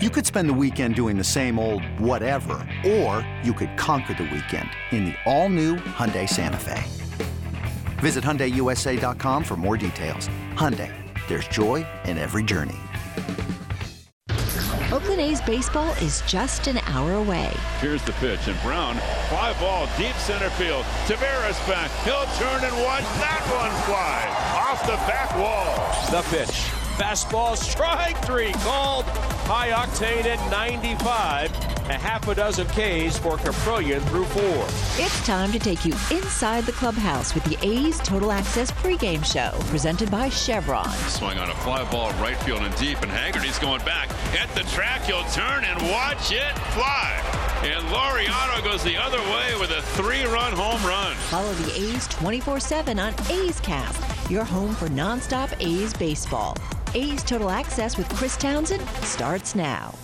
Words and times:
You 0.00 0.10
could 0.10 0.24
spend 0.24 0.48
the 0.48 0.54
weekend 0.54 0.94
doing 0.94 1.18
the 1.18 1.24
same 1.24 1.58
old 1.58 1.82
whatever, 1.98 2.64
or 2.86 3.28
you 3.42 3.52
could 3.52 3.76
conquer 3.76 4.14
the 4.14 4.30
weekend 4.32 4.70
in 4.92 5.06
the 5.06 5.14
all-new 5.26 5.74
Hyundai 5.74 6.28
Santa 6.28 6.56
Fe. 6.56 6.84
Visit 7.98 8.22
HyundaiUSA.com 8.22 9.42
for 9.42 9.56
more 9.56 9.76
details. 9.76 10.28
Hyundai, 10.54 10.94
there's 11.26 11.48
joy 11.48 11.84
in 12.04 12.16
every 12.16 12.44
journey. 12.44 12.76
Oakland 14.92 15.20
A's 15.20 15.40
baseball 15.40 15.90
is 15.94 16.22
just 16.28 16.68
an 16.68 16.78
hour 16.86 17.14
away. 17.14 17.50
Here's 17.80 18.04
the 18.04 18.12
pitch, 18.12 18.46
and 18.46 18.56
Brown, 18.62 18.94
fly 19.28 19.52
ball, 19.58 19.88
deep 19.98 20.14
center 20.14 20.50
field. 20.50 20.84
Taveras 21.08 21.58
back. 21.66 21.90
He'll 22.04 22.24
turn 22.38 22.62
and 22.62 22.84
watch 22.84 23.02
that 23.18 23.42
one 23.50 23.72
fly 23.82 24.28
off 24.60 24.80
the 24.82 24.96
back 25.10 25.36
wall. 25.36 25.74
The 26.12 26.22
pitch. 26.30 26.77
Fastball 26.98 27.56
strike 27.56 28.18
three 28.24 28.50
called 28.54 29.04
high 29.46 29.70
octane 29.70 30.24
at 30.24 30.50
95. 30.50 31.54
A 31.90 31.92
half 31.92 32.26
a 32.26 32.34
dozen 32.34 32.66
Ks 32.66 33.16
for 33.16 33.36
Kaprielian 33.36 34.02
through 34.08 34.24
four. 34.24 34.64
It's 35.02 35.24
time 35.24 35.52
to 35.52 35.60
take 35.60 35.84
you 35.84 35.92
inside 36.10 36.64
the 36.64 36.72
clubhouse 36.72 37.34
with 37.36 37.44
the 37.44 37.56
A's 37.64 37.98
Total 38.00 38.32
Access 38.32 38.72
pregame 38.72 39.24
show 39.24 39.56
presented 39.70 40.10
by 40.10 40.28
Chevron. 40.28 40.90
Swung 41.06 41.38
on 41.38 41.48
a 41.48 41.54
fly 41.54 41.88
ball 41.88 42.10
right 42.14 42.36
field 42.38 42.62
and 42.62 42.74
deep, 42.76 43.00
and 43.00 43.12
Haggerty's 43.12 43.60
going 43.60 43.82
back 43.84 44.10
at 44.34 44.52
the 44.56 44.68
track. 44.70 45.02
He'll 45.04 45.22
turn 45.30 45.64
and 45.64 45.80
watch 45.92 46.32
it 46.32 46.58
fly. 46.74 47.22
And 47.62 47.84
Laureano 47.86 48.62
goes 48.64 48.82
the 48.82 48.96
other 48.96 49.18
way 49.18 49.54
with 49.60 49.70
a 49.70 49.82
three-run 49.96 50.52
home 50.52 50.84
run. 50.84 51.14
Follow 51.30 51.52
the 51.54 51.72
A's 51.80 52.08
24-7 52.08 53.00
on 53.00 53.14
A's 53.30 53.60
Cast, 53.60 54.30
your 54.30 54.44
home 54.44 54.74
for 54.74 54.88
nonstop 54.88 55.54
A's 55.60 55.94
baseball. 55.94 56.56
A's 56.94 57.22
Total 57.22 57.50
Access 57.50 57.98
with 57.98 58.08
Chris 58.16 58.36
Townsend 58.36 58.82
starts 59.04 59.54
now. 59.54 59.94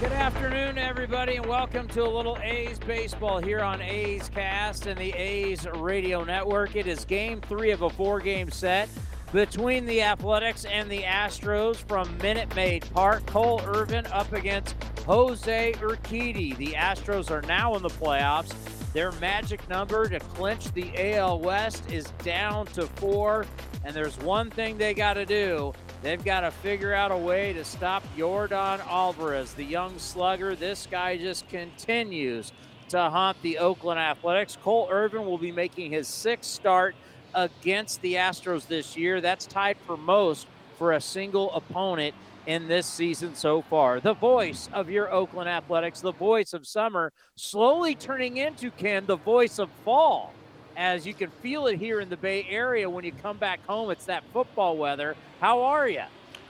Good 0.00 0.12
afternoon, 0.12 0.78
everybody, 0.78 1.36
and 1.36 1.46
welcome 1.46 1.86
to 1.88 2.02
a 2.02 2.08
little 2.08 2.38
A's 2.42 2.78
baseball 2.78 3.40
here 3.40 3.60
on 3.60 3.82
A's 3.82 4.30
Cast 4.30 4.86
and 4.86 4.98
the 4.98 5.12
A's 5.12 5.66
Radio 5.66 6.24
Network. 6.24 6.76
It 6.76 6.86
is 6.86 7.04
game 7.04 7.42
three 7.42 7.72
of 7.72 7.82
a 7.82 7.90
four 7.90 8.20
game 8.20 8.50
set 8.50 8.88
between 9.32 9.84
the 9.84 10.02
Athletics 10.02 10.64
and 10.64 10.90
the 10.90 11.02
Astros 11.02 11.76
from 11.76 12.16
Minute 12.18 12.54
Maid 12.56 12.88
Park. 12.94 13.26
Cole 13.26 13.60
Irvin 13.66 14.06
up 14.06 14.32
against 14.32 14.76
Jose 15.06 15.74
Urquidy. 15.74 16.56
The 16.56 16.72
Astros 16.72 17.30
are 17.30 17.42
now 17.42 17.74
in 17.76 17.82
the 17.82 17.90
playoffs. 17.90 18.54
Their 18.94 19.12
magic 19.12 19.68
number 19.68 20.08
to 20.08 20.20
clinch 20.20 20.72
the 20.72 21.16
AL 21.16 21.40
West 21.40 21.90
is 21.90 22.04
down 22.22 22.66
to 22.68 22.86
four. 22.86 23.44
And 23.84 23.94
there's 23.94 24.18
one 24.20 24.50
thing 24.50 24.78
they 24.78 24.94
got 24.94 25.14
to 25.14 25.26
do. 25.26 25.74
They've 26.02 26.24
got 26.24 26.40
to 26.40 26.50
figure 26.50 26.94
out 26.94 27.12
a 27.12 27.16
way 27.16 27.52
to 27.52 27.64
stop 27.64 28.02
Yordan 28.16 28.80
Alvarez, 28.86 29.52
the 29.52 29.64
young 29.64 29.98
slugger. 29.98 30.56
This 30.56 30.88
guy 30.90 31.18
just 31.18 31.46
continues 31.48 32.52
to 32.88 32.98
haunt 32.98 33.40
the 33.42 33.58
Oakland 33.58 34.00
Athletics. 34.00 34.56
Cole 34.62 34.88
Irvin 34.90 35.26
will 35.26 35.38
be 35.38 35.52
making 35.52 35.92
his 35.92 36.08
sixth 36.08 36.50
start 36.50 36.94
against 37.34 38.00
the 38.00 38.14
Astros 38.14 38.66
this 38.66 38.96
year. 38.96 39.20
That's 39.20 39.44
tied 39.44 39.76
for 39.86 39.98
most 39.98 40.46
for 40.78 40.92
a 40.92 41.00
single 41.00 41.52
opponent 41.52 42.14
in 42.46 42.68
this 42.68 42.86
season 42.86 43.34
so 43.34 43.62
far. 43.62 44.00
The 44.00 44.14
voice 44.14 44.68
of 44.72 44.88
your 44.88 45.12
Oakland 45.12 45.48
Athletics, 45.48 46.00
the 46.00 46.12
voice 46.12 46.54
of 46.54 46.66
summer, 46.66 47.12
slowly 47.36 47.94
turning 47.94 48.38
into, 48.38 48.70
Ken, 48.70 49.04
the 49.06 49.16
voice 49.16 49.58
of 49.58 49.70
fall 49.84 50.32
as 50.76 51.06
you 51.06 51.14
can 51.14 51.30
feel 51.30 51.66
it 51.66 51.78
here 51.78 52.00
in 52.00 52.08
the 52.08 52.16
Bay 52.16 52.46
Area 52.48 52.88
when 52.88 53.04
you 53.04 53.12
come 53.12 53.36
back 53.36 53.64
home. 53.66 53.90
It's 53.90 54.06
that 54.06 54.24
football 54.32 54.76
weather. 54.76 55.16
How 55.40 55.62
are 55.62 55.88
you? 55.88 56.02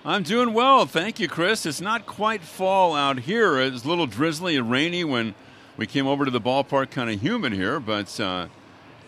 I'm 0.05 0.23
doing 0.23 0.53
well. 0.53 0.87
Thank 0.87 1.19
you, 1.19 1.29
Chris. 1.29 1.65
It's 1.65 1.81
not 1.81 2.07
quite 2.07 2.43
fall 2.43 2.95
out 2.95 3.21
here. 3.21 3.59
It's 3.59 3.85
a 3.85 3.89
little 3.89 4.07
drizzly 4.07 4.57
and 4.57 4.71
rainy 4.71 5.05
when 5.05 5.35
we 5.77 5.87
came 5.87 6.07
over 6.07 6.25
to 6.25 6.31
the 6.31 6.41
ballpark, 6.41 6.91
kind 6.91 7.11
of 7.11 7.21
humid 7.21 7.53
here, 7.53 7.81
but 7.81 8.21
uh, 8.21 8.49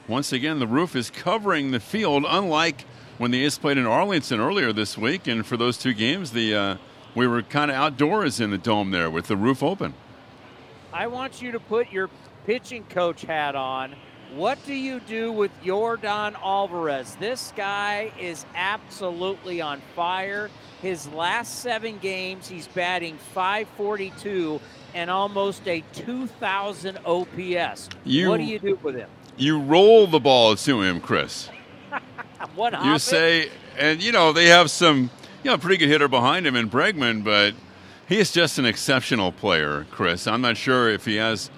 once 0.09 0.33
again, 0.33 0.59
the 0.59 0.67
roof 0.67 0.97
is 0.97 1.11
covering 1.11 1.71
the 1.71 1.81
field, 1.81 2.25
unlike 2.27 2.83
when 3.19 3.31
the 3.31 3.45
A's 3.45 3.59
played 3.59 3.79
in 3.79 3.87
Arlington 3.87 4.41
earlier 4.41 4.73
this 4.73 4.97
week. 4.97 5.27
And 5.27 5.45
for 5.45 5.57
those 5.57 5.79
two 5.79 5.93
games, 5.93 6.33
the 6.33 6.55
uh, 6.55 6.77
we 7.15 7.27
were 7.27 7.43
kind 7.43 7.71
of 7.71 7.77
outdoors 7.77 8.41
in 8.41 8.51
the 8.51 8.59
dome 8.59 8.91
there 8.91 9.11
with 9.11 9.27
the 9.27 9.37
roof 9.37 9.63
open. 9.63 9.95
I 10.93 11.07
want 11.09 11.43
you 11.43 11.53
to 11.53 11.61
put 11.61 11.93
your 11.93 12.09
pitching 12.47 12.85
coach 12.85 13.23
hat 13.23 13.55
on 13.55 13.95
what 14.35 14.59
do 14.67 14.75
you 14.75 15.01
do 15.01 15.33
with 15.33 15.51
Yordan 15.63 16.35
Alvarez? 16.43 17.17
This 17.21 17.53
guy 17.57 18.13
is 18.19 18.45
absolutely 18.55 19.61
on 19.61 19.81
fire. 19.95 20.51
His 20.83 21.09
last 21.09 21.61
seven 21.61 21.99
games, 21.99 22.49
he's 22.49 22.67
batting 22.69 23.17
542 23.35 24.61
and 24.95 25.11
almost 25.11 25.67
a 25.69 25.83
2,000 25.93 26.99
OPS. 27.05 27.89
You, 28.05 28.29
what 28.29 28.39
do 28.39 28.45
you 28.45 28.59
do 28.59 28.79
with 28.83 28.97
him? 28.97 29.09
You 29.37 29.61
roll 29.61 30.07
the 30.07 30.21
ball 30.21 30.57
to 30.57 30.83
him, 30.83 31.01
Chris. 31.01 31.49
what 32.55 32.73
You 32.85 32.99
say, 32.99 33.51
and 33.79 34.03
you 34.03 34.13
know, 34.13 34.33
they 34.33 34.47
have 34.47 34.71
some, 34.71 35.11
you 35.45 35.51
know, 35.51 35.59
pretty 35.59 35.77
good 35.77 35.89
hitter 35.89 36.09
behind 36.09 36.47
him 36.47 36.57
in 36.57 36.71
Bregman, 36.71 37.23
but 37.23 37.55
he 38.09 38.19
is 38.19 38.33
just 38.33 38.59
an 38.59 38.65
exceptional 38.65 39.33
player, 39.33 39.87
Chris. 39.91 40.27
I'm 40.27 40.41
not 40.41 40.57
sure 40.57 40.89
if 40.89 41.05
he 41.05 41.17
has 41.17 41.51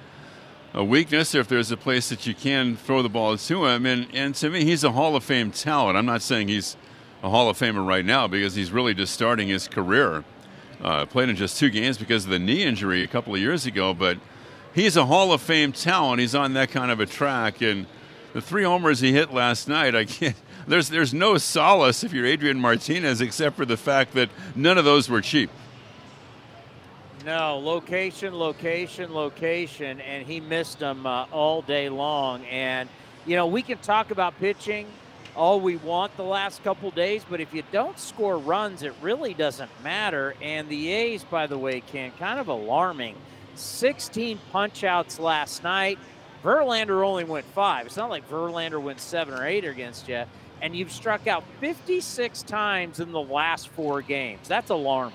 a 0.74 0.84
weakness 0.84 1.34
or 1.34 1.40
if 1.40 1.48
there's 1.48 1.70
a 1.70 1.76
place 1.76 2.08
that 2.10 2.26
you 2.26 2.34
can 2.34 2.76
throw 2.76 3.02
the 3.02 3.08
ball 3.08 3.36
to 3.36 3.66
him. 3.66 3.86
And, 3.86 4.06
and 4.12 4.34
to 4.36 4.50
me, 4.50 4.64
he's 4.64 4.84
a 4.84 4.92
Hall 4.92 5.16
of 5.16 5.24
Fame 5.24 5.50
talent. 5.50 5.96
I'm 5.96 6.06
not 6.06 6.22
saying 6.22 6.48
he's 6.48 6.76
a 7.22 7.30
Hall 7.30 7.48
of 7.48 7.58
Famer 7.58 7.86
right 7.86 8.04
now 8.04 8.26
because 8.26 8.54
he's 8.54 8.70
really 8.70 8.94
just 8.94 9.12
starting 9.12 9.48
his 9.48 9.66
career. 9.68 10.24
Uh, 10.80 11.06
played 11.06 11.28
in 11.28 11.36
just 11.36 11.58
two 11.58 11.70
games 11.70 11.98
because 11.98 12.24
of 12.24 12.30
the 12.30 12.38
knee 12.38 12.62
injury 12.62 13.02
a 13.02 13.08
couple 13.08 13.34
of 13.34 13.40
years 13.40 13.66
ago, 13.66 13.92
but 13.92 14.18
he's 14.74 14.96
a 14.96 15.06
Hall 15.06 15.32
of 15.32 15.40
Fame 15.40 15.72
talent. 15.72 16.20
He's 16.20 16.34
on 16.34 16.52
that 16.52 16.70
kind 16.70 16.90
of 16.90 17.00
a 17.00 17.06
track. 17.06 17.60
And 17.60 17.86
the 18.32 18.40
three 18.40 18.62
homers 18.62 19.00
he 19.00 19.12
hit 19.12 19.32
last 19.32 19.68
night, 19.68 19.94
I 19.94 20.04
can't. 20.04 20.36
There's 20.68 20.90
there's 20.90 21.14
no 21.14 21.38
solace 21.38 22.04
if 22.04 22.12
you're 22.12 22.26
Adrian 22.26 22.60
Martinez 22.60 23.22
except 23.22 23.56
for 23.56 23.64
the 23.64 23.78
fact 23.78 24.12
that 24.12 24.28
none 24.54 24.76
of 24.76 24.84
those 24.84 25.08
were 25.08 25.22
cheap. 25.22 25.48
No, 27.28 27.59
location, 27.59 28.34
location, 28.34 29.12
location, 29.12 30.00
and 30.00 30.27
he 30.27 30.41
missed 30.41 30.78
them 30.78 31.05
uh, 31.05 31.27
all 31.31 31.61
day 31.61 31.91
long. 31.91 32.47
And, 32.47 32.89
you 33.27 33.37
know, 33.37 33.47
we 33.47 33.61
can 33.61 33.77
talk 33.77 34.11
about 34.11 34.39
pitching 34.41 34.87
all 35.37 35.61
we 35.61 35.77
want 35.77 36.16
the 36.16 36.25
last 36.25 36.65
couple 36.65 36.91
days, 36.91 37.27
but 37.28 37.39
if 37.39 37.53
you 37.53 37.65
don't 37.71 37.99
score 37.99 38.39
runs, 38.39 38.83
it 38.83 38.94
really 39.03 39.34
doesn't 39.34 39.71
matter. 39.84 40.37
And 40.41 40.71
the 40.71 40.89
A's, 40.91 41.22
by 41.22 41.47
the 41.47 41.59
way, 41.59 41.83
can 41.83 42.12
kind 42.12 42.41
of 42.41 42.49
alarming. 42.49 43.15
16 43.56 44.41
punchouts 44.50 45.21
last 45.21 45.62
night. 45.62 45.99
Verlander 46.43 47.05
only 47.05 47.25
went 47.25 47.45
five. 47.45 47.84
It's 47.84 47.99
not 47.99 48.09
like 48.09 48.27
Verlander 48.31 48.81
went 48.81 49.00
seven 49.00 49.34
or 49.34 49.47
eight 49.47 49.66
against 49.66 50.09
you. 50.09 50.25
And 50.62 50.75
you've 50.75 50.93
struck 50.93 51.27
out 51.27 51.45
56 51.60 52.43
times 52.45 53.00
in 53.00 53.12
the 53.12 53.21
last 53.21 53.69
four 53.69 54.00
games. 54.00 54.49
That's 54.49 54.71
alarming. 54.71 55.12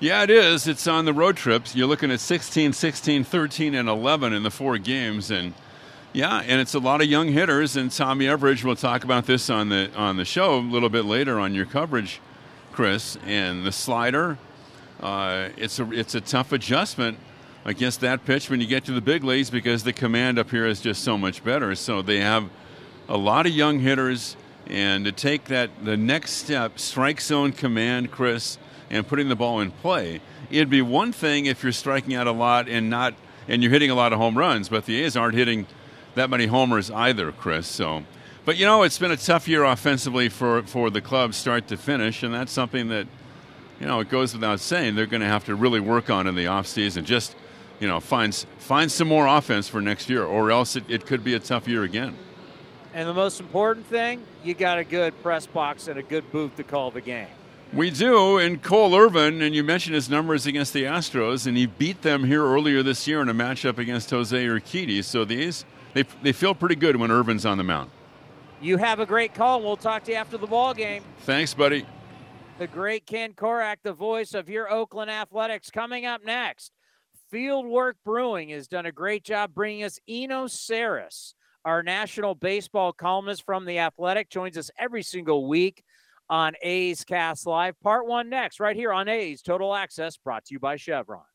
Yeah, 0.00 0.22
it 0.22 0.30
is. 0.30 0.68
It's 0.68 0.86
on 0.86 1.06
the 1.06 1.12
road 1.12 1.36
trips. 1.36 1.74
You're 1.74 1.88
looking 1.88 2.12
at 2.12 2.20
16, 2.20 2.72
16, 2.72 3.24
13, 3.24 3.74
and 3.74 3.88
11 3.88 4.32
in 4.32 4.44
the 4.44 4.50
four 4.50 4.78
games, 4.78 5.32
and 5.32 5.54
yeah, 6.12 6.40
and 6.46 6.60
it's 6.60 6.74
a 6.74 6.78
lot 6.78 7.00
of 7.02 7.08
young 7.08 7.26
hitters. 7.26 7.76
And 7.76 7.90
Tommy 7.90 8.26
Everidge 8.26 8.62
will 8.62 8.76
talk 8.76 9.02
about 9.02 9.26
this 9.26 9.50
on 9.50 9.70
the 9.70 9.90
on 9.96 10.16
the 10.16 10.24
show 10.24 10.58
a 10.58 10.60
little 10.60 10.88
bit 10.88 11.04
later 11.04 11.40
on 11.40 11.52
your 11.52 11.66
coverage, 11.66 12.20
Chris. 12.70 13.18
And 13.26 13.66
the 13.66 13.72
slider, 13.72 14.38
uh, 15.00 15.48
it's 15.56 15.80
a 15.80 15.90
it's 15.90 16.14
a 16.14 16.20
tough 16.20 16.52
adjustment 16.52 17.18
against 17.64 18.00
that 18.02 18.24
pitch 18.24 18.48
when 18.48 18.60
you 18.60 18.68
get 18.68 18.84
to 18.84 18.92
the 18.92 19.00
big 19.00 19.24
leagues 19.24 19.50
because 19.50 19.82
the 19.82 19.92
command 19.92 20.38
up 20.38 20.50
here 20.50 20.66
is 20.66 20.80
just 20.80 21.02
so 21.02 21.18
much 21.18 21.42
better. 21.42 21.74
So 21.74 22.02
they 22.02 22.20
have 22.20 22.48
a 23.08 23.16
lot 23.16 23.46
of 23.46 23.52
young 23.52 23.80
hitters, 23.80 24.36
and 24.68 25.04
to 25.06 25.10
take 25.10 25.46
that 25.46 25.70
the 25.84 25.96
next 25.96 26.34
step, 26.34 26.78
strike 26.78 27.20
zone 27.20 27.50
command, 27.50 28.12
Chris 28.12 28.58
and 28.90 29.06
putting 29.06 29.28
the 29.28 29.36
ball 29.36 29.60
in 29.60 29.70
play. 29.70 30.20
It'd 30.50 30.70
be 30.70 30.82
one 30.82 31.12
thing 31.12 31.46
if 31.46 31.62
you're 31.62 31.72
striking 31.72 32.14
out 32.14 32.26
a 32.26 32.32
lot 32.32 32.68
and 32.68 32.88
not 32.88 33.14
and 33.46 33.62
you're 33.62 33.72
hitting 33.72 33.90
a 33.90 33.94
lot 33.94 34.12
of 34.12 34.18
home 34.18 34.36
runs, 34.36 34.68
but 34.68 34.84
the 34.84 35.02
A's 35.02 35.16
aren't 35.16 35.34
hitting 35.34 35.66
that 36.14 36.28
many 36.28 36.46
homers 36.46 36.90
either, 36.90 37.32
Chris. 37.32 37.66
So, 37.66 38.04
but 38.44 38.56
you 38.56 38.66
know, 38.66 38.82
it's 38.82 38.98
been 38.98 39.10
a 39.10 39.16
tough 39.16 39.48
year 39.48 39.64
offensively 39.64 40.28
for 40.28 40.62
for 40.62 40.90
the 40.90 41.00
club, 41.00 41.34
start 41.34 41.68
to 41.68 41.76
finish, 41.76 42.22
and 42.22 42.34
that's 42.34 42.52
something 42.52 42.88
that 42.88 43.06
you 43.80 43.86
know 43.86 44.00
it 44.00 44.08
goes 44.08 44.34
without 44.34 44.60
saying 44.60 44.94
they're 44.94 45.06
going 45.06 45.22
to 45.22 45.26
have 45.26 45.44
to 45.46 45.54
really 45.54 45.80
work 45.80 46.10
on 46.10 46.26
in 46.26 46.34
the 46.34 46.44
offseason. 46.44 47.04
Just 47.04 47.34
you 47.80 47.88
know, 47.88 48.00
find 48.00 48.34
find 48.58 48.90
some 48.90 49.08
more 49.08 49.26
offense 49.26 49.68
for 49.68 49.80
next 49.80 50.08
year, 50.10 50.24
or 50.24 50.50
else 50.50 50.76
it, 50.76 50.84
it 50.88 51.06
could 51.06 51.24
be 51.24 51.34
a 51.34 51.40
tough 51.40 51.68
year 51.68 51.84
again. 51.84 52.16
And 52.94 53.08
the 53.08 53.14
most 53.14 53.38
important 53.38 53.86
thing, 53.86 54.24
you 54.42 54.54
got 54.54 54.78
a 54.78 54.84
good 54.84 55.20
press 55.22 55.46
box 55.46 55.88
and 55.88 55.98
a 55.98 56.02
good 56.02 56.30
booth 56.32 56.56
to 56.56 56.64
call 56.64 56.90
the 56.90 57.00
game. 57.00 57.28
We 57.72 57.90
do, 57.90 58.38
and 58.38 58.62
Cole 58.62 58.96
Irvin, 58.96 59.42
and 59.42 59.54
you 59.54 59.62
mentioned 59.62 59.94
his 59.94 60.08
numbers 60.08 60.46
against 60.46 60.72
the 60.72 60.84
Astros, 60.84 61.46
and 61.46 61.54
he 61.54 61.66
beat 61.66 62.00
them 62.00 62.24
here 62.24 62.42
earlier 62.42 62.82
this 62.82 63.06
year 63.06 63.20
in 63.20 63.28
a 63.28 63.34
matchup 63.34 63.76
against 63.76 64.08
Jose 64.08 64.36
Urquidy. 64.36 65.04
So 65.04 65.26
these 65.26 65.66
they 65.92 66.04
they 66.22 66.32
feel 66.32 66.54
pretty 66.54 66.76
good 66.76 66.96
when 66.96 67.10
Irvin's 67.10 67.44
on 67.44 67.58
the 67.58 67.64
mound. 67.64 67.90
You 68.62 68.78
have 68.78 69.00
a 69.00 69.06
great 69.06 69.34
call. 69.34 69.62
We'll 69.62 69.76
talk 69.76 70.04
to 70.04 70.12
you 70.12 70.16
after 70.16 70.38
the 70.38 70.46
ball 70.46 70.72
game. 70.72 71.04
Thanks, 71.20 71.52
buddy. 71.52 71.84
The 72.58 72.66
great 72.66 73.06
Ken 73.06 73.34
Korach, 73.34 73.76
the 73.84 73.92
voice 73.92 74.32
of 74.32 74.48
your 74.48 74.72
Oakland 74.72 75.10
Athletics. 75.10 75.70
Coming 75.70 76.06
up 76.06 76.24
next, 76.24 76.72
Fieldwork 77.32 77.94
Brewing 78.04 78.48
has 78.48 78.66
done 78.66 78.86
a 78.86 78.92
great 78.92 79.24
job 79.24 79.54
bringing 79.54 79.84
us 79.84 80.00
Eno 80.08 80.46
Sarris, 80.46 81.34
our 81.64 81.82
national 81.82 82.34
baseball 82.34 82.94
columnist 82.94 83.44
from 83.44 83.66
The 83.66 83.78
Athletic, 83.78 84.30
joins 84.30 84.56
us 84.56 84.70
every 84.78 85.02
single 85.02 85.46
week 85.46 85.84
on 86.30 86.54
A's 86.62 87.04
Cast 87.04 87.46
Live. 87.46 87.78
Part 87.80 88.06
one 88.06 88.28
next, 88.28 88.60
right 88.60 88.76
here 88.76 88.92
on 88.92 89.08
A's 89.08 89.42
Total 89.42 89.74
Access, 89.74 90.16
brought 90.16 90.44
to 90.46 90.54
you 90.54 90.58
by 90.58 90.76
Chevron. 90.76 91.27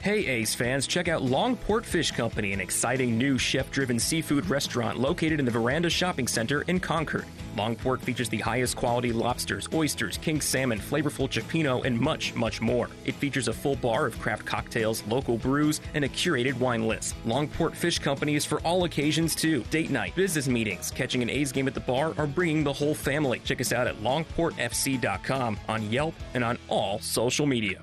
Hey 0.00 0.26
A's 0.26 0.54
fans, 0.54 0.86
check 0.86 1.08
out 1.08 1.22
Longport 1.22 1.84
Fish 1.84 2.12
Company, 2.12 2.52
an 2.52 2.60
exciting 2.60 3.18
new 3.18 3.36
chef 3.36 3.68
driven 3.72 3.98
seafood 3.98 4.48
restaurant 4.48 4.96
located 4.96 5.40
in 5.40 5.44
the 5.44 5.50
Veranda 5.50 5.90
Shopping 5.90 6.28
Center 6.28 6.62
in 6.62 6.78
Concord. 6.78 7.24
Longport 7.56 8.00
features 8.02 8.28
the 8.28 8.38
highest 8.38 8.76
quality 8.76 9.12
lobsters, 9.12 9.68
oysters, 9.74 10.16
king 10.18 10.40
salmon, 10.40 10.78
flavorful 10.78 11.28
cioppino, 11.28 11.84
and 11.84 11.98
much, 11.98 12.32
much 12.36 12.60
more. 12.60 12.88
It 13.06 13.16
features 13.16 13.48
a 13.48 13.52
full 13.52 13.74
bar 13.74 14.06
of 14.06 14.16
craft 14.20 14.46
cocktails, 14.46 15.02
local 15.08 15.36
brews, 15.36 15.80
and 15.94 16.04
a 16.04 16.08
curated 16.08 16.54
wine 16.54 16.86
list. 16.86 17.16
Longport 17.26 17.74
Fish 17.74 17.98
Company 17.98 18.36
is 18.36 18.44
for 18.44 18.60
all 18.60 18.84
occasions 18.84 19.34
too 19.34 19.64
date 19.64 19.90
night, 19.90 20.14
business 20.14 20.46
meetings, 20.46 20.92
catching 20.92 21.22
an 21.22 21.30
A's 21.30 21.50
game 21.50 21.66
at 21.66 21.74
the 21.74 21.80
bar, 21.80 22.14
or 22.18 22.28
bringing 22.28 22.62
the 22.62 22.72
whole 22.72 22.94
family. 22.94 23.40
Check 23.40 23.60
us 23.60 23.72
out 23.72 23.88
at 23.88 23.96
longportfc.com 23.96 25.58
on 25.68 25.90
Yelp 25.90 26.14
and 26.34 26.44
on 26.44 26.56
all 26.68 27.00
social 27.00 27.46
media. 27.46 27.82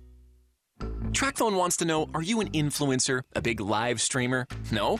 Tracfone 1.11 1.55
wants 1.55 1.77
to 1.77 1.85
know 1.85 2.09
Are 2.13 2.21
you 2.21 2.41
an 2.41 2.49
influencer? 2.51 3.21
A 3.35 3.41
big 3.41 3.59
live 3.61 4.01
streamer? 4.01 4.47
No? 4.71 4.99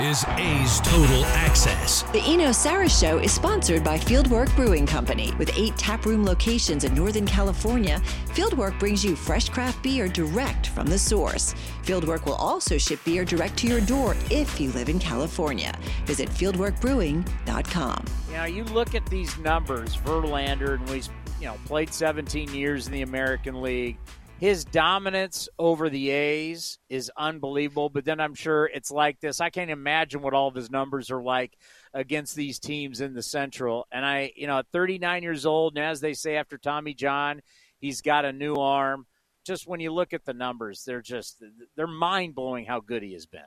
is 0.00 0.24
A's 0.38 0.80
Total 0.80 1.24
Access. 1.26 2.02
The 2.10 2.20
Eno 2.26 2.48
Sarris 2.48 2.98
Show 2.98 3.18
is 3.18 3.32
sponsored 3.32 3.84
by 3.84 3.96
Fieldwork 3.96 4.54
Brewing 4.56 4.86
Company. 4.86 5.32
With 5.38 5.56
eight 5.56 5.76
taproom 5.76 6.24
locations 6.24 6.82
in 6.82 6.94
Northern 6.94 7.24
California, 7.24 8.00
Fieldwork 8.26 8.76
brings 8.80 9.04
you 9.04 9.14
fresh 9.14 9.48
craft 9.48 9.80
beer 9.84 10.08
direct 10.08 10.66
from 10.66 10.88
the 10.88 10.98
source. 10.98 11.54
Fieldwork 11.84 12.26
will 12.26 12.34
also 12.34 12.76
ship 12.76 12.98
beer 13.04 13.24
direct 13.24 13.56
to 13.58 13.68
your 13.68 13.80
door 13.82 14.16
if 14.32 14.60
you 14.60 14.72
live 14.72 14.88
in 14.88 14.98
California. 14.98 15.72
Visit 16.06 16.28
fieldworkbrewing.com. 16.28 18.04
Now 18.32 18.46
you 18.46 18.64
look 18.64 18.96
at 18.96 19.06
these 19.06 19.38
numbers, 19.38 19.96
Verlander, 19.96 20.74
and 20.74 20.88
he's 20.88 21.08
you 21.38 21.46
know 21.46 21.54
played 21.66 21.94
17 21.94 22.52
years 22.52 22.88
in 22.88 22.92
the 22.92 23.02
American 23.02 23.62
League. 23.62 23.96
His 24.44 24.66
dominance 24.66 25.48
over 25.58 25.88
the 25.88 26.10
A's 26.10 26.78
is 26.90 27.10
unbelievable. 27.16 27.88
But 27.88 28.04
then 28.04 28.20
I'm 28.20 28.34
sure 28.34 28.66
it's 28.66 28.90
like 28.90 29.18
this. 29.18 29.40
I 29.40 29.48
can't 29.48 29.70
imagine 29.70 30.20
what 30.20 30.34
all 30.34 30.48
of 30.48 30.54
his 30.54 30.70
numbers 30.70 31.10
are 31.10 31.22
like 31.22 31.56
against 31.94 32.36
these 32.36 32.58
teams 32.58 33.00
in 33.00 33.14
the 33.14 33.22
Central. 33.22 33.86
And 33.90 34.04
I, 34.04 34.32
you 34.36 34.46
know, 34.46 34.58
at 34.58 34.66
39 34.70 35.22
years 35.22 35.46
old, 35.46 35.78
and 35.78 35.86
as 35.86 36.02
they 36.02 36.12
say 36.12 36.36
after 36.36 36.58
Tommy 36.58 36.92
John, 36.92 37.40
he's 37.78 38.02
got 38.02 38.26
a 38.26 38.34
new 38.34 38.56
arm. 38.56 39.06
Just 39.46 39.66
when 39.66 39.80
you 39.80 39.94
look 39.94 40.12
at 40.12 40.26
the 40.26 40.34
numbers, 40.34 40.84
they're 40.84 41.00
just 41.00 41.42
they're 41.74 41.86
mind 41.86 42.34
blowing 42.34 42.66
how 42.66 42.80
good 42.80 43.02
he 43.02 43.14
has 43.14 43.24
been. 43.24 43.40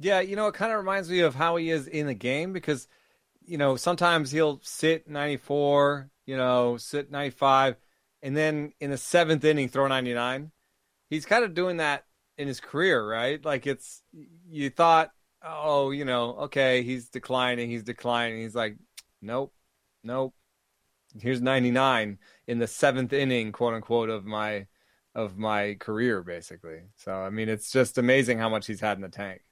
Yeah, 0.00 0.18
you 0.18 0.34
know, 0.34 0.48
it 0.48 0.54
kind 0.54 0.72
of 0.72 0.78
reminds 0.78 1.08
me 1.08 1.20
of 1.20 1.36
how 1.36 1.54
he 1.54 1.70
is 1.70 1.86
in 1.86 2.08
the 2.08 2.14
game 2.14 2.52
because, 2.52 2.88
you 3.46 3.56
know, 3.56 3.76
sometimes 3.76 4.32
he'll 4.32 4.58
sit 4.64 5.08
94, 5.08 6.10
you 6.26 6.36
know, 6.36 6.76
sit 6.76 7.08
95, 7.08 7.76
and 8.22 8.36
then 8.36 8.72
in 8.80 8.90
the 8.90 8.96
seventh 8.96 9.44
inning 9.44 9.68
throw 9.68 9.86
99. 9.86 10.50
He's 11.10 11.26
kind 11.26 11.44
of 11.44 11.54
doing 11.54 11.78
that 11.78 12.04
in 12.36 12.48
his 12.48 12.60
career, 12.60 13.06
right? 13.06 13.42
Like 13.44 13.66
it's, 13.66 14.02
you 14.50 14.70
thought, 14.70 15.10
oh, 15.42 15.90
you 15.90 16.04
know, 16.04 16.34
okay, 16.42 16.82
he's 16.82 17.08
declining, 17.08 17.70
he's 17.70 17.82
declining. 17.82 18.40
He's 18.40 18.54
like, 18.54 18.76
nope, 19.22 19.52
nope. 20.02 20.34
Here's 21.18 21.40
99 21.40 22.18
in 22.46 22.58
the 22.58 22.66
seventh 22.66 23.12
inning, 23.12 23.52
quote 23.52 23.74
unquote, 23.74 24.10
of 24.10 24.24
my 24.24 24.66
of 25.14 25.36
my 25.36 25.74
career, 25.80 26.22
basically. 26.22 26.82
So 26.96 27.12
I 27.12 27.30
mean, 27.30 27.48
it's 27.48 27.72
just 27.72 27.98
amazing 27.98 28.38
how 28.38 28.48
much 28.48 28.66
he's 28.66 28.80
had 28.80 28.98
in 28.98 29.02
the 29.02 29.08
tank. 29.08 29.42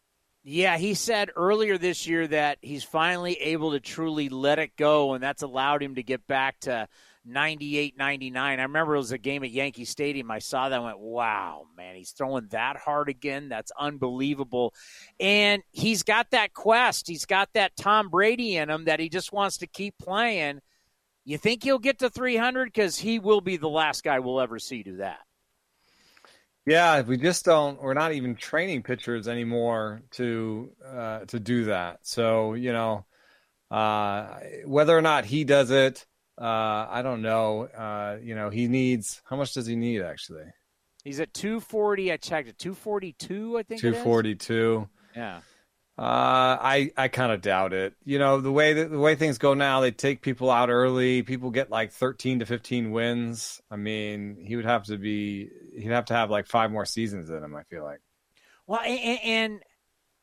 Yeah, 0.45 0.79
he 0.79 0.95
said 0.95 1.31
earlier 1.35 1.77
this 1.77 2.07
year 2.07 2.25
that 2.29 2.59
he's 2.61 2.85
finally 2.85 3.35
able 3.35 3.73
to 3.73 3.81
truly 3.81 4.29
let 4.29 4.61
it 4.61 4.77
go, 4.77 5.15
and 5.15 5.23
that's 5.23 5.43
allowed 5.43 5.83
him 5.83 5.97
to 5.97 6.05
get 6.05 6.25
back 6.29 6.61
to 6.61 6.87
98 7.27 7.97
99. 7.99 8.59
I 8.59 8.63
remember 8.63 8.95
it 8.95 8.99
was 8.99 9.13
a 9.13 9.19
game 9.19 9.43
at 9.45 9.51
Yankee 9.51 9.85
Stadium. 9.85 10.31
I 10.31 10.39
saw 10.39 10.69
that 10.69 10.77
and 10.77 10.85
went, 10.85 10.99
wow, 10.99 11.67
man, 11.77 11.97
he's 11.97 12.13
throwing 12.13 12.49
that 12.51 12.77
hard 12.77 13.09
again. 13.09 13.49
That's 13.49 13.73
unbelievable. 13.79 14.75
And 15.19 15.63
he's 15.73 16.03
got 16.03 16.31
that 16.31 16.55
quest. 16.55 17.09
He's 17.09 17.25
got 17.25 17.49
that 17.55 17.77
Tom 17.77 18.09
Brady 18.09 18.57
in 18.57 18.71
him 18.71 18.85
that 18.85 19.01
he 19.01 19.09
just 19.09 19.33
wants 19.33 19.59
to 19.59 19.67
keep 19.67 19.99
playing. 19.99 20.61
You 21.25 21.39
think 21.39 21.65
he'll 21.65 21.81
get 21.81 21.99
to 21.99 22.09
300? 22.11 22.67
Because 22.67 22.97
he 22.97 23.19
will 23.19 23.41
be 23.41 23.57
the 23.57 23.69
last 23.69 24.05
guy 24.05 24.21
we'll 24.21 24.41
ever 24.41 24.59
see 24.59 24.83
do 24.83 24.99
that. 24.99 25.19
Yeah, 26.67 27.03
we 27.03 27.17
just 27.17 27.45
don't. 27.45 27.81
We're 27.81 27.95
not 27.95 28.13
even 28.13 28.35
training 28.35 28.83
pitchers 28.83 29.29
anymore 29.29 30.03
to 30.13 30.73
uh, 30.85 31.21
to 31.27 31.39
do 31.39 31.67
that. 31.67 32.01
So 32.03 32.55
you 32.55 32.73
know, 32.73 33.07
uh, 33.71 34.41
whether 34.65 34.97
or 34.97 35.03
not 35.03 35.25
he 35.25 35.45
does 35.45 35.71
it, 35.71 36.05
uh, 36.39 36.87
I 36.91 37.03
don't 37.03 37.23
know. 37.23 37.63
Uh, 37.65 38.19
you 38.23 38.35
know, 38.35 38.51
he 38.51 38.69
needs 38.69 39.23
how 39.25 39.37
much 39.37 39.55
does 39.55 39.67
he 39.67 39.77
need 39.77 40.03
actually? 40.03 40.45
He's 41.05 41.21
at 41.21 41.33
240. 41.35 42.13
I 42.13 42.17
checked 42.17 42.49
it. 42.49 42.59
242. 42.59 43.59
I 43.59 43.63
think. 43.63 43.81
242. 43.81 44.89
Yeah. 45.15 45.41
Uh, 45.99 46.59
I 46.61 46.91
I 46.95 47.09
kind 47.09 47.33
of 47.33 47.41
doubt 47.41 47.73
it. 47.73 47.95
You 48.05 48.19
know 48.19 48.43
the 48.43 48.53
way 48.53 48.75
that, 48.75 48.91
the 48.91 48.99
way 48.99 49.15
things 49.15 49.39
go 49.39 49.55
now, 49.55 49.81
they 49.81 49.93
take 49.93 50.21
people 50.21 50.51
out 50.51 50.69
early. 50.69 51.23
People 51.23 51.51
get 51.51 51.71
like 51.71 51.91
thirteen 51.91 52.41
to 52.41 52.45
fifteen 52.45 52.91
wins. 52.91 53.63
I 53.71 53.77
mean, 53.77 54.37
he 54.39 54.57
would 54.57 54.67
have 54.67 54.85
to 54.85 54.99
be 54.99 55.49
he'd 55.75 55.93
have 55.93 56.05
to 56.07 56.15
have 56.15 56.29
like 56.29 56.49
five 56.49 56.71
more 56.71 56.85
seasons 56.85 57.31
in 57.31 57.43
him. 57.43 57.57
I 57.57 57.63
feel 57.71 57.83
like. 57.83 58.01
Well, 58.67 58.81
and, 58.81 59.21
and 59.23 59.63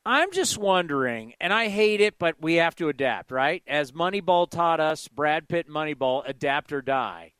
I'm 0.06 0.32
just 0.32 0.58
wondering, 0.58 1.34
and 1.40 1.54
I 1.54 1.70
hate 1.70 2.02
it, 2.02 2.20
but 2.20 2.36
we 2.42 2.56
have 2.56 2.76
to 2.76 2.90
adapt, 2.90 3.32
right? 3.32 3.64
As 3.66 3.94
Moneyball 3.94 4.50
taught 4.50 4.82
us, 4.82 5.08
Brad 5.08 5.48
Pitt 5.48 5.70
Moneyball, 5.70 6.24
adapt 6.28 6.74
or 6.74 6.82
die. 6.82 7.32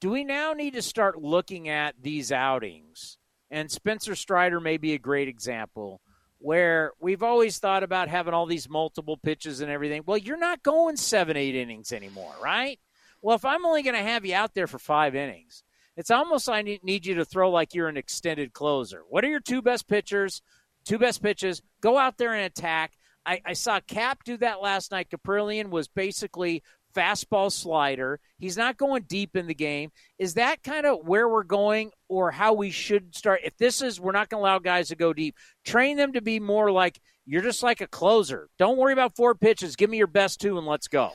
Do 0.00 0.10
we 0.10 0.24
now 0.24 0.54
need 0.54 0.74
to 0.74 0.82
start 0.82 1.22
looking 1.22 1.68
at 1.68 1.94
these 2.02 2.32
outings? 2.32 3.16
And 3.50 3.70
Spencer 3.70 4.16
Strider 4.16 4.58
may 4.58 4.76
be 4.76 4.92
a 4.94 4.98
great 4.98 5.28
example 5.28 6.00
where 6.38 6.92
we've 7.00 7.22
always 7.22 7.58
thought 7.58 7.84
about 7.84 8.08
having 8.08 8.34
all 8.34 8.46
these 8.46 8.68
multiple 8.68 9.16
pitches 9.16 9.60
and 9.60 9.70
everything. 9.70 10.02
Well, 10.04 10.18
you're 10.18 10.36
not 10.36 10.64
going 10.64 10.96
seven, 10.96 11.36
eight 11.36 11.54
innings 11.54 11.92
anymore, 11.92 12.34
right? 12.42 12.80
Well, 13.22 13.36
if 13.36 13.44
I'm 13.44 13.64
only 13.64 13.82
going 13.82 13.94
to 13.94 14.02
have 14.02 14.26
you 14.26 14.34
out 14.34 14.52
there 14.52 14.66
for 14.66 14.78
five 14.80 15.14
innings, 15.14 15.62
It's 15.96 16.10
almost 16.10 16.48
I 16.48 16.62
need, 16.62 16.82
need 16.82 17.06
you 17.06 17.14
to 17.14 17.24
throw 17.24 17.50
like 17.50 17.72
you're 17.72 17.88
an 17.88 17.96
extended 17.96 18.52
closer. 18.52 19.02
What 19.08 19.24
are 19.24 19.28
your 19.28 19.40
two 19.40 19.62
best 19.62 19.86
pitchers? 19.86 20.42
Two 20.84 20.98
best 20.98 21.22
pitches. 21.22 21.62
Go 21.80 21.98
out 21.98 22.18
there 22.18 22.32
and 22.32 22.44
attack. 22.44 22.92
I, 23.26 23.40
I 23.44 23.52
saw 23.54 23.80
Cap 23.80 24.24
do 24.24 24.36
that 24.38 24.60
last 24.60 24.92
night. 24.92 25.08
Kaprielian 25.10 25.70
was 25.70 25.88
basically 25.88 26.62
fastball 26.94 27.50
slider. 27.50 28.20
He's 28.38 28.56
not 28.56 28.76
going 28.76 29.02
deep 29.08 29.36
in 29.36 29.46
the 29.46 29.54
game. 29.54 29.90
Is 30.18 30.34
that 30.34 30.62
kind 30.62 30.86
of 30.86 31.06
where 31.06 31.28
we're 31.28 31.42
going 31.42 31.90
or 32.08 32.30
how 32.30 32.52
we 32.52 32.70
should 32.70 33.14
start? 33.14 33.40
If 33.44 33.56
this 33.56 33.82
is, 33.82 34.00
we're 34.00 34.12
not 34.12 34.28
going 34.28 34.40
to 34.42 34.48
allow 34.48 34.58
guys 34.58 34.88
to 34.88 34.96
go 34.96 35.12
deep, 35.12 35.36
train 35.64 35.96
them 35.96 36.12
to 36.12 36.20
be 36.20 36.38
more 36.38 36.70
like 36.70 37.00
you're 37.26 37.42
just 37.42 37.62
like 37.62 37.80
a 37.80 37.86
closer. 37.86 38.48
Don't 38.58 38.76
worry 38.76 38.92
about 38.92 39.16
four 39.16 39.34
pitches. 39.34 39.76
Give 39.76 39.90
me 39.90 39.96
your 39.96 40.06
best 40.06 40.40
two 40.40 40.58
and 40.58 40.66
let's 40.66 40.88
go. 40.88 41.12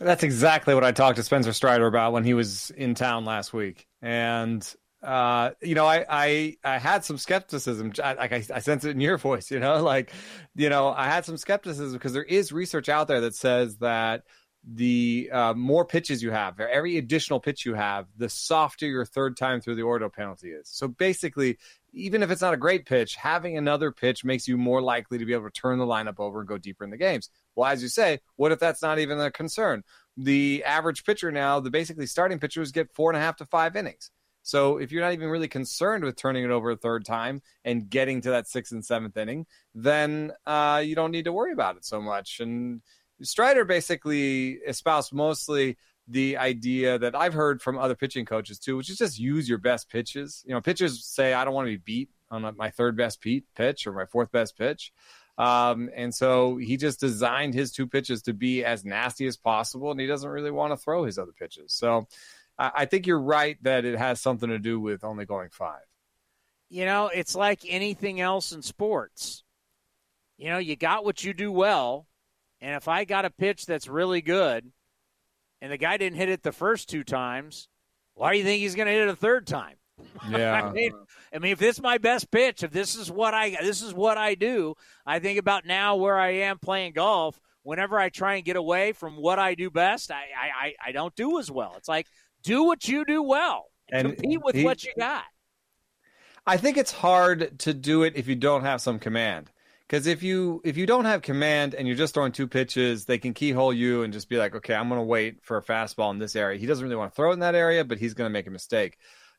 That's 0.00 0.24
exactly 0.24 0.74
what 0.74 0.82
I 0.82 0.90
talked 0.90 1.16
to 1.16 1.22
Spencer 1.22 1.52
Strider 1.52 1.86
about 1.86 2.12
when 2.12 2.24
he 2.24 2.34
was 2.34 2.70
in 2.70 2.94
town 2.94 3.24
last 3.24 3.52
week. 3.52 3.86
And 4.02 4.66
uh, 5.04 5.50
you 5.60 5.74
know, 5.74 5.86
I, 5.86 6.04
I, 6.08 6.56
I 6.64 6.78
had 6.78 7.04
some 7.04 7.18
skepticism. 7.18 7.92
Like 7.98 8.32
I, 8.32 8.42
I 8.54 8.58
sense 8.60 8.84
it 8.84 8.90
in 8.90 9.00
your 9.00 9.18
voice, 9.18 9.50
you 9.50 9.60
know, 9.60 9.82
like, 9.82 10.12
you 10.56 10.68
know, 10.68 10.88
I 10.88 11.06
had 11.06 11.24
some 11.24 11.36
skepticism 11.36 11.92
because 11.92 12.12
there 12.12 12.24
is 12.24 12.52
research 12.52 12.88
out 12.88 13.06
there 13.06 13.20
that 13.20 13.34
says 13.34 13.76
that 13.78 14.22
the 14.66 15.28
uh, 15.30 15.52
more 15.52 15.84
pitches 15.84 16.22
you 16.22 16.30
have, 16.30 16.58
every 16.58 16.96
additional 16.96 17.38
pitch 17.38 17.66
you 17.66 17.74
have, 17.74 18.06
the 18.16 18.30
softer 18.30 18.86
your 18.86 19.04
third 19.04 19.36
time 19.36 19.60
through 19.60 19.74
the 19.74 19.82
order 19.82 20.08
penalty 20.08 20.52
is. 20.52 20.68
So 20.70 20.88
basically, 20.88 21.58
even 21.92 22.22
if 22.22 22.30
it's 22.30 22.40
not 22.40 22.54
a 22.54 22.58
great 22.58 22.86
pitch, 22.86 23.14
having 23.14 23.58
another 23.58 23.92
pitch 23.92 24.24
makes 24.24 24.48
you 24.48 24.56
more 24.56 24.80
likely 24.80 25.18
to 25.18 25.26
be 25.26 25.34
able 25.34 25.44
to 25.44 25.60
turn 25.60 25.78
the 25.78 25.86
lineup 25.86 26.18
over 26.18 26.40
and 26.40 26.48
go 26.48 26.56
deeper 26.56 26.82
in 26.82 26.90
the 26.90 26.96
games. 26.96 27.28
Well, 27.54 27.70
as 27.70 27.82
you 27.82 27.88
say, 27.88 28.20
what 28.36 28.52
if 28.52 28.58
that's 28.58 28.80
not 28.80 28.98
even 28.98 29.20
a 29.20 29.30
concern? 29.30 29.84
The 30.16 30.64
average 30.64 31.04
pitcher 31.04 31.30
now, 31.30 31.60
the 31.60 31.70
basically 31.70 32.06
starting 32.06 32.38
pitchers 32.38 32.72
get 32.72 32.90
four 32.94 33.10
and 33.10 33.18
a 33.18 33.20
half 33.20 33.36
to 33.36 33.46
five 33.46 33.76
innings. 33.76 34.10
So 34.44 34.76
if 34.76 34.92
you're 34.92 35.02
not 35.02 35.14
even 35.14 35.30
really 35.30 35.48
concerned 35.48 36.04
with 36.04 36.16
turning 36.16 36.44
it 36.44 36.50
over 36.50 36.70
a 36.70 36.76
third 36.76 37.06
time 37.06 37.40
and 37.64 37.88
getting 37.88 38.20
to 38.20 38.30
that 38.30 38.46
sixth 38.46 38.72
and 38.72 38.84
seventh 38.84 39.16
inning, 39.16 39.46
then 39.74 40.32
uh, 40.46 40.82
you 40.84 40.94
don't 40.94 41.10
need 41.10 41.24
to 41.24 41.32
worry 41.32 41.52
about 41.52 41.76
it 41.76 41.84
so 41.86 42.00
much. 42.00 42.40
And 42.40 42.82
Strider 43.22 43.64
basically 43.64 44.58
espoused 44.66 45.14
mostly 45.14 45.78
the 46.06 46.36
idea 46.36 46.98
that 46.98 47.14
I've 47.14 47.32
heard 47.32 47.62
from 47.62 47.78
other 47.78 47.94
pitching 47.94 48.26
coaches 48.26 48.58
too, 48.58 48.76
which 48.76 48.90
is 48.90 48.98
just 48.98 49.18
use 49.18 49.48
your 49.48 49.56
best 49.56 49.88
pitches. 49.88 50.44
You 50.46 50.52
know, 50.52 50.60
pitchers 50.60 51.02
say, 51.06 51.32
I 51.32 51.46
don't 51.46 51.54
want 51.54 51.66
to 51.66 51.72
be 51.72 51.78
beat 51.78 52.10
on 52.30 52.54
my 52.58 52.68
third 52.68 52.98
best 52.98 53.22
pitch 53.22 53.86
or 53.86 53.92
my 53.94 54.04
fourth 54.04 54.30
best 54.30 54.58
pitch. 54.58 54.92
Um, 55.38 55.88
and 55.96 56.14
so 56.14 56.58
he 56.58 56.76
just 56.76 57.00
designed 57.00 57.54
his 57.54 57.72
two 57.72 57.86
pitches 57.86 58.22
to 58.22 58.34
be 58.34 58.62
as 58.62 58.84
nasty 58.84 59.26
as 59.26 59.36
possible, 59.36 59.90
and 59.90 59.98
he 59.98 60.06
doesn't 60.06 60.28
really 60.28 60.50
want 60.50 60.72
to 60.72 60.76
throw 60.76 61.04
his 61.04 61.18
other 61.18 61.32
pitches. 61.32 61.72
So 61.72 62.06
I 62.58 62.84
think 62.84 63.06
you're 63.06 63.20
right 63.20 63.56
that 63.62 63.84
it 63.84 63.98
has 63.98 64.20
something 64.20 64.48
to 64.48 64.58
do 64.58 64.78
with 64.78 65.02
only 65.02 65.24
going 65.24 65.50
five. 65.50 65.82
You 66.68 66.84
know, 66.84 67.08
it's 67.08 67.34
like 67.34 67.60
anything 67.68 68.20
else 68.20 68.52
in 68.52 68.62
sports. 68.62 69.44
You 70.36 70.48
know, 70.50 70.58
you 70.58 70.76
got 70.76 71.04
what 71.04 71.22
you 71.22 71.32
do 71.32 71.52
well, 71.52 72.06
and 72.60 72.74
if 72.74 72.88
I 72.88 73.04
got 73.04 73.24
a 73.24 73.30
pitch 73.30 73.66
that's 73.66 73.88
really 73.88 74.20
good, 74.20 74.70
and 75.60 75.72
the 75.72 75.76
guy 75.76 75.96
didn't 75.96 76.18
hit 76.18 76.28
it 76.28 76.42
the 76.42 76.52
first 76.52 76.88
two 76.88 77.04
times, 77.04 77.68
why 78.14 78.32
do 78.32 78.38
you 78.38 78.44
think 78.44 78.60
he's 78.60 78.74
going 78.74 78.86
to 78.86 78.92
hit 78.92 79.02
it 79.02 79.08
a 79.08 79.16
third 79.16 79.46
time? 79.46 79.76
Yeah. 80.28 80.52
I, 80.52 80.72
mean, 80.72 80.92
I 81.34 81.38
mean, 81.38 81.52
if 81.52 81.58
this 81.58 81.76
is 81.76 81.82
my 81.82 81.98
best 81.98 82.30
pitch, 82.30 82.62
if 82.62 82.70
this 82.70 82.96
is 82.96 83.10
what 83.10 83.34
I 83.34 83.50
this 83.62 83.82
is 83.82 83.92
what 83.92 84.16
I 84.16 84.34
do, 84.34 84.74
I 85.06 85.18
think 85.18 85.38
about 85.38 85.66
now 85.66 85.96
where 85.96 86.18
I 86.18 86.30
am 86.30 86.58
playing 86.58 86.92
golf. 86.94 87.40
Whenever 87.62 87.98
I 87.98 88.08
try 88.08 88.34
and 88.34 88.44
get 88.44 88.56
away 88.56 88.92
from 88.92 89.16
what 89.16 89.38
I 89.38 89.54
do 89.54 89.70
best, 89.70 90.10
I 90.10 90.24
I, 90.60 90.74
I 90.86 90.92
don't 90.92 91.14
do 91.14 91.38
as 91.38 91.50
well. 91.50 91.74
It's 91.76 91.88
like 91.88 92.06
do 92.44 92.62
what 92.62 92.86
you 92.86 93.04
do 93.04 93.22
well 93.22 93.66
and 93.90 94.16
compete 94.16 94.42
with 94.42 94.54
he, 94.54 94.64
what 94.64 94.84
you 94.84 94.92
got. 94.98 95.24
I 96.46 96.58
think 96.58 96.76
it's 96.76 96.92
hard 96.92 97.58
to 97.60 97.74
do 97.74 98.02
it 98.02 98.14
if 98.16 98.28
you 98.28 98.36
don't 98.36 98.62
have 98.62 98.80
some 98.80 98.98
command. 98.98 99.50
Because 99.86 100.06
if 100.06 100.22
you 100.22 100.62
if 100.64 100.76
you 100.76 100.86
don't 100.86 101.04
have 101.04 101.20
command 101.22 101.74
and 101.74 101.86
you're 101.86 101.96
just 101.96 102.14
throwing 102.14 102.32
two 102.32 102.48
pitches, 102.48 103.04
they 103.04 103.18
can 103.18 103.34
keyhole 103.34 103.72
you 103.72 104.02
and 104.02 104.12
just 104.12 104.28
be 104.28 104.38
like, 104.38 104.54
okay, 104.54 104.74
I'm 104.74 104.88
going 104.88 105.00
to 105.00 105.04
wait 105.04 105.42
for 105.42 105.58
a 105.58 105.62
fastball 105.62 106.10
in 106.10 106.18
this 106.18 106.36
area. 106.36 106.58
He 106.58 106.66
doesn't 106.66 106.82
really 106.82 106.96
want 106.96 107.12
to 107.12 107.16
throw 107.16 107.30
it 107.30 107.34
in 107.34 107.40
that 107.40 107.54
area, 107.54 107.84
but 107.84 107.98
he's 107.98 108.14
going 108.14 108.28
to 108.28 108.32
make 108.32 108.46
a 108.46 108.50
mistake. 108.50 108.96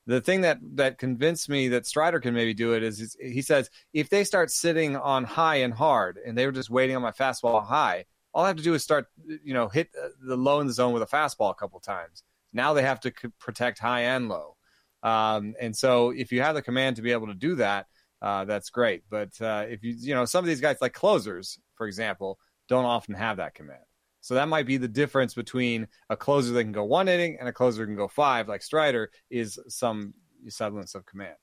The 0.08 0.22
thing 0.22 0.42
that 0.42 0.60
that 0.76 1.00
convinced 1.00 1.50
me 1.50 1.68
that 1.70 1.88
Strider 1.88 2.20
can 2.20 2.36
maybe 2.36 2.54
do 2.54 2.74
it 2.74 2.84
is 2.84 3.18
he 3.20 3.42
says 3.42 3.72
if 3.92 4.10
they 4.10 4.24
start 4.24 4.52
sitting 4.52 4.96
on 4.96 5.24
high 5.24 5.58
and 5.58 5.74
hard 5.74 6.20
and 6.24 6.38
they 6.38 6.46
were 6.46 6.52
just 6.52 6.70
waiting 6.70 6.96
on 6.96 7.02
my 7.02 7.12
fastball 7.12 7.66
high, 7.66 8.06
all 8.32 8.44
I 8.44 8.48
have 8.48 8.58
to 8.58 8.64
do 8.64 8.76
is 8.76 8.84
start 8.84 9.08
you 9.44 9.56
know 9.56 9.68
hit 9.68 9.90
the 10.22 10.38
low 10.38 10.60
in 10.60 10.68
the 10.68 10.74
zone 10.74 10.94
with 10.94 11.02
a 11.02 11.08
fastball 11.08 11.50
a 11.50 11.56
couple 11.56 11.80
times 11.80 12.24
now 12.56 12.74
they 12.74 12.82
have 12.82 13.02
to 13.02 13.12
protect 13.40 13.78
high 13.78 14.02
and 14.02 14.30
low. 14.30 14.56
Um, 15.04 15.54
and 15.62 15.76
so 15.76 16.10
if 16.10 16.32
you 16.32 16.42
have 16.42 16.56
the 16.56 16.62
command 16.62 16.96
to 16.96 17.04
be 17.04 17.12
able 17.12 17.28
to 17.28 17.36
do 17.36 17.56
that, 17.56 17.86
uh, 18.22 18.46
that's 18.46 18.72
great. 18.72 19.04
But 19.10 19.40
uh, 19.40 19.66
if 19.68 19.84
you, 19.84 19.94
you 19.98 20.16
know, 20.16 20.26
some 20.26 20.44
of 20.44 20.48
these 20.48 20.62
guys 20.62 20.78
like 20.82 20.94
closers, 20.94 21.60
for 21.76 21.86
example, 21.86 22.40
don't 22.68 22.86
often 22.86 23.14
have 23.14 23.38
that 23.38 23.54
command. 23.54 23.84
So 24.22 24.34
that 24.34 24.48
might 24.48 24.66
be 24.66 24.78
the 24.78 24.88
difference 24.88 25.36
between 25.36 25.88
a 26.10 26.18
closer 26.18 26.52
that 26.54 26.64
can 26.64 26.72
go 26.72 26.84
one 26.84 27.08
inning 27.08 27.38
and 27.40 27.48
a 27.48 27.54
closer 27.54 27.82
that 27.82 27.86
can 27.86 27.96
go 27.96 28.08
five, 28.08 28.48
like 28.48 28.64
Strider, 28.64 29.12
is 29.30 29.60
some 29.68 30.16
semblance 30.48 30.96
of 30.96 31.06
command. 31.06 31.36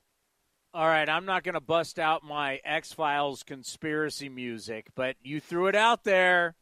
All 0.75 0.87
right, 0.87 1.09
I'm 1.09 1.27
not 1.27 1.45
going 1.45 1.55
to 1.55 1.61
bust 1.61 1.99
out 1.99 2.25
my 2.25 2.59
X 2.65 2.93
Files 2.93 3.43
conspiracy 3.43 4.29
music, 4.29 4.89
but 4.97 5.17
you 5.23 5.39
threw 5.39 5.69
it 5.69 5.77
out 5.77 6.03
there. 6.03 6.57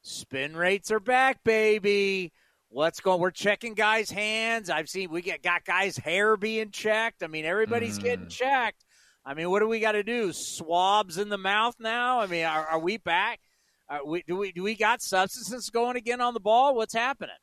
Spin 0.00 0.56
rates 0.56 0.92
are 0.92 1.00
back, 1.00 1.42
baby. 1.42 2.32
What's 2.68 3.00
going? 3.00 3.20
We're 3.20 3.30
checking 3.30 3.74
guys' 3.74 4.10
hands. 4.10 4.70
I've 4.70 4.88
seen 4.88 5.10
we 5.10 5.22
get 5.22 5.42
got 5.42 5.64
guys' 5.64 5.96
hair 5.96 6.36
being 6.36 6.70
checked. 6.70 7.22
I 7.22 7.26
mean, 7.28 7.44
everybody's 7.44 7.98
mm. 7.98 8.02
getting 8.02 8.28
checked. 8.28 8.84
I 9.24 9.34
mean, 9.34 9.50
what 9.50 9.60
do 9.60 9.68
we 9.68 9.80
got 9.80 9.92
to 9.92 10.02
do? 10.02 10.32
Swabs 10.32 11.18
in 11.18 11.28
the 11.28 11.38
mouth 11.38 11.74
now? 11.80 12.20
I 12.20 12.26
mean, 12.26 12.44
are, 12.44 12.66
are 12.66 12.78
we 12.78 12.96
back? 12.96 13.40
Are 13.88 14.04
we, 14.04 14.22
do 14.26 14.36
we 14.36 14.52
do 14.52 14.62
we 14.62 14.74
got 14.74 15.00
substances 15.00 15.70
going 15.70 15.96
again 15.96 16.20
on 16.20 16.34
the 16.34 16.40
ball? 16.40 16.74
What's 16.74 16.94
happening? 16.94 17.36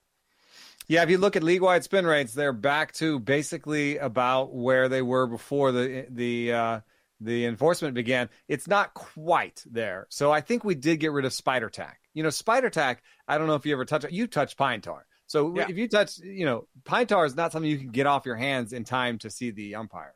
Yeah, 0.88 1.04
if 1.04 1.10
you 1.10 1.18
look 1.18 1.36
at 1.36 1.44
league 1.44 1.62
wide 1.62 1.84
spin 1.84 2.06
rates, 2.06 2.34
they're 2.34 2.52
back 2.52 2.92
to 2.96 3.20
basically 3.20 3.98
about 3.98 4.54
where 4.54 4.90
they 4.90 5.02
were 5.02 5.26
before 5.26 5.72
the 5.72 6.06
the 6.10 6.54
uh, 6.54 6.80
the 7.22 7.46
enforcement 7.46 7.94
began. 7.94 8.30
It's 8.48 8.68
not 8.68 8.94
quite 8.94 9.64
there. 9.66 10.08
So 10.10 10.32
I 10.32 10.42
think 10.42 10.64
we 10.64 10.76
did 10.76 11.00
get 11.00 11.14
rid 11.14 11.26
of 11.26 11.34
spider 11.34 11.70
tack. 11.70 12.02
You 12.14 12.24
know, 12.24 12.30
spider 12.30 12.70
tack. 12.70 13.02
I 13.28 13.38
don't 13.38 13.48
know 13.48 13.56
if 13.56 13.66
you 13.66 13.74
ever 13.74 13.86
touch 13.86 14.04
it. 14.04 14.12
You 14.12 14.28
touch 14.28 14.58
pine 14.58 14.82
tar. 14.82 15.06
So 15.34 15.52
yeah. 15.56 15.66
if 15.68 15.76
you 15.80 15.88
touch, 15.88 16.20
you 16.20 16.46
know, 16.46 16.68
pine 16.86 17.08
tar 17.08 17.26
is 17.26 17.36
not 17.36 17.52
something 17.52 17.68
you 17.68 17.80
can 17.80 17.90
get 17.90 18.06
off 18.06 18.24
your 18.24 18.36
hands 18.36 18.72
in 18.72 18.84
time 18.84 19.18
to 19.18 19.32
see 19.32 19.50
the 19.50 19.74
umpire. 19.74 20.14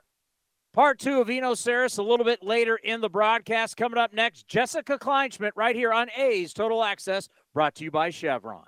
Part 0.75 0.99
two 0.99 1.19
of 1.19 1.27
Eno 1.27 1.53
Sarris 1.53 1.97
a 1.97 2.03
little 2.03 2.23
bit 2.23 2.43
later 2.43 2.75
in 2.75 3.01
the 3.01 3.09
broadcast. 3.09 3.77
Coming 3.77 3.97
up 3.97 4.13
next, 4.13 4.47
Jessica 4.47 4.99
Kleinschmidt 4.99 5.53
right 5.55 5.75
here 5.75 5.91
on 5.91 6.11
A's 6.15 6.53
Total 6.53 6.83
Access, 6.83 7.29
brought 7.51 7.73
to 7.75 7.83
you 7.83 7.89
by 7.89 8.11
Chevron. 8.11 8.67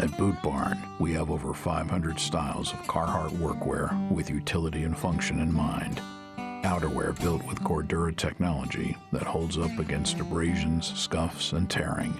At 0.00 0.16
Boot 0.16 0.40
Barn, 0.42 0.82
we 0.98 1.12
have 1.12 1.30
over 1.30 1.52
500 1.52 2.18
styles 2.18 2.72
of 2.72 2.78
Carhartt 2.84 3.32
workwear 3.32 4.10
with 4.10 4.30
utility 4.30 4.84
and 4.84 4.96
function 4.96 5.40
in 5.40 5.52
mind. 5.52 6.00
Outerwear 6.64 7.20
built 7.20 7.46
with 7.46 7.60
Cordura 7.60 8.16
technology 8.16 8.96
that 9.12 9.24
holds 9.24 9.58
up 9.58 9.78
against 9.78 10.18
abrasions, 10.18 10.90
scuffs, 10.98 11.52
and 11.52 11.68
tearing. 11.68 12.14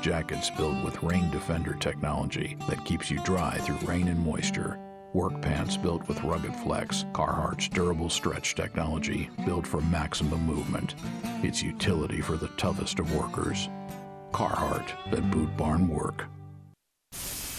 Jackets 0.00 0.48
built 0.50 0.84
with 0.84 1.02
Rain 1.02 1.28
Defender 1.32 1.74
technology 1.74 2.56
that 2.68 2.84
keeps 2.84 3.10
you 3.10 3.18
dry 3.24 3.58
through 3.58 3.88
rain 3.88 4.06
and 4.06 4.20
moisture. 4.20 4.78
Work 5.12 5.42
pants 5.42 5.76
built 5.76 6.06
with 6.06 6.22
Rugged 6.22 6.54
Flex, 6.54 7.04
Carhartt's 7.12 7.68
durable 7.68 8.10
stretch 8.10 8.54
technology 8.54 9.28
built 9.44 9.66
for 9.66 9.80
maximum 9.80 10.46
movement. 10.46 10.94
It's 11.42 11.64
utility 11.64 12.20
for 12.20 12.36
the 12.36 12.48
toughest 12.56 13.00
of 13.00 13.12
workers. 13.12 13.68
Carhartt, 14.30 14.88
at 15.12 15.30
Boot 15.32 15.56
Barn 15.56 15.88
Work. 15.88 16.26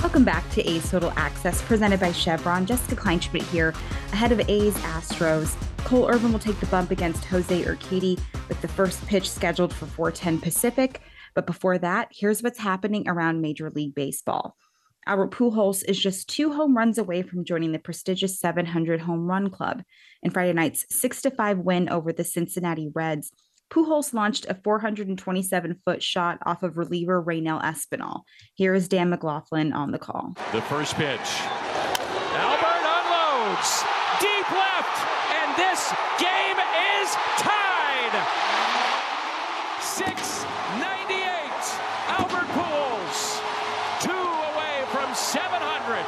Welcome 0.00 0.24
back 0.24 0.48
to 0.52 0.66
A's 0.66 0.90
Total 0.90 1.12
Access, 1.16 1.60
presented 1.60 2.00
by 2.00 2.10
Chevron. 2.10 2.64
Jessica 2.64 2.96
Kleinschmidt 2.96 3.42
here, 3.52 3.74
ahead 4.12 4.32
of 4.32 4.40
A's 4.48 4.74
Astros. 4.76 5.54
Cole 5.84 6.08
Irvin 6.08 6.32
will 6.32 6.38
take 6.38 6.58
the 6.58 6.64
bump 6.66 6.90
against 6.90 7.26
Jose 7.26 7.62
Urquidy 7.64 8.18
with 8.48 8.58
the 8.62 8.66
first 8.66 9.06
pitch 9.06 9.30
scheduled 9.30 9.74
for 9.74 9.84
4:10 9.84 10.40
Pacific. 10.40 11.02
But 11.34 11.46
before 11.46 11.76
that, 11.78 12.08
here's 12.12 12.42
what's 12.42 12.58
happening 12.58 13.06
around 13.08 13.42
Major 13.42 13.68
League 13.68 13.94
Baseball. 13.94 14.56
Albert 15.06 15.32
Pujols 15.32 15.84
is 15.86 16.00
just 16.00 16.30
two 16.30 16.54
home 16.54 16.74
runs 16.74 16.96
away 16.96 17.20
from 17.20 17.44
joining 17.44 17.72
the 17.72 17.78
prestigious 17.78 18.40
700 18.40 19.02
home 19.02 19.26
run 19.26 19.50
club. 19.50 19.82
In 20.22 20.30
Friday 20.30 20.54
night's 20.54 20.86
6 20.88 21.26
5 21.36 21.58
win 21.58 21.90
over 21.90 22.10
the 22.10 22.24
Cincinnati 22.24 22.90
Reds, 22.94 23.32
Pujols 23.70 24.12
launched 24.12 24.46
a 24.48 24.54
427 24.54 25.80
foot 25.84 26.02
shot 26.02 26.38
off 26.44 26.62
of 26.64 26.76
reliever 26.76 27.20
Raynel 27.20 27.60
Espinal. 27.60 28.22
Here 28.54 28.74
is 28.74 28.88
Dan 28.88 29.10
McLaughlin 29.10 29.72
on 29.72 29.92
the 29.92 29.98
call. 29.98 30.34
The 30.52 30.60
first 30.62 30.96
pitch. 30.96 31.20
Albert 32.34 32.82
unloads 32.82 33.84
deep 34.20 34.50
left, 34.50 34.98
and 35.30 35.56
this 35.56 35.94
is 37.00 37.14
tied. 37.38 38.14
698. 39.80 41.22
Albert 42.18 42.48
Pujols, 42.54 43.40
two 44.02 44.10
away 44.10 44.84
from 44.90 45.14
700. 45.14 46.04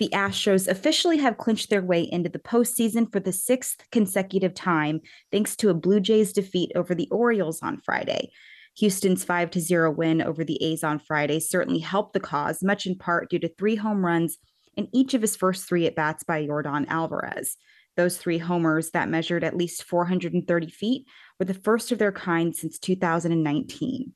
The 0.00 0.08
Astros 0.08 0.66
officially 0.66 1.18
have 1.18 1.38
clinched 1.38 1.70
their 1.70 1.82
way 1.82 2.02
into 2.02 2.28
the 2.28 2.40
postseason 2.40 3.12
for 3.12 3.20
the 3.20 3.32
sixth 3.32 3.84
consecutive 3.92 4.52
time, 4.52 5.00
thanks 5.30 5.54
to 5.56 5.70
a 5.70 5.74
Blue 5.74 6.00
Jays 6.00 6.32
defeat 6.32 6.72
over 6.74 6.94
the 6.94 7.08
Orioles 7.10 7.62
on 7.62 7.78
Friday. 7.78 8.30
Houston's 8.78 9.22
5 9.22 9.54
0 9.54 9.92
win 9.92 10.20
over 10.20 10.42
the 10.42 10.60
A's 10.62 10.82
on 10.82 10.98
Friday 10.98 11.38
certainly 11.38 11.78
helped 11.78 12.12
the 12.12 12.20
cause, 12.20 12.62
much 12.62 12.86
in 12.86 12.98
part 12.98 13.30
due 13.30 13.38
to 13.38 13.48
three 13.48 13.76
home 13.76 14.04
runs 14.04 14.38
in 14.76 14.88
each 14.92 15.14
of 15.14 15.22
his 15.22 15.36
first 15.36 15.68
three 15.68 15.86
at 15.86 15.94
bats 15.94 16.24
by 16.24 16.44
Yordan 16.44 16.86
Alvarez. 16.88 17.56
Those 17.96 18.18
three 18.18 18.38
homers 18.38 18.90
that 18.90 19.08
measured 19.08 19.44
at 19.44 19.56
least 19.56 19.84
430 19.84 20.70
feet 20.70 21.06
were 21.38 21.46
the 21.46 21.54
first 21.54 21.92
of 21.92 21.98
their 21.98 22.10
kind 22.10 22.54
since 22.54 22.80
2019. 22.80 24.12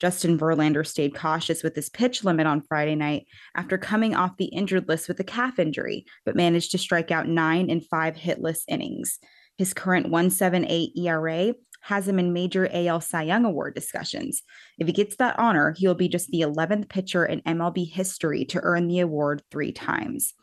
Justin 0.00 0.38
Verlander 0.38 0.86
stayed 0.86 1.14
cautious 1.14 1.62
with 1.62 1.74
his 1.74 1.88
pitch 1.88 2.24
limit 2.24 2.46
on 2.46 2.62
Friday 2.62 2.94
night 2.94 3.26
after 3.54 3.76
coming 3.78 4.14
off 4.14 4.36
the 4.36 4.46
injured 4.46 4.88
list 4.88 5.08
with 5.08 5.18
a 5.20 5.24
calf 5.24 5.58
injury, 5.58 6.04
but 6.24 6.36
managed 6.36 6.70
to 6.72 6.78
strike 6.78 7.10
out 7.10 7.28
nine 7.28 7.68
in 7.68 7.80
five 7.80 8.14
hitless 8.14 8.60
innings. 8.68 9.18
His 9.56 9.74
current 9.74 10.08
178 10.08 10.92
ERA 10.96 11.54
has 11.82 12.06
him 12.06 12.18
in 12.18 12.32
major 12.32 12.68
AL 12.72 13.00
Cy 13.00 13.22
Young 13.24 13.44
Award 13.44 13.74
discussions. 13.74 14.42
If 14.78 14.86
he 14.86 14.92
gets 14.92 15.16
that 15.16 15.38
honor, 15.38 15.74
he'll 15.76 15.94
be 15.94 16.08
just 16.08 16.28
the 16.28 16.42
11th 16.42 16.88
pitcher 16.88 17.24
in 17.24 17.40
MLB 17.42 17.90
history 17.90 18.44
to 18.46 18.60
earn 18.62 18.88
the 18.88 19.00
award 19.00 19.42
three 19.50 19.72
times. 19.72 20.34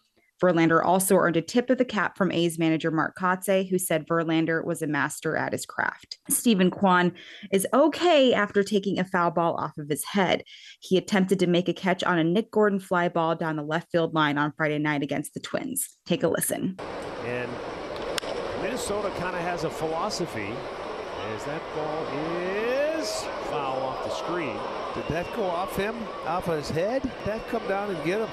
Verlander 0.42 0.84
also 0.84 1.16
earned 1.16 1.38
a 1.38 1.42
tip 1.42 1.70
of 1.70 1.78
the 1.78 1.86
cap 1.86 2.18
from 2.18 2.32
A's 2.32 2.60
manager 2.60 2.92
Mark 2.92 3.16
Kotsay, 3.18 3.70
who 3.70 3.78
said 3.78 4.08
Verlander 4.08 4.64
was 4.66 4.82
a 4.82 4.88
master 4.88 5.36
at 5.36 5.54
his 5.54 5.66
craft. 5.66 6.18
Steven 6.30 6.70
Kwan 6.70 7.14
is 7.52 7.68
okay 7.74 8.34
after 8.34 8.64
taking 8.64 9.00
a 9.00 9.06
foul 9.06 9.32
ball 9.32 9.56
off 9.56 9.78
of 9.78 9.90
his 9.90 10.04
head. 10.06 10.44
He 10.80 10.98
attempted 10.98 11.40
to 11.40 11.48
make 11.48 11.70
a 11.70 11.74
catch 11.74 12.04
on 12.04 12.20
a 12.20 12.24
Nick 12.24 12.52
Gordon 12.52 12.80
fly 12.80 13.08
ball 13.08 13.36
down 13.36 13.56
the 13.56 13.64
left 13.64 13.92
field 13.92 14.14
line 14.14 14.38
on 14.38 14.54
Friday 14.58 14.80
night 14.80 15.04
against 15.04 15.34
the 15.34 15.40
Twins. 15.40 15.98
Take 16.06 16.24
a 16.24 16.28
listen. 16.28 16.78
And 17.24 17.50
Minnesota 18.62 19.10
kind 19.18 19.36
of 19.36 19.42
has 19.42 19.64
a 19.64 19.70
philosophy 19.70 20.54
as 21.34 21.46
that 21.46 21.62
ball 21.76 22.06
is 22.38 23.24
foul 23.50 23.82
off 23.82 24.04
the 24.04 24.10
screen. 24.10 24.58
Did 24.94 25.08
that 25.08 25.26
go 25.36 25.44
off 25.44 25.76
him, 25.76 25.96
off 26.26 26.46
his 26.46 26.70
head? 26.70 27.02
Did 27.02 27.12
that 27.26 27.48
come 27.48 27.66
down 27.68 27.90
and 27.90 28.04
get 28.06 28.20
him? 28.20 28.30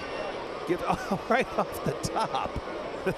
Get 0.68 0.80
right 1.28 1.58
off 1.58 1.84
the 1.84 1.92
top. 2.08 2.50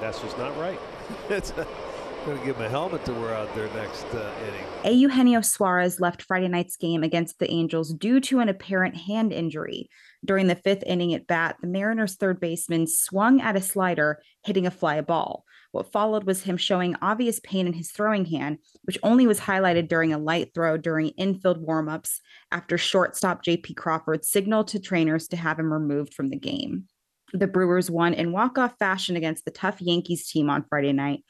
That's 0.00 0.20
just 0.20 0.36
not 0.36 0.56
right. 0.58 0.80
it's 1.28 1.52
going 1.52 2.38
to 2.38 2.44
give 2.44 2.56
him 2.56 2.66
a 2.66 2.68
helmet 2.68 3.04
to 3.04 3.12
wear 3.12 3.34
out 3.34 3.54
there 3.54 3.68
next 3.74 4.04
uh, 4.14 4.32
inning. 4.42 4.64
A 4.84 4.90
Eugenio 4.92 5.40
Suarez 5.40 6.00
left 6.00 6.22
Friday 6.22 6.48
night's 6.48 6.76
game 6.76 7.02
against 7.02 7.38
the 7.38 7.50
Angels 7.50 7.92
due 7.94 8.20
to 8.20 8.40
an 8.40 8.48
apparent 8.48 8.96
hand 8.96 9.32
injury. 9.32 9.88
During 10.24 10.46
the 10.46 10.54
fifth 10.54 10.82
inning 10.84 11.14
at 11.14 11.26
bat, 11.26 11.56
the 11.60 11.66
Mariners' 11.66 12.16
third 12.16 12.40
baseman 12.40 12.86
swung 12.86 13.40
at 13.40 13.56
a 13.56 13.60
slider, 13.60 14.22
hitting 14.44 14.66
a 14.66 14.70
fly 14.70 15.00
ball. 15.00 15.44
What 15.72 15.90
followed 15.90 16.24
was 16.24 16.42
him 16.42 16.58
showing 16.58 16.96
obvious 17.00 17.40
pain 17.40 17.66
in 17.66 17.72
his 17.72 17.90
throwing 17.90 18.26
hand, 18.26 18.58
which 18.84 18.98
only 19.02 19.26
was 19.26 19.40
highlighted 19.40 19.88
during 19.88 20.12
a 20.12 20.18
light 20.18 20.50
throw 20.54 20.76
during 20.76 21.08
infield 21.10 21.66
warmups 21.66 22.20
after 22.50 22.76
shortstop 22.76 23.42
JP 23.42 23.76
Crawford 23.76 24.24
signaled 24.24 24.68
to 24.68 24.78
trainers 24.78 25.28
to 25.28 25.36
have 25.36 25.58
him 25.58 25.72
removed 25.72 26.12
from 26.12 26.28
the 26.28 26.38
game. 26.38 26.84
The 27.32 27.46
Brewers 27.46 27.90
won 27.90 28.12
in 28.12 28.32
walk-off 28.32 28.74
fashion 28.78 29.16
against 29.16 29.46
the 29.46 29.50
tough 29.50 29.80
Yankees 29.80 30.30
team 30.30 30.50
on 30.50 30.66
Friday 30.68 30.92
night. 30.92 31.24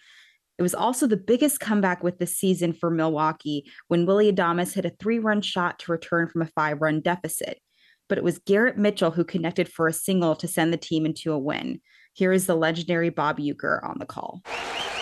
It 0.58 0.62
was 0.62 0.74
also 0.74 1.06
the 1.06 1.16
biggest 1.16 1.60
comeback 1.60 2.02
with 2.02 2.18
the 2.18 2.26
season 2.26 2.72
for 2.72 2.90
Milwaukee 2.90 3.70
when 3.86 4.06
Willy 4.06 4.32
Adames 4.32 4.74
hit 4.74 4.84
a 4.84 4.90
three-run 4.90 5.40
shot 5.40 5.78
to 5.80 5.92
return 5.92 6.28
from 6.28 6.42
a 6.42 6.46
five-run 6.46 7.00
deficit. 7.00 7.60
But 8.08 8.18
it 8.18 8.24
was 8.24 8.40
Garrett 8.40 8.76
Mitchell 8.76 9.12
who 9.12 9.24
connected 9.24 9.68
for 9.68 9.86
a 9.86 9.92
single 9.92 10.34
to 10.36 10.48
send 10.48 10.72
the 10.72 10.76
team 10.76 11.06
into 11.06 11.32
a 11.32 11.38
win. 11.38 11.80
Here 12.14 12.32
is 12.32 12.46
the 12.46 12.54
legendary 12.54 13.08
Bob 13.08 13.38
Uecker 13.38 13.82
on 13.82 13.98
the 13.98 14.04
call. 14.04 14.42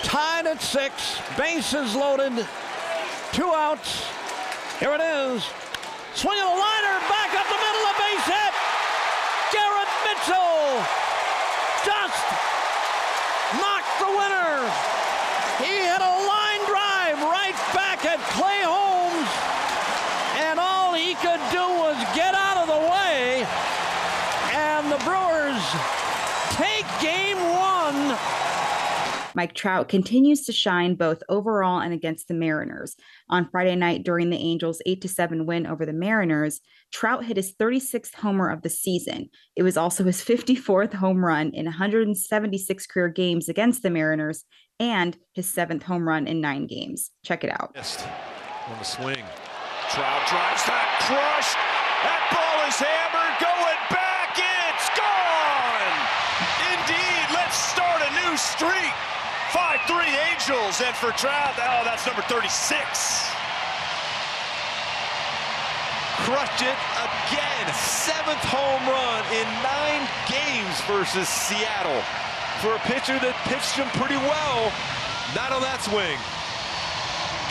Tied 0.02 0.46
at 0.46 0.62
six, 0.62 1.18
bases 1.36 1.96
loaded, 1.96 2.46
two 3.32 3.50
outs. 3.50 4.06
Here 4.78 4.94
it 4.94 5.00
is. 5.02 5.42
Swinging 6.14 6.42
a 6.42 6.54
liner, 6.54 6.96
back 7.10 7.34
up 7.34 7.46
the 7.50 7.58
middle, 7.58 7.84
a 7.90 7.94
base 7.98 8.26
hit. 8.30 8.54
Garrett 9.50 9.90
Mitchell 10.06 10.86
just 11.82 12.22
knocked 13.58 13.94
the 13.98 14.10
winner. 14.14 14.70
He 15.58 15.82
hit 15.82 16.02
a 16.02 16.14
line 16.30 16.62
drive 16.70 17.18
right 17.26 17.58
back 17.74 18.06
at 18.06 18.22
Clay 18.38 18.62
Holmes, 18.62 19.30
and 20.46 20.58
all 20.58 20.94
he 20.94 21.14
could 21.18 21.42
do 21.50 21.66
was 21.82 21.98
get 22.14 22.34
out 22.34 22.56
of 22.62 22.66
the 22.70 22.82
way. 22.86 23.42
And 24.54 24.90
the 24.90 24.98
Brewers 25.02 25.62
take 26.56 26.86
game 27.00 27.38
one 27.38 28.16
Mike 29.34 29.54
Trout 29.54 29.88
continues 29.88 30.44
to 30.46 30.52
shine 30.52 30.94
both 30.94 31.22
overall 31.28 31.80
and 31.80 31.92
against 31.92 32.28
the 32.28 32.34
Mariners. 32.34 32.96
On 33.28 33.48
Friday 33.50 33.76
night 33.76 34.04
during 34.04 34.30
the 34.30 34.36
Angels' 34.36 34.82
8 34.86 35.08
7 35.08 35.46
win 35.46 35.66
over 35.66 35.86
the 35.86 35.92
Mariners, 35.92 36.60
Trout 36.92 37.24
hit 37.24 37.36
his 37.36 37.54
36th 37.54 38.14
homer 38.14 38.50
of 38.50 38.62
the 38.62 38.70
season. 38.70 39.30
It 39.56 39.62
was 39.62 39.76
also 39.76 40.04
his 40.04 40.22
54th 40.22 40.94
home 40.94 41.24
run 41.24 41.50
in 41.50 41.66
176 41.66 42.86
career 42.86 43.08
games 43.08 43.48
against 43.48 43.82
the 43.82 43.90
Mariners 43.90 44.44
and 44.78 45.16
his 45.34 45.46
seventh 45.46 45.82
home 45.82 46.08
run 46.08 46.26
in 46.26 46.40
nine 46.40 46.66
games. 46.66 47.10
Check 47.24 47.44
it 47.44 47.50
out. 47.50 47.72
On 48.68 48.78
the 48.78 48.84
swing. 48.84 49.24
Trout 49.90 50.22
drives 50.26 50.64
that 50.66 50.88
crush. 51.06 51.54
That 52.06 52.22
ball 52.32 52.58
is 52.70 52.78
hammered, 52.78 53.36
going 53.42 53.82
back. 53.90 54.38
It's 54.38 54.88
gone. 54.96 55.98
Indeed, 56.72 57.26
let's 57.34 57.58
start 57.58 58.00
a 58.00 58.10
new 58.24 58.36
streak. 58.36 58.80
5-3 60.50 60.86
and 60.86 60.96
for 60.96 61.12
Trout, 61.12 61.54
oh, 61.58 61.82
that's 61.84 62.06
number 62.06 62.22
36. 62.22 62.50
Crushed 66.26 66.62
it 66.62 66.78
again. 66.98 67.74
Seventh 67.74 68.42
home 68.42 68.82
run 68.90 69.22
in 69.30 69.46
nine 69.62 70.02
games 70.26 70.80
versus 70.90 71.28
Seattle. 71.28 72.02
For 72.60 72.74
a 72.74 72.78
pitcher 72.80 73.18
that 73.20 73.34
pitched 73.46 73.76
him 73.76 73.88
pretty 73.94 74.16
well, 74.16 74.72
not 75.34 75.52
on 75.52 75.62
that 75.62 75.80
swing. 75.82 76.18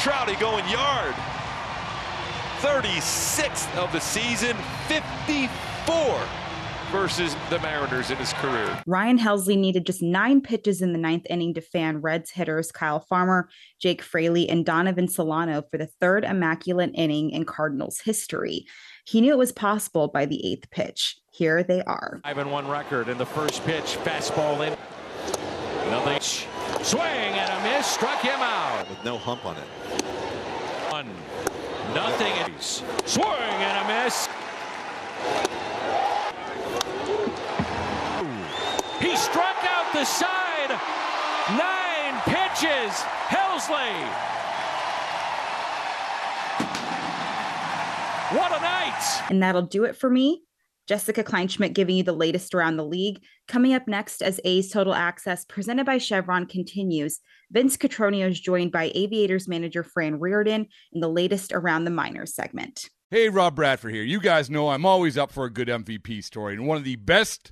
Trouty 0.04 0.40
going 0.40 0.68
yard. 0.68 1.16
36th 2.62 3.74
of 3.78 3.92
the 3.94 4.00
season, 4.00 4.56
54 4.88 6.49
versus 6.92 7.36
the 7.50 7.60
Mariners 7.60 8.12
in 8.12 8.18
his 8.18 8.34
career. 8.34 8.82
Ryan 8.86 9.20
Helsley 9.20 9.58
needed 9.58 9.86
just 9.86 10.02
nine 10.02 10.42
pitches 10.42 10.82
in 10.82 10.94
the 10.94 11.00
ninth 11.00 11.26
inning 11.30 11.54
to 11.54 11.62
fan 11.62 12.02
Reds 12.02 12.32
hitters 12.32 12.72
Kyle 12.72 13.00
Farmer, 13.00 13.50
Jake 13.80 14.02
Fraley, 14.02 14.50
and 14.50 14.66
Donovan 14.66 15.08
Solano 15.08 15.64
for 15.70 15.78
the 15.78 15.90
third 16.00 16.24
immaculate 16.24 16.92
inning 16.94 17.32
in 17.32 17.46
Cardinals 17.46 18.00
history. 18.00 18.66
He 19.06 19.22
knew 19.22 19.32
it 19.32 19.38
was 19.38 19.52
possible 19.52 20.08
by 20.08 20.26
the 20.26 20.46
eighth 20.52 20.70
pitch. 20.72 21.18
Here 21.32 21.64
they 21.64 21.82
are. 21.84 22.20
Five 22.24 22.38
and 22.38 22.52
one 22.52 22.68
record 22.68 23.08
in 23.08 23.18
the 23.18 23.26
first 23.26 23.64
pitch, 23.66 23.98
fastball 24.04 24.68
in. 24.68 24.78
Nothing. 25.90 26.20
Swing 26.84 27.02
and 27.02 27.52
a 27.52 27.64
miss, 27.64 27.88
struck 27.88 28.22
him 28.22 28.40
out. 28.40 28.88
With 28.90 29.04
no 29.04 29.18
hump 29.18 29.46
on 29.46 29.56
it. 29.58 29.64
One, 30.92 31.08
nothing. 31.94 32.34
Swing 33.06 33.26
and 33.26 33.86
a 33.86 34.04
miss. 34.04 34.28
He 39.00 39.16
struck 39.16 39.58
out 39.64 39.94
the 39.94 40.04
side. 40.04 40.72
Nine 41.58 42.22
pitches. 42.26 42.94
Helsley. 43.30 43.96
What 48.38 48.52
a 48.52 48.62
night. 48.62 49.24
And 49.30 49.42
that'll 49.42 49.64
do 49.64 49.86
it 49.86 49.96
for 49.96 50.10
me. 50.10 50.44
Jessica 50.88 51.24
Kleinschmidt 51.24 51.74
giving 51.74 51.96
you 51.96 52.04
the 52.04 52.14
latest 52.14 52.54
around 52.54 52.78
the 52.78 52.86
league. 52.86 53.22
Coming 53.48 53.74
up 53.74 53.88
next, 53.88 54.22
as 54.22 54.42
A's 54.44 54.72
Total 54.72 54.94
Access 54.94 55.46
presented 55.46 55.86
by 55.86 55.98
Chevron 55.98 56.46
continues, 56.48 57.20
Vince 57.52 57.78
Cotroneo 57.78 58.30
is 58.30 58.40
joined 58.40 58.72
by 58.72 58.92
Aviators 58.96 59.48
manager 59.48 59.84
Fran 59.84 60.20
Riordan 60.20 60.68
in 60.92 61.00
the 61.00 61.08
latest 61.08 61.52
around 61.54 61.86
the 61.86 61.92
minors 61.92 62.34
segment. 62.34 62.90
Hey, 63.12 63.30
Rob 63.30 63.56
Bradford 63.56 63.94
here. 63.94 64.04
You 64.04 64.20
guys 64.20 64.50
know 64.50 64.70
I'm 64.70 64.86
always 64.86 65.18
up 65.18 65.32
for 65.32 65.46
a 65.46 65.52
good 65.52 65.68
MVP 65.68 66.24
story, 66.24 66.54
and 66.54 66.68
one 66.68 66.78
of 66.78 66.84
the 66.84 66.96
best 66.96 67.52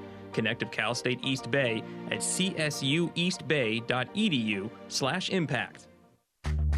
Connect 0.33 0.61
with 0.61 0.71
Cal 0.71 0.95
State 0.95 1.19
East 1.23 1.51
Bay 1.51 1.83
at 2.07 2.19
csueastbay.edu 2.19 4.69
slash 4.87 5.29
impact. 5.29 5.87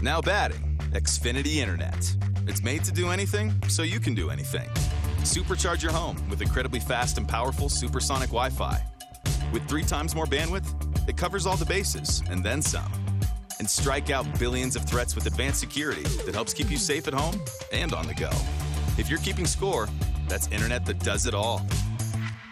Now 0.01 0.21
batting, 0.21 0.77
Xfinity 0.91 1.57
Internet. 1.57 2.15
It's 2.45 2.61
made 2.61 2.83
to 2.83 2.91
do 2.91 3.09
anything, 3.09 3.53
so 3.69 3.83
you 3.83 3.99
can 3.99 4.13
do 4.13 4.29
anything. 4.29 4.69
Supercharge 5.19 5.81
your 5.81 5.93
home 5.93 6.17
with 6.29 6.41
incredibly 6.41 6.81
fast 6.81 7.17
and 7.17 7.27
powerful 7.27 7.69
supersonic 7.69 8.29
Wi 8.29 8.49
Fi. 8.49 8.83
With 9.53 9.65
three 9.69 9.83
times 9.83 10.13
more 10.13 10.25
bandwidth, 10.25 11.07
it 11.07 11.15
covers 11.15 11.45
all 11.45 11.55
the 11.55 11.65
bases 11.65 12.21
and 12.29 12.43
then 12.43 12.61
some. 12.61 12.91
And 13.59 13.69
strike 13.69 14.09
out 14.09 14.25
billions 14.39 14.75
of 14.75 14.83
threats 14.83 15.15
with 15.15 15.25
advanced 15.25 15.61
security 15.61 16.03
that 16.25 16.33
helps 16.33 16.53
keep 16.53 16.69
you 16.69 16.77
safe 16.77 17.07
at 17.07 17.13
home 17.13 17.39
and 17.71 17.93
on 17.93 18.07
the 18.07 18.13
go. 18.13 18.29
If 18.97 19.09
you're 19.09 19.19
keeping 19.19 19.45
score, 19.45 19.87
that's 20.27 20.47
internet 20.47 20.85
that 20.87 20.99
does 20.99 21.25
it 21.25 21.33
all. 21.33 21.65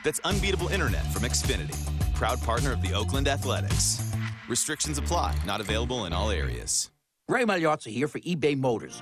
That's 0.04 0.20
unbeatable 0.24 0.70
internet 0.70 1.06
from 1.14 1.24
Xfinity, 1.24 1.78
proud 2.14 2.42
partner 2.42 2.72
of 2.72 2.82
the 2.82 2.94
Oakland 2.94 3.28
Athletics. 3.28 4.12
Restrictions 4.48 4.98
apply, 4.98 5.36
not 5.46 5.62
available 5.62 6.06
in 6.06 6.14
all 6.14 6.32
areas. 6.32 6.90
Ray 7.28 7.46
Magliozzi 7.46 7.92
here 7.92 8.08
for 8.08 8.20
eBay 8.20 8.58
Motors. 8.58 9.02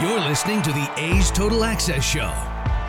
You're 0.00 0.20
listening 0.20 0.62
to 0.62 0.72
the 0.72 0.90
A's 0.96 1.30
Total 1.30 1.64
Access 1.64 2.02
Show. 2.02 2.32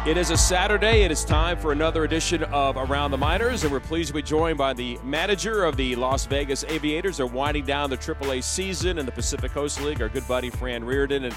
It 0.09 0.15
is 0.15 0.31
a 0.31 0.37
Saturday. 0.37 1.03
It 1.03 1.11
is 1.11 1.25
time 1.25 1.57
for 1.57 1.73
another 1.73 2.05
edition 2.05 2.45
of 2.45 2.77
Around 2.77 3.11
the 3.11 3.17
Minors, 3.17 3.63
and 3.63 3.73
we're 3.73 3.81
pleased 3.81 4.07
to 4.07 4.13
be 4.13 4.21
joined 4.21 4.57
by 4.57 4.71
the 4.71 4.97
manager 5.03 5.65
of 5.65 5.75
the 5.75 5.97
Las 5.97 6.25
Vegas 6.25 6.63
Aviators. 6.63 7.17
They're 7.17 7.25
winding 7.25 7.65
down 7.65 7.89
the 7.89 7.97
AAA 7.97 8.41
season 8.41 8.97
in 8.97 9.05
the 9.05 9.11
Pacific 9.11 9.51
Coast 9.51 9.81
League, 9.81 10.01
our 10.01 10.07
good 10.07 10.25
buddy 10.29 10.49
Fran 10.49 10.85
Riordan. 10.85 11.25
And 11.25 11.35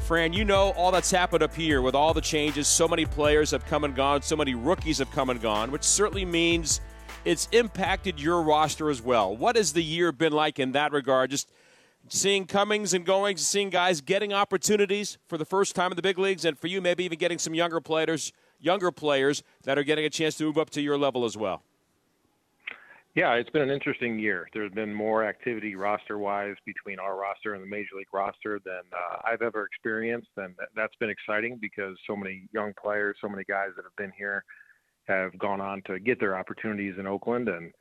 Fran, 0.00 0.32
you 0.32 0.46
know 0.46 0.70
all 0.70 0.90
that's 0.90 1.10
happened 1.10 1.42
up 1.42 1.54
here 1.54 1.82
with 1.82 1.94
all 1.94 2.14
the 2.14 2.22
changes. 2.22 2.66
So 2.66 2.88
many 2.88 3.04
players 3.04 3.50
have 3.50 3.66
come 3.66 3.84
and 3.84 3.94
gone, 3.94 4.22
so 4.22 4.34
many 4.34 4.54
rookies 4.54 4.96
have 4.96 5.10
come 5.10 5.28
and 5.28 5.42
gone, 5.42 5.70
which 5.70 5.84
certainly 5.84 6.24
means 6.24 6.80
it's 7.26 7.48
impacted 7.52 8.18
your 8.18 8.40
roster 8.40 8.88
as 8.88 9.02
well. 9.02 9.36
What 9.36 9.56
has 9.56 9.74
the 9.74 9.82
year 9.82 10.10
been 10.10 10.32
like 10.32 10.58
in 10.58 10.72
that 10.72 10.90
regard? 10.90 11.30
Just 11.30 11.50
seeing 12.12 12.44
comings 12.44 12.92
and 12.92 13.06
goings, 13.06 13.46
seeing 13.46 13.70
guys 13.70 14.02
getting 14.02 14.34
opportunities 14.34 15.16
for 15.26 15.38
the 15.38 15.46
first 15.46 15.74
time 15.74 15.90
in 15.90 15.96
the 15.96 16.02
big 16.02 16.18
leagues, 16.18 16.44
and 16.44 16.58
for 16.58 16.66
you, 16.66 16.80
maybe 16.80 17.04
even 17.04 17.18
getting 17.18 17.38
some 17.38 17.54
younger 17.54 17.80
players, 17.80 18.32
younger 18.60 18.92
players 18.92 19.42
that 19.64 19.78
are 19.78 19.82
getting 19.82 20.04
a 20.04 20.10
chance 20.10 20.36
to 20.36 20.44
move 20.44 20.58
up 20.58 20.68
to 20.68 20.82
your 20.82 20.98
level 20.98 21.24
as 21.24 21.36
well. 21.36 21.62
Yeah, 23.14 23.34
it's 23.34 23.50
been 23.50 23.62
an 23.62 23.70
interesting 23.70 24.18
year. 24.18 24.48
There's 24.54 24.72
been 24.72 24.92
more 24.92 25.24
activity 25.24 25.74
roster-wise 25.74 26.56
between 26.64 26.98
our 26.98 27.16
roster 27.16 27.54
and 27.54 27.62
the 27.62 27.68
major 27.68 27.96
league 27.96 28.06
roster 28.12 28.60
than 28.64 28.82
uh, 28.92 29.18
I've 29.24 29.42
ever 29.42 29.64
experienced, 29.64 30.30
and 30.36 30.54
that's 30.76 30.94
been 30.96 31.10
exciting 31.10 31.58
because 31.60 31.96
so 32.06 32.16
many 32.16 32.48
young 32.52 32.72
players, 32.80 33.16
so 33.20 33.28
many 33.28 33.44
guys 33.44 33.68
that 33.76 33.84
have 33.84 33.96
been 33.96 34.12
here, 34.16 34.44
have 35.08 35.36
gone 35.38 35.60
on 35.60 35.82
to 35.86 35.98
get 35.98 36.20
their 36.20 36.38
opportunities 36.38 36.94
in 36.98 37.06
Oakland, 37.06 37.48
and 37.48 37.72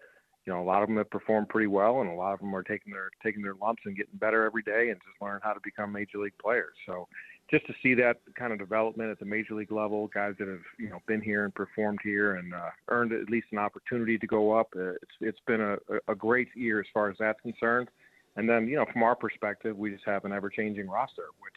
you 0.46 0.54
know, 0.54 0.62
a 0.62 0.66
lot 0.66 0.82
of 0.82 0.90
them 0.90 0.98
have 0.98 1.10
performed 1.10 1.50
pretty 1.50 1.68
well, 1.68 2.02
and 2.02 2.10
a 2.10 2.14
lot 2.14 2.34
of 2.34 2.40
them 2.40 2.56
are 2.56 2.64
taking 2.64 2.92
their 2.92 3.10
taking 3.22 3.44
their 3.44 3.54
lumps 3.56 3.84
and 3.86 3.96
getting 3.96 4.18
better 4.18 4.44
every 4.44 4.64
day, 4.64 4.90
and 4.90 5.00
just 5.00 5.22
learn 5.22 5.40
how 5.44 5.54
to 5.54 5.60
become 5.64 5.92
major 5.92 6.18
league 6.18 6.38
players. 6.42 6.74
So, 6.88 7.08
just 7.52 7.68
to 7.68 7.74
see 7.84 7.94
that 7.96 8.18
kind 8.36 8.52
of 8.52 8.58
development 8.58 9.12
at 9.12 9.20
the 9.20 9.26
major 9.26 9.54
league 9.54 9.72
level, 9.72 10.08
guys 10.08 10.34
that 10.40 10.48
have 10.48 10.64
you 10.80 10.90
know 10.90 11.00
been 11.08 11.22
here 11.22 11.46
and 11.46 11.54
performed 11.54 12.00
here 12.04 12.36
and 12.36 12.54
uh, 12.54 12.70
earned 12.88 13.12
at 13.12 13.30
least 13.30 13.48
an 13.52 13.60
opportunity 13.60 14.18
to 14.18 14.26
go 14.26 14.52
up, 14.52 14.70
uh, 14.76 14.94
it's 14.94 15.12
it's 15.22 15.40
been 15.46 15.62
a, 15.62 15.78
a 16.08 16.16
great 16.16 16.48
year 16.56 16.80
as 16.80 16.88
far 16.92 17.10
as 17.10 17.18
that's 17.20 17.42
concerned. 17.42 17.90
And 18.36 18.50
then 18.50 18.68
you 18.68 18.78
know, 18.78 18.86
from 18.92 19.04
our 19.04 19.16
perspective, 19.16 19.78
we 19.78 19.92
just 19.92 20.06
have 20.06 20.26
an 20.26 20.32
ever-changing 20.32 20.88
roster, 20.88 21.26
which 21.40 21.54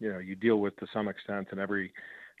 you 0.00 0.10
know 0.10 0.20
you 0.20 0.36
deal 0.36 0.56
with 0.56 0.74
to 0.76 0.86
some 0.94 1.08
extent 1.08 1.48
in 1.52 1.58
every 1.58 1.92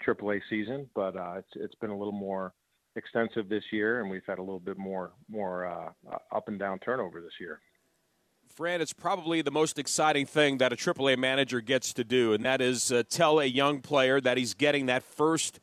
AAA 0.06 0.40
season, 0.48 0.88
but 0.94 1.16
uh, 1.16 1.34
it's 1.36 1.52
it's 1.56 1.74
been 1.74 1.90
a 1.90 1.98
little 1.98 2.12
more 2.12 2.54
extensive 2.96 3.48
this 3.48 3.64
year, 3.72 4.00
and 4.00 4.10
we've 4.10 4.24
had 4.26 4.38
a 4.38 4.42
little 4.42 4.60
bit 4.60 4.78
more 4.78 5.12
more 5.28 5.66
uh, 5.66 6.16
up 6.30 6.48
and 6.48 6.58
down 6.58 6.78
turnover 6.78 7.20
this 7.20 7.32
year. 7.40 7.60
Fran, 8.48 8.82
it's 8.82 8.92
probably 8.92 9.40
the 9.40 9.50
most 9.50 9.78
exciting 9.78 10.26
thing 10.26 10.58
that 10.58 10.72
a 10.72 10.76
AAA 10.76 11.16
manager 11.16 11.60
gets 11.60 11.94
to 11.94 12.04
do, 12.04 12.34
and 12.34 12.44
that 12.44 12.60
is 12.60 12.92
uh, 12.92 13.02
tell 13.08 13.40
a 13.40 13.46
young 13.46 13.80
player 13.80 14.20
that 14.20 14.36
he's 14.36 14.52
getting 14.52 14.86
that 14.86 15.02
first 15.02 15.58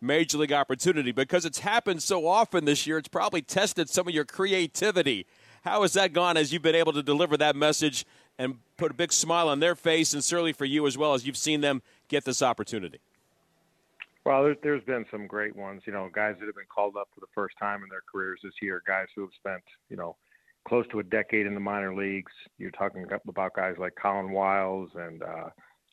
major 0.00 0.38
league 0.38 0.52
opportunity 0.52 1.12
because 1.12 1.44
it's 1.44 1.58
happened 1.58 2.02
so 2.02 2.26
often 2.26 2.64
this 2.64 2.86
year. 2.86 2.96
It's 2.96 3.08
probably 3.08 3.42
tested 3.42 3.90
some 3.90 4.08
of 4.08 4.14
your 4.14 4.24
creativity. 4.24 5.26
How 5.62 5.82
has 5.82 5.92
that 5.92 6.14
gone 6.14 6.38
as 6.38 6.52
you've 6.52 6.62
been 6.62 6.74
able 6.74 6.94
to 6.94 7.02
deliver 7.02 7.36
that 7.36 7.54
message 7.54 8.06
and 8.38 8.58
put 8.78 8.90
a 8.90 8.94
big 8.94 9.12
smile 9.12 9.50
on 9.50 9.60
their 9.60 9.74
face, 9.74 10.14
and 10.14 10.24
certainly 10.24 10.54
for 10.54 10.64
you 10.64 10.86
as 10.86 10.96
well 10.96 11.12
as 11.12 11.26
you've 11.26 11.36
seen 11.36 11.60
them 11.60 11.82
get 12.08 12.24
this 12.24 12.40
opportunity? 12.40 13.00
Well, 14.24 14.54
there's, 14.62 14.84
been 14.84 15.06
some 15.10 15.26
great 15.26 15.56
ones, 15.56 15.82
you 15.86 15.92
know, 15.92 16.10
guys 16.14 16.36
that 16.38 16.46
have 16.46 16.54
been 16.54 16.64
called 16.72 16.96
up 16.98 17.08
for 17.14 17.20
the 17.20 17.26
first 17.34 17.54
time 17.58 17.82
in 17.82 17.88
their 17.88 18.02
careers 18.12 18.40
this 18.42 18.52
year, 18.60 18.82
guys 18.86 19.06
who 19.16 19.22
have 19.22 19.30
spent, 19.34 19.62
you 19.88 19.96
know, 19.96 20.16
close 20.68 20.86
to 20.92 20.98
a 20.98 21.04
decade 21.04 21.46
in 21.46 21.54
the 21.54 21.60
minor 21.60 21.94
leagues. 21.94 22.32
You're 22.58 22.70
talking 22.72 23.06
about 23.26 23.54
guys 23.54 23.76
like 23.78 23.94
Collin 24.00 24.30
Wiles 24.30 24.90
and 24.94 25.22
uh, 25.22 25.48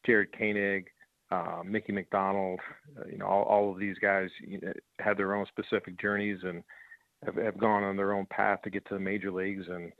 Jared 0.05 0.37
Koenig, 0.37 0.87
uh, 1.31 1.61
Mickey 1.65 1.93
McDonald. 1.93 2.59
Uh, 2.99 3.07
you 3.09 3.17
know, 3.17 3.27
all, 3.27 3.43
all 3.43 3.71
of 3.71 3.79
these 3.79 3.97
guys 4.01 4.29
you 4.45 4.59
know, 4.61 4.73
had 4.99 5.17
their 5.17 5.33
own 5.33 5.45
specific 5.47 5.99
journeys 5.99 6.39
and 6.43 6.63
have, 7.25 7.35
have 7.35 7.57
gone 7.57 7.83
on 7.83 7.95
their 7.95 8.13
own 8.13 8.25
path 8.29 8.59
to 8.63 8.69
get 8.69 8.85
to 8.87 8.95
the 8.95 8.99
major 8.99 9.31
leagues. 9.31 9.65
And 9.69 9.93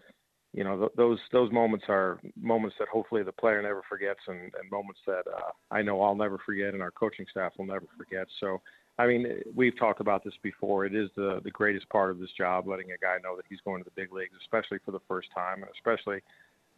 you 0.54 0.64
know 0.64 0.78
th- 0.78 0.92
those 0.96 1.20
those 1.32 1.52
moments 1.52 1.86
are 1.90 2.20
moments 2.40 2.76
that 2.80 2.88
hopefully 2.88 3.24
the 3.24 3.32
player 3.32 3.62
never 3.62 3.82
forgets 3.88 4.20
and, 4.28 4.40
and 4.40 4.72
moments 4.72 5.00
that 5.06 5.24
uh, 5.28 5.52
I 5.72 5.82
know 5.82 6.02
I'll 6.02 6.16
never 6.16 6.38
forget 6.46 6.74
and 6.74 6.82
our 6.82 6.92
coaching 6.92 7.26
staff 7.30 7.54
will 7.58 7.66
never 7.66 7.86
forget. 7.98 8.28
So 8.40 8.62
I 8.98 9.08
mean 9.08 9.42
we've 9.56 9.78
talked 9.78 10.02
about 10.02 10.24
this 10.24 10.34
before. 10.42 10.86
It 10.86 10.96
is 10.96 11.10
the 11.16 11.42
the 11.44 11.52
greatest 11.52 11.90
part 11.90 12.12
of 12.12 12.20
this 12.20 12.32
job, 12.38 12.68
letting 12.68 12.92
a 12.92 12.98
guy 12.98 13.18
know 13.24 13.36
that 13.36 13.46
he's 13.50 13.60
going 13.66 13.84
to 13.84 13.90
the 13.90 14.02
big 14.02 14.14
leagues, 14.14 14.34
especially 14.42 14.80
for 14.86 14.92
the 14.92 15.02
first 15.08 15.28
time, 15.36 15.64
and 15.64 15.72
especially 15.76 16.22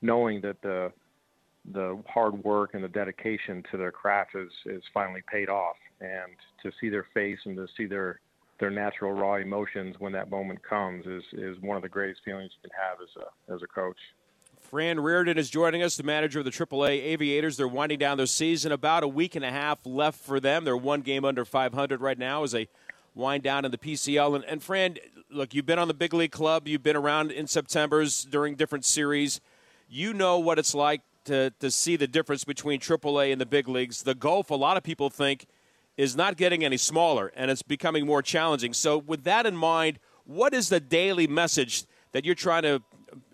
knowing 0.02 0.42
that 0.42 0.62
the 0.62 0.92
the 1.74 2.02
hard 2.08 2.42
work 2.44 2.74
and 2.74 2.84
the 2.84 2.88
dedication 2.88 3.64
to 3.72 3.78
their 3.78 3.92
craft 3.92 4.36
is 4.36 4.52
is 4.66 4.84
finally 4.94 5.22
paid 5.32 5.50
off, 5.50 5.78
and 6.02 6.34
to 6.64 6.72
see 6.82 6.90
their 6.90 7.06
face 7.14 7.40
and 7.46 7.56
to 7.56 7.68
see 7.78 7.86
their 7.86 8.20
their 8.60 8.70
natural 8.70 9.14
raw 9.14 9.36
emotions 9.36 9.96
when 10.00 10.12
that 10.14 10.30
moment 10.30 10.62
comes 10.64 11.06
is 11.06 11.24
is 11.34 11.58
one 11.62 11.78
of 11.78 11.84
the 11.84 11.90
greatest 11.90 12.22
feelings 12.24 12.52
you 12.62 12.70
can 12.70 12.78
have 12.78 12.98
as 13.02 13.10
a 13.22 13.54
as 13.54 13.62
a 13.64 13.68
coach. 13.68 13.98
Fran 14.60 15.00
Riordan 15.00 15.38
is 15.38 15.50
joining 15.50 15.82
us, 15.82 15.98
the 15.98 16.04
manager 16.04 16.40
of 16.40 16.46
the 16.46 16.52
AAA 16.52 17.02
Aviators. 17.04 17.58
They're 17.58 17.68
winding 17.68 17.98
down 17.98 18.18
their 18.18 18.28
season. 18.28 18.72
About 18.72 19.02
a 19.02 19.08
week 19.08 19.36
and 19.36 19.44
a 19.44 19.50
half 19.50 19.84
left 19.84 20.20
for 20.20 20.40
them. 20.40 20.64
They're 20.64 20.78
one 20.78 21.02
game 21.02 21.26
under 21.26 21.44
500 21.44 22.02
right 22.02 22.20
now 22.20 22.44
as 22.44 22.52
they 22.52 22.68
wind 23.16 23.42
down 23.42 23.66
in 23.66 23.72
the 23.72 23.80
PCL. 23.80 24.36
And, 24.36 24.46
and 24.46 24.62
Fran, 24.62 24.98
look, 25.32 25.56
you've 25.56 25.66
been 25.66 25.80
on 25.80 25.88
the 25.88 25.94
big 25.96 26.14
league 26.14 26.32
club. 26.32 26.68
You've 26.68 26.84
been 26.84 26.96
around 26.96 27.32
in 27.32 27.48
September's 27.48 28.24
during 28.26 28.54
different 28.54 28.86
series. 28.86 29.42
You 29.90 30.14
know 30.14 30.38
what 30.38 30.60
it's 30.60 30.76
like 30.76 31.02
to, 31.26 31.52
to 31.62 31.72
see 31.72 31.96
the 31.96 32.08
difference 32.08 32.44
between 32.44 32.80
AAA 32.80 33.32
and 33.32 33.42
the 33.42 33.48
big 33.48 33.68
leagues. 33.68 34.04
The 34.04 34.14
Gulf, 34.14 34.52
a 34.52 34.56
lot 34.56 34.78
of 34.78 34.84
people 34.84 35.10
think– 35.10 35.48
is 36.00 36.16
not 36.16 36.38
getting 36.38 36.64
any 36.64 36.78
smaller 36.78 37.30
and 37.36 37.52
it's 37.52 37.62
becoming 37.62 38.06
more 38.06 38.22
challenging. 38.22 38.72
So, 38.72 39.00
with 39.00 39.26
that 39.26 39.46
in 39.46 39.58
mind, 39.58 40.00
what 40.26 40.54
is 40.54 40.70
the 40.70 40.80
daily 40.80 41.28
message 41.28 41.84
that 42.14 42.24
you're 42.24 42.36
trying 42.36 42.64
to 42.64 42.82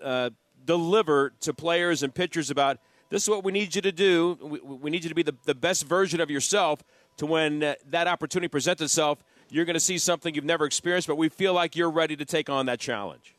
uh, 0.02 0.32
deliver 0.66 1.32
to 1.42 1.54
players 1.54 2.02
and 2.02 2.12
pitchers 2.12 2.50
about 2.50 2.80
this 3.10 3.22
is 3.22 3.30
what 3.30 3.44
we 3.44 3.52
need 3.52 3.76
you 3.76 3.84
to 3.84 3.92
do? 3.92 4.36
We, 4.42 4.60
we 4.62 4.90
need 4.90 5.04
you 5.04 5.10
to 5.10 5.16
be 5.16 5.22
the, 5.22 5.36
the 5.44 5.54
best 5.54 5.86
version 5.86 6.20
of 6.20 6.32
yourself 6.32 6.84
to 7.18 7.28
when 7.28 7.62
uh, 7.62 7.76
that 7.92 8.08
opportunity 8.08 8.48
presents 8.48 8.82
itself, 8.82 9.24
you're 9.52 9.66
going 9.66 9.76
to 9.76 9.80
see 9.80 10.00
something 10.00 10.34
you've 10.34 10.44
never 10.44 10.66
experienced, 10.66 11.08
but 11.08 11.18
we 11.18 11.30
feel 11.30 11.54
like 11.54 11.76
you're 11.76 11.92
ready 11.92 12.16
to 12.16 12.26
take 12.26 12.50
on 12.50 12.66
that 12.66 12.80
challenge. 12.80 13.36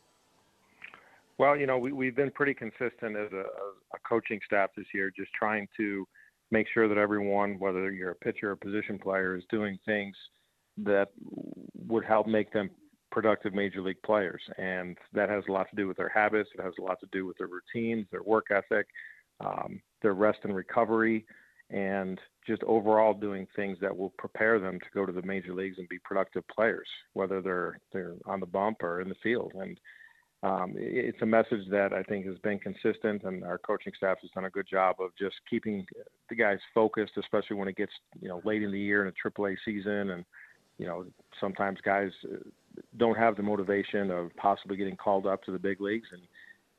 Well, 1.37 1.57
you 1.57 1.67
know, 1.67 1.79
we, 1.79 1.91
we've 1.91 2.15
been 2.15 2.31
pretty 2.31 2.55
consistent 2.55 3.17
as 3.17 3.33
a, 3.33 3.45
a 3.93 3.99
coaching 4.09 4.39
staff 4.47 4.71
this 4.77 4.87
year, 4.95 5.11
just 5.11 5.33
trying 5.33 5.67
to 5.79 6.07
make 6.51 6.67
sure 6.73 6.89
that 6.89 6.99
everyone, 6.99 7.59
whether 7.59 7.91
you're 7.91 8.13
a 8.13 8.17
pitcher 8.17 8.53
or 8.53 8.57
position 8.57 8.99
player, 8.99 9.37
is 9.37 9.45
doing 9.51 9.79
things 9.85 10.17
that 10.79 11.09
would 11.87 12.05
help 12.05 12.27
make 12.27 12.53
them 12.53 12.71
productive 13.11 13.55
major 13.55 13.81
league 13.81 14.03
players. 14.05 14.43
And 14.59 14.97
that 15.13 15.31
has 15.31 15.45
a 15.49 15.53
lot 15.53 15.69
to 15.71 15.77
do 15.77 15.89
with 15.89 15.97
their 15.97 16.09
habits. 16.09 16.51
It 16.55 16.63
has 16.63 16.75
a 16.79 16.83
lot 16.83 17.01
to 17.01 17.09
do 17.13 17.27
with 17.27 17.39
their 17.39 17.49
routines, 17.49 18.07
their 18.11 18.23
work 18.23 18.47
ethic, 18.51 18.87
um, 19.41 19.81
their 20.03 20.15
rest 20.15 20.41
and 20.45 20.55
recovery, 20.55 21.25
and 21.71 22.21
just 22.47 22.63
overall 22.65 23.13
doing 23.13 23.47
things 23.57 23.79
that 23.81 23.97
will 23.97 24.13
prepare 24.19 24.61
them 24.61 24.79
to 24.79 24.87
go 24.95 25.05
to 25.05 25.13
the 25.13 25.23
major 25.23 25.53
leagues 25.53 25.79
and 25.79 25.89
be 25.89 25.99
productive 26.05 26.45
players, 26.49 26.87
whether 27.15 27.41
they're 27.41 27.81
they're 27.93 28.15
on 28.27 28.39
the 28.39 28.47
bump 28.47 28.83
or 28.83 29.01
in 29.01 29.09
the 29.09 29.17
field. 29.23 29.53
And 29.55 29.79
um, 30.47 30.75
it's 30.77 31.21
a 31.23 31.27
message 31.27 31.69
that 31.71 31.93
I 31.93 32.05
think 32.05 32.25
has 32.27 32.39
been 32.39 32.61
consistent, 32.61 33.25
and 33.25 33.43
our 33.43 33.59
coaching 33.59 33.93
staff 33.97 34.19
has 34.23 34.31
done 34.31 34.45
a 34.45 34.51
good 34.51 34.67
job 34.71 34.97
of 35.01 35.11
just 35.19 35.35
keeping 35.51 35.85
the 36.29 36.37
guys 36.37 36.59
focused, 36.73 37.15
especially 37.19 37.57
when 37.57 37.67
it 37.67 37.77
gets 37.77 37.93
you 38.21 38.29
know 38.29 38.41
late 38.45 38.63
in 38.63 38.71
the 38.71 38.79
year 38.79 39.03
in 39.05 39.09
a 39.09 39.29
AAA 39.29 39.57
season, 39.65 40.11
and 40.11 40.25
you 40.79 40.87
know 40.87 41.05
sometimes 41.41 41.79
guys 41.85 42.11
uh, 42.33 42.37
don't 42.97 43.19
have 43.19 43.37
the 43.37 43.43
motivation 43.43 44.11
of 44.13 44.31
possibly 44.37 44.77
getting 44.77 44.97
called 44.97 45.27
up 45.27 45.43
to 45.43 45.51
the 45.51 45.59
big 45.59 45.81
leagues, 45.81 46.09
and 46.13 46.23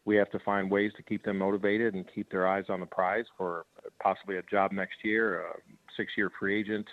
we 0.06 0.16
have 0.16 0.32
to 0.32 0.40
find 0.40 0.72
ways 0.72 0.94
to 0.96 1.04
keep 1.04 1.26
them 1.26 1.38
motivated 1.38 1.94
and 1.94 2.06
keep 2.16 2.32
their 2.32 2.48
eyes 2.48 2.66
on 2.70 2.80
the 2.80 2.86
prize 2.86 3.26
for 3.38 3.66
possibly 4.02 4.38
a 4.38 4.44
job 4.44 4.72
next 4.72 4.96
year, 5.04 5.42
a 5.42 5.54
six-year 5.98 6.32
free 6.40 6.58
agent 6.58 6.88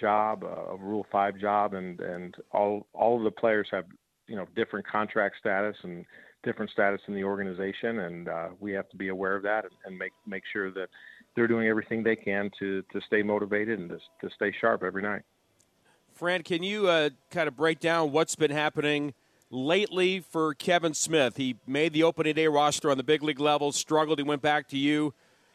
job, 0.00 0.42
a 0.44 0.76
Rule 0.78 1.06
Five 1.12 1.38
job, 1.38 1.74
and 1.74 2.00
and 2.00 2.34
all 2.50 2.86
all 2.94 3.18
of 3.18 3.24
the 3.24 3.30
players 3.30 3.68
have 3.72 3.84
you 4.26 4.36
know 4.36 4.46
different 4.54 4.86
contract 4.86 5.36
status 5.38 5.76
and 5.82 6.04
different 6.42 6.70
status 6.70 7.00
in 7.06 7.14
the 7.14 7.24
organization, 7.24 8.00
and 8.00 8.28
uh, 8.28 8.48
we 8.60 8.72
have 8.72 8.88
to 8.90 8.96
be 8.96 9.08
aware 9.08 9.36
of 9.36 9.42
that 9.42 9.64
and, 9.84 9.98
make 9.98 10.12
make 10.26 10.42
sure 10.52 10.70
that 10.72 10.88
they're 11.34 11.48
doing 11.48 11.68
everything 11.68 12.02
they 12.02 12.16
can 12.16 12.50
to 12.58 12.82
to 12.92 13.00
stay 13.06 13.22
motivated 13.22 13.78
and 13.78 13.90
to, 13.90 13.98
to 14.20 14.34
stay 14.34 14.52
sharp 14.60 14.82
every 14.82 15.02
night. 15.02 15.22
Fran, 16.14 16.42
can 16.42 16.62
you 16.62 16.88
uh, 16.88 17.10
kind 17.30 17.48
of 17.48 17.56
break 17.56 17.80
down 17.80 18.12
what's 18.12 18.36
been 18.36 18.50
happening 18.50 19.14
lately 19.50 20.20
for 20.20 20.54
Kevin 20.54 20.94
Smith? 20.94 21.36
He 21.36 21.56
made 21.66 21.92
the 21.92 22.02
opening 22.02 22.34
day 22.34 22.48
roster 22.48 22.90
on 22.90 22.98
the 22.98 23.02
big 23.02 23.22
league 23.22 23.40
level, 23.40 23.72
struggled. 23.72 24.18
He 24.18 24.22
went 24.22 24.42
back 24.42 24.68
to 24.68 24.78
you. 24.78 25.14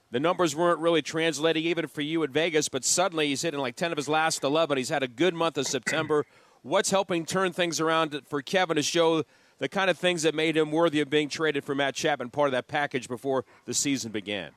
The 0.09 0.19
numbers 0.19 0.55
weren't 0.55 0.79
really 0.79 1.01
translating 1.01 1.65
even 1.65 1.87
for 1.87 2.01
you 2.01 2.23
at 2.23 2.29
Vegas, 2.29 2.69
but 2.69 2.85
suddenly 2.85 3.27
he's 3.27 3.41
hitting 3.41 3.59
like 3.59 3.75
10 3.75 3.91
of 3.91 3.97
his 3.97 4.07
last 4.07 4.43
11. 4.43 4.77
He's 4.77 4.89
had 4.89 5.03
a 5.03 5.07
good 5.07 5.33
month 5.33 5.57
of 5.57 5.67
September. 5.67 6.25
What's 6.67 6.91
helping 6.91 7.25
turn 7.25 7.53
things 7.53 7.79
around 7.79 8.19
for 8.27 8.41
Kevin 8.41 8.75
to 8.75 8.83
show 8.83 9.23
the 9.57 9.69
kind 9.69 9.89
of 9.89 9.97
things 9.97 10.23
that 10.23 10.35
made 10.35 10.57
him 10.57 10.69
worthy 10.69 10.99
of 10.99 11.09
being 11.09 11.29
traded 11.29 11.63
for 11.63 11.73
Matt 11.73 11.95
Chapman, 11.95 12.29
part 12.29 12.47
of 12.47 12.51
that 12.51 12.67
package 12.67 13.07
before 13.07 13.45
the 13.63 13.73
season 13.73 14.11
began? 14.11 14.51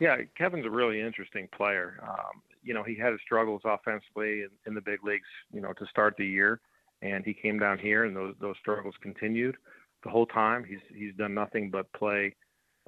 Yeah, 0.00 0.16
Kevin's 0.36 0.66
a 0.66 0.70
really 0.70 1.00
interesting 1.00 1.46
player. 1.56 2.00
Um, 2.02 2.42
you 2.64 2.74
know, 2.74 2.82
he 2.82 2.96
had 2.96 3.12
his 3.12 3.20
struggles 3.24 3.62
offensively 3.64 4.42
in, 4.42 4.48
in 4.66 4.74
the 4.74 4.80
big 4.80 5.04
leagues, 5.04 5.28
you 5.52 5.60
know, 5.60 5.72
to 5.74 5.86
start 5.86 6.16
the 6.18 6.26
year, 6.26 6.60
and 7.02 7.24
he 7.24 7.34
came 7.34 7.60
down 7.60 7.78
here, 7.78 8.04
and 8.04 8.16
those 8.16 8.34
those 8.40 8.56
struggles 8.60 8.94
continued 9.00 9.56
the 10.02 10.10
whole 10.10 10.26
time. 10.26 10.64
He's 10.64 10.80
he's 10.92 11.14
done 11.14 11.34
nothing 11.34 11.70
but 11.70 11.92
play 11.92 12.34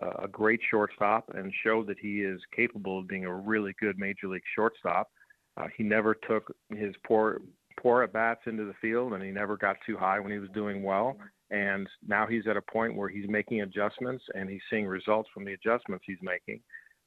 uh, 0.03 0.25
a 0.25 0.29
great 0.29 0.61
shortstop 0.69 1.31
and 1.35 1.53
show 1.63 1.85
that 1.85 2.01
he 2.01 2.23
is 2.23 2.41
capable 2.55 2.99
of 2.99 3.07
being 3.07 3.27
a 3.27 3.33
really 3.35 3.75
good 3.79 3.97
major 3.97 4.27
league 4.27 4.43
shortstop. 4.57 5.09
Uh, 5.57 5.69
he 5.77 5.85
never 5.85 6.15
took 6.15 6.53
his 6.71 6.95
poor 7.07 7.41
poor 7.83 8.03
at 8.03 8.13
bats 8.13 8.43
into 8.47 8.65
the 8.65 8.75
field, 8.81 9.13
and 9.13 9.23
he 9.23 9.31
never 9.31 9.57
got 9.57 9.77
too 9.85 9.97
high 9.97 10.21
when 10.21 10.31
he 10.31 10.39
was 10.39 10.49
doing 10.51 10.83
well. 10.83 11.17
And 11.51 11.89
now 12.07 12.27
he's 12.27 12.47
at 12.47 12.57
a 12.57 12.63
point 12.63 12.97
where 12.97 13.09
he's 13.09 13.29
making 13.29 13.61
adjustments, 13.61 14.25
and 14.35 14.49
he's 14.49 14.63
seeing 14.71 14.87
results 14.87 15.29
from 15.35 15.45
the 15.45 15.53
adjustments 15.53 16.05
he's 16.07 16.23
making. 16.23 16.61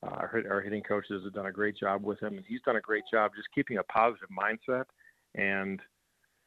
Uh, 0.04 0.10
our, 0.10 0.44
our 0.52 0.62
hitting 0.62 0.84
coaches 0.84 1.24
have 1.24 1.34
done 1.34 1.48
a 1.48 1.52
great 1.52 1.78
job 1.78 2.04
with 2.04 2.22
him, 2.22 2.38
and 2.38 2.46
he's 2.46 2.62
done 2.66 2.76
a 2.76 2.82
great 2.82 3.04
job 3.12 3.32
just 3.36 3.48
keeping 3.56 3.78
a 3.78 3.84
positive 3.84 4.30
mindset 4.30 4.86
and 5.34 5.80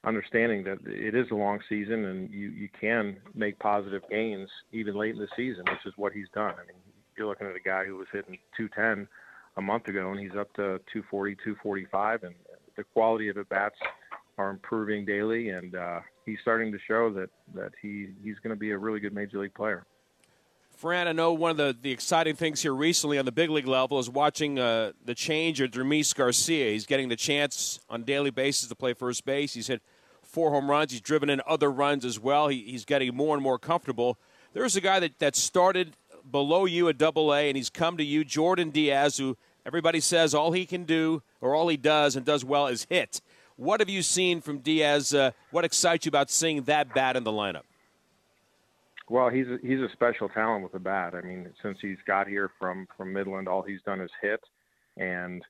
understanding 0.05 0.63
that 0.63 0.79
it 0.87 1.15
is 1.15 1.27
a 1.33 1.35
long 1.35 1.59
season 1.69 2.05
and 2.05 2.31
you, 2.31 2.51
you 2.51 2.69
can 2.81 3.17
make 3.35 3.59
positive 3.59 4.03
gains 4.09 4.49
even 4.73 4.95
late 4.95 5.15
in 5.15 5.21
the 5.21 5.29
season, 5.37 5.65
which 5.69 5.85
is 5.87 5.93
what 5.97 6.13
he's 6.13 6.29
done. 6.33 6.55
I 6.55 6.67
mean, 6.67 6.77
you're 7.17 7.27
looking 7.27 7.49
at 7.49 7.57
a 7.57 7.61
guy 7.61 7.85
who 7.85 7.97
was 7.97 8.07
hitting 8.13 8.39
210 8.57 9.09
a 9.57 9.63
month 9.63 9.89
ago, 9.89 10.13
and 10.13 10.21
he's 10.21 10.37
up 10.39 10.53
to 10.55 10.79
240, 10.93 11.35
245, 11.35 12.23
and 12.23 12.35
the 12.77 12.85
quality 12.85 13.29
of 13.29 13.37
at 13.37 13.49
bats 13.49 13.75
are 14.39 14.51
improving 14.51 15.05
daily, 15.05 15.51
and 15.51 15.75
uh, 15.75 16.01
he's 16.25 16.39
starting 16.41 16.73
to 16.73 16.79
show 16.87 17.11
that 17.11 17.31
that 17.55 17.73
he 17.83 18.09
he's 18.23 18.39
going 18.39 18.55
to 18.55 18.59
be 18.59 18.71
a 18.71 18.79
really 18.79 19.01
good 19.01 19.13
major 19.13 19.41
league 19.41 19.55
player. 19.55 19.85
Fran, 20.71 21.09
I 21.09 21.13
know 21.13 21.33
one 21.33 21.51
of 21.51 21.57
the, 21.57 21.77
the 21.83 21.91
exciting 21.91 22.37
things 22.37 22.63
here 22.63 22.73
recently 22.73 23.19
on 23.19 23.25
the 23.25 23.33
big 23.33 23.51
league 23.51 23.67
level 23.67 23.99
is 23.99 24.09
watching 24.09 24.61
uh, 24.61 24.93
the 25.05 25.15
change 25.15 25.61
of 25.61 25.73
Dermis 25.73 26.15
Garcia. 26.15 26.71
He's 26.71 26.87
getting 26.87 27.09
the 27.09 27.17
chance 27.17 27.81
on 27.91 28.03
a 28.03 28.05
daily 28.05 28.31
basis 28.31 28.69
to 28.69 28.77
play 28.77 28.95
first 28.95 29.25
base. 29.25 29.55
He's 29.55 29.67
hit 29.67 29.83
four 30.23 30.53
home 30.53 30.71
runs. 30.71 30.93
He's 30.93 31.01
driven 31.01 31.31
in 31.31 31.43
other 31.49 31.69
runs 31.69 32.05
as 32.05 32.21
well. 32.21 32.47
He, 32.47 32.63
he's 32.63 32.85
getting 32.85 33.17
more 33.17 33.35
and 33.35 33.43
more 33.43 33.59
comfortable. 33.59 34.19
There's 34.53 34.77
a 34.77 34.81
guy 34.81 35.01
that, 35.01 35.19
that 35.19 35.35
started 35.35 35.97
below 36.31 36.65
you 36.65 36.89
at 36.89 36.97
Double 36.97 37.35
A, 37.35 37.49
and 37.49 37.57
he's 37.57 37.71
come 37.71 37.97
to 37.97 38.05
you, 38.05 38.25
Jordan 38.25 38.71
Diaz, 38.71 39.17
who 39.17 39.37
everybody 39.67 39.99
says 39.99 40.33
all 40.33 40.53
he 40.53 40.65
can 40.65 40.85
do 40.85 41.25
or 41.41 41.57
all 41.57 41.67
he 41.67 41.77
does 41.77 42.15
and 42.15 42.25
does 42.25 42.45
well 42.45 42.69
is 42.69 42.87
hit. 42.89 43.21
What 43.59 43.81
have 43.81 43.91
you 43.91 44.03
seen 44.03 44.41
from 44.41 44.59
Diaz? 44.59 45.13
Uh, 45.13 45.33
what 45.51 45.65
excites 45.65 46.07
you 46.07 46.11
about 46.11 46.31
seeing 46.31 46.63
that 46.63 46.95
bat 46.95 47.17
in 47.17 47.25
the 47.25 47.33
lineup? 47.33 47.65
Well, 49.11 49.31
he's 49.31 49.49
a, 49.49 49.59
he's 49.61 49.81
a 49.81 49.89
special 49.95 50.29
talent 50.29 50.63
with 50.63 50.71
the 50.71 50.79
bat. 50.79 51.15
I 51.17 51.23
mean, 51.23 51.51
since 51.61 51.77
he's 51.83 51.97
got 52.07 52.29
here 52.29 52.53
from 52.61 52.87
from 52.97 53.13
Midland, 53.13 53.49
all 53.49 53.63
he's 53.63 53.83
done 53.85 54.01
is 54.01 54.13
hit, 54.23 54.39
and 54.97 55.43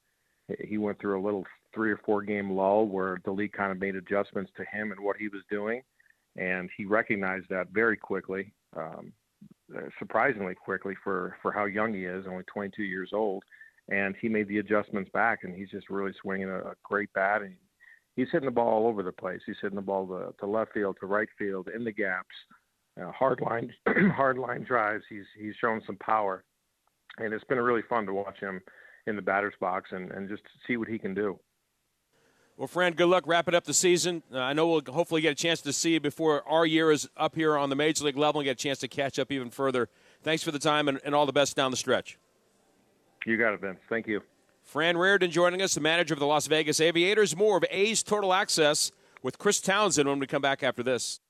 he 0.66 0.78
went 0.78 0.98
through 0.98 1.20
a 1.20 1.22
little 1.22 1.44
three 1.74 1.92
or 1.92 1.98
four 1.98 2.22
game 2.22 2.50
lull 2.50 2.86
where 2.86 3.18
the 3.26 3.30
league 3.30 3.52
kind 3.52 3.70
of 3.70 3.78
made 3.78 3.94
adjustments 3.94 4.50
to 4.56 4.64
him 4.64 4.90
and 4.90 5.00
what 5.00 5.18
he 5.18 5.28
was 5.28 5.42
doing, 5.50 5.82
and 6.36 6.70
he 6.78 6.86
recognized 6.86 7.50
that 7.50 7.68
very 7.74 7.98
quickly, 7.98 8.54
um, 8.74 9.12
surprisingly 9.98 10.54
quickly 10.54 10.94
for 11.04 11.36
for 11.42 11.52
how 11.52 11.66
young 11.66 11.92
he 11.92 12.06
is, 12.06 12.24
only 12.26 12.44
22 12.44 12.84
years 12.84 13.10
old, 13.12 13.42
and 13.90 14.14
he 14.18 14.30
made 14.30 14.48
the 14.48 14.60
adjustments 14.60 15.10
back, 15.12 15.40
and 15.42 15.54
he's 15.54 15.68
just 15.68 15.90
really 15.90 16.14
swinging 16.22 16.48
a, 16.48 16.58
a 16.58 16.74
great 16.84 17.12
bat, 17.12 17.42
and 17.42 17.54
he's 18.18 18.28
hitting 18.32 18.46
the 18.46 18.52
ball 18.52 18.82
all 18.82 18.88
over 18.88 19.04
the 19.04 19.12
place. 19.12 19.40
He's 19.46 19.56
hitting 19.62 19.76
the 19.76 19.82
ball 19.82 20.06
to, 20.08 20.34
to 20.40 20.46
left 20.46 20.72
field, 20.72 20.96
to 21.00 21.06
right 21.06 21.28
field, 21.38 21.68
in 21.74 21.84
the 21.84 21.92
gaps 21.92 22.34
uh, 23.00 23.12
hard 23.12 23.40
line 23.40 23.72
hard 24.14 24.38
line 24.38 24.64
drives. 24.64 25.04
He's 25.08 25.24
he's 25.38 25.54
shown 25.60 25.80
some 25.86 25.96
power, 25.96 26.44
and 27.18 27.32
it's 27.32 27.44
been 27.44 27.60
really 27.60 27.82
fun 27.88 28.06
to 28.06 28.12
watch 28.12 28.38
him 28.40 28.60
in 29.06 29.16
the 29.16 29.22
batter's 29.22 29.54
box 29.60 29.90
and, 29.92 30.10
and 30.10 30.28
just 30.28 30.42
see 30.66 30.76
what 30.76 30.88
he 30.88 30.98
can 30.98 31.14
do. 31.14 31.38
Well, 32.56 32.66
Fran, 32.66 32.94
good 32.94 33.06
luck 33.06 33.24
wrapping 33.26 33.54
up 33.54 33.64
the 33.64 33.72
season. 33.72 34.24
Uh, 34.34 34.40
I 34.40 34.52
know 34.52 34.66
we'll 34.66 34.82
hopefully 34.92 35.20
get 35.20 35.30
a 35.30 35.36
chance 35.36 35.60
to 35.60 35.72
see 35.72 35.92
you 35.92 36.00
before 36.00 36.46
our 36.46 36.66
year 36.66 36.90
is 36.90 37.08
up 37.16 37.36
here 37.36 37.56
on 37.56 37.70
the 37.70 37.76
major 37.76 38.04
league 38.04 38.16
level 38.16 38.40
and 38.40 38.46
get 38.46 38.52
a 38.52 38.54
chance 38.56 38.80
to 38.80 38.88
catch 38.88 39.18
up 39.20 39.30
even 39.30 39.48
further. 39.48 39.88
Thanks 40.24 40.42
for 40.42 40.50
the 40.50 40.58
time 40.58 40.88
and, 40.88 41.00
and 41.04 41.14
all 41.14 41.24
the 41.24 41.32
best 41.32 41.54
down 41.54 41.70
the 41.70 41.76
stretch. 41.76 42.18
You 43.24 43.36
got 43.36 43.54
it, 43.54 43.60
Vince. 43.60 43.78
Thank 43.88 44.08
you. 44.08 44.22
Fran 44.68 44.98
Riordan 44.98 45.30
joining 45.30 45.62
us, 45.62 45.72
the 45.72 45.80
manager 45.80 46.12
of 46.12 46.20
the 46.20 46.26
Las 46.26 46.46
Vegas 46.46 46.78
Aviators. 46.78 47.34
More 47.34 47.56
of 47.56 47.64
A's 47.70 48.02
Total 48.02 48.34
Access 48.34 48.92
with 49.22 49.38
Chris 49.38 49.62
Townsend 49.62 50.06
when 50.06 50.18
we 50.18 50.26
come 50.26 50.42
back 50.42 50.62
after 50.62 50.82
this. 50.82 51.20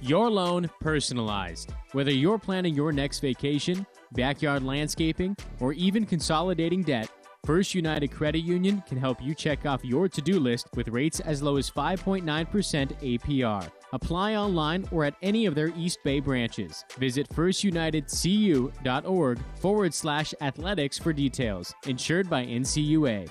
Your 0.00 0.28
loan 0.28 0.68
personalized. 0.80 1.70
Whether 1.92 2.10
you're 2.10 2.40
planning 2.40 2.74
your 2.74 2.90
next 2.90 3.20
vacation, 3.20 3.86
backyard 4.10 4.64
landscaping, 4.64 5.36
or 5.60 5.72
even 5.74 6.06
consolidating 6.06 6.82
debt, 6.82 7.08
First 7.44 7.74
United 7.74 8.12
Credit 8.12 8.38
Union 8.38 8.84
can 8.86 8.98
help 8.98 9.20
you 9.20 9.34
check 9.34 9.66
off 9.66 9.84
your 9.84 10.08
to 10.08 10.22
do 10.22 10.38
list 10.38 10.68
with 10.76 10.86
rates 10.86 11.18
as 11.18 11.42
low 11.42 11.56
as 11.56 11.68
5.9% 11.68 12.22
APR. 12.22 13.68
Apply 13.92 14.36
online 14.36 14.86
or 14.92 15.04
at 15.04 15.16
any 15.22 15.46
of 15.46 15.56
their 15.56 15.72
East 15.76 15.98
Bay 16.04 16.20
branches. 16.20 16.84
Visit 16.98 17.28
firstunitedcu.org 17.30 19.38
forward 19.56 19.92
slash 19.92 20.32
athletics 20.40 21.00
for 21.00 21.12
details. 21.12 21.74
Insured 21.86 22.30
by 22.30 22.46
NCUA. 22.46 23.28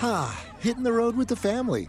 Ah, 0.00 0.46
hitting 0.58 0.82
the 0.82 0.92
road 0.92 1.16
with 1.16 1.28
the 1.28 1.36
family. 1.36 1.88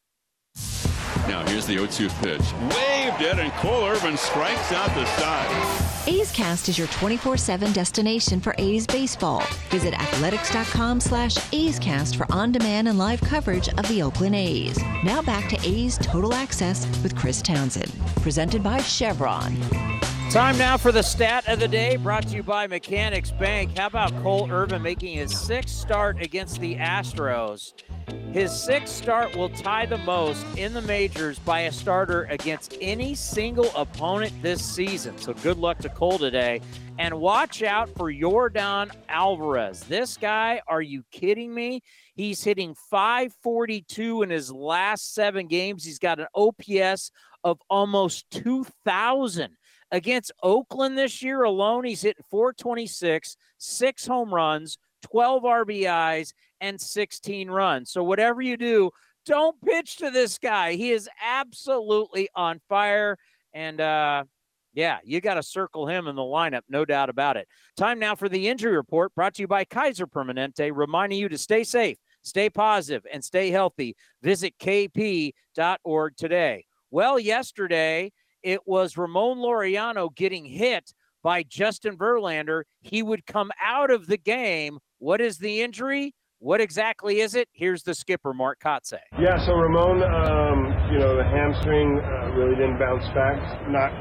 Now 1.27 1.43
here's 1.47 1.65
the 1.65 1.75
0-2 1.75 2.09
pitch. 2.21 2.53
Waved 2.75 3.21
it, 3.21 3.39
and 3.39 3.51
Cole 3.53 3.85
Irvin 3.85 4.17
strikes 4.17 4.71
out 4.71 4.89
the 4.95 5.05
side. 5.17 6.07
A's 6.07 6.31
Cast 6.31 6.69
is 6.69 6.77
your 6.77 6.87
24-7 6.87 7.73
destination 7.73 8.39
for 8.39 8.55
A's 8.57 8.87
baseball. 8.87 9.43
Visit 9.69 9.93
athletics.com 9.93 10.99
slash 10.99 11.37
A's 11.53 11.77
Cast 11.79 12.15
for 12.15 12.25
on-demand 12.31 12.87
and 12.87 12.97
live 12.97 13.21
coverage 13.21 13.69
of 13.69 13.87
the 13.87 14.01
Oakland 14.01 14.35
A's. 14.35 14.79
Now 15.03 15.21
back 15.21 15.49
to 15.49 15.59
A's 15.67 15.97
Total 15.99 16.33
Access 16.33 16.85
with 17.03 17.15
Chris 17.15 17.41
Townsend. 17.41 17.91
Presented 18.21 18.63
by 18.63 18.79
Chevron. 18.81 19.90
Time 20.31 20.57
now 20.57 20.77
for 20.77 20.93
the 20.93 21.01
stat 21.01 21.45
of 21.49 21.59
the 21.59 21.67
day 21.67 21.97
brought 21.97 22.25
to 22.29 22.37
you 22.37 22.41
by 22.41 22.65
Mechanics 22.65 23.31
Bank. 23.31 23.77
How 23.77 23.87
about 23.87 24.15
Cole 24.23 24.49
Irvin 24.49 24.81
making 24.81 25.17
his 25.17 25.37
sixth 25.37 25.75
start 25.75 26.21
against 26.21 26.61
the 26.61 26.77
Astros? 26.77 27.73
His 28.31 28.57
sixth 28.57 28.95
start 28.95 29.35
will 29.35 29.49
tie 29.49 29.85
the 29.85 29.97
most 29.97 30.45
in 30.55 30.73
the 30.73 30.83
majors 30.83 31.37
by 31.39 31.61
a 31.61 31.71
starter 31.71 32.23
against 32.29 32.77
any 32.79 33.13
single 33.13 33.69
opponent 33.75 34.31
this 34.41 34.63
season. 34.63 35.17
So 35.17 35.33
good 35.33 35.57
luck 35.57 35.79
to 35.79 35.89
Cole 35.89 36.17
today. 36.17 36.61
And 36.97 37.19
watch 37.19 37.61
out 37.61 37.89
for 37.89 38.09
Yordan 38.09 38.91
Alvarez. 39.09 39.81
This 39.83 40.15
guy, 40.15 40.61
are 40.65 40.81
you 40.81 41.03
kidding 41.11 41.53
me? 41.53 41.81
He's 42.15 42.41
hitting 42.41 42.73
542 42.89 44.21
in 44.21 44.29
his 44.29 44.49
last 44.49 45.13
seven 45.13 45.47
games. 45.47 45.83
He's 45.83 45.99
got 45.99 46.21
an 46.21 46.27
OPS 46.33 47.11
of 47.43 47.59
almost 47.69 48.31
2,000. 48.31 49.57
Against 49.91 50.31
Oakland 50.41 50.97
this 50.97 51.21
year 51.21 51.43
alone, 51.43 51.83
he's 51.83 52.01
hitting 52.01 52.23
426, 52.29 53.35
six 53.57 54.07
home 54.07 54.33
runs, 54.33 54.77
12 55.03 55.43
RBIs, 55.43 56.33
and 56.61 56.79
16 56.79 57.49
runs. 57.49 57.91
So, 57.91 58.03
whatever 58.03 58.41
you 58.41 58.55
do, 58.55 58.91
don't 59.25 59.59
pitch 59.61 59.97
to 59.97 60.09
this 60.09 60.37
guy. 60.37 60.73
He 60.73 60.91
is 60.91 61.09
absolutely 61.21 62.29
on 62.35 62.61
fire. 62.69 63.17
And, 63.53 63.81
uh, 63.81 64.23
yeah, 64.73 64.99
you 65.03 65.19
got 65.19 65.33
to 65.33 65.43
circle 65.43 65.87
him 65.87 66.07
in 66.07 66.15
the 66.15 66.21
lineup, 66.21 66.61
no 66.69 66.85
doubt 66.85 67.09
about 67.09 67.35
it. 67.35 67.47
Time 67.75 67.99
now 67.99 68.15
for 68.15 68.29
the 68.29 68.47
injury 68.47 68.75
report 68.75 69.13
brought 69.13 69.33
to 69.35 69.41
you 69.41 69.47
by 69.47 69.65
Kaiser 69.65 70.07
Permanente, 70.07 70.71
reminding 70.73 71.19
you 71.19 71.27
to 71.27 71.37
stay 71.37 71.65
safe, 71.65 71.97
stay 72.21 72.49
positive, 72.49 73.05
and 73.11 73.23
stay 73.23 73.51
healthy. 73.51 73.95
Visit 74.21 74.53
kp.org 74.59 76.15
today. 76.15 76.65
Well, 76.89 77.19
yesterday, 77.19 78.11
it 78.43 78.61
was 78.65 78.97
Ramon 78.97 79.37
Laureano 79.37 80.13
getting 80.15 80.45
hit 80.45 80.93
by 81.23 81.43
Justin 81.43 81.97
Verlander. 81.97 82.63
He 82.81 83.03
would 83.03 83.25
come 83.25 83.51
out 83.63 83.91
of 83.91 84.07
the 84.07 84.17
game. 84.17 84.79
What 84.99 85.21
is 85.21 85.37
the 85.37 85.61
injury? 85.61 86.15
What 86.39 86.59
exactly 86.59 87.21
is 87.21 87.35
it? 87.35 87.49
Here's 87.53 87.83
the 87.83 87.93
skipper, 87.93 88.33
Mark 88.33 88.59
Kotsay. 88.59 89.05
Yeah, 89.19 89.37
so 89.45 89.53
Ramon, 89.53 90.01
um, 90.01 90.91
you 90.91 90.97
know, 90.97 91.15
the 91.15 91.23
hamstring 91.23 92.01
uh, 92.01 92.33
really 92.33 92.55
didn't 92.55 92.79
bounce 92.79 93.05
back. 93.13 93.37
Not 93.69 93.93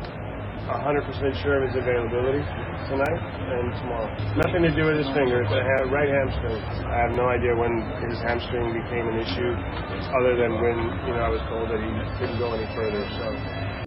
100% 0.68 1.42
sure 1.42 1.60
of 1.60 1.68
his 1.68 1.76
availability 1.76 2.40
tonight 2.88 3.20
and 3.52 3.76
tomorrow. 3.84 4.08
Nothing 4.40 4.62
to 4.64 4.72
do 4.72 4.88
with 4.88 5.04
his 5.04 5.10
finger. 5.12 5.44
It's 5.44 5.52
a 5.52 5.92
right 5.92 6.08
hamstring. 6.08 6.60
I 6.88 7.08
have 7.08 7.12
no 7.12 7.28
idea 7.28 7.52
when 7.52 7.76
his 8.08 8.16
hamstring 8.24 8.72
became 8.72 9.04
an 9.08 9.20
issue, 9.20 9.52
other 10.16 10.36
than 10.40 10.64
when 10.64 10.76
you 11.04 11.12
know 11.12 11.22
I 11.26 11.30
was 11.32 11.44
told 11.52 11.68
that 11.68 11.76
he 11.76 11.90
couldn't 12.16 12.40
go 12.40 12.56
any 12.56 12.68
further. 12.72 13.04
So 13.20 13.26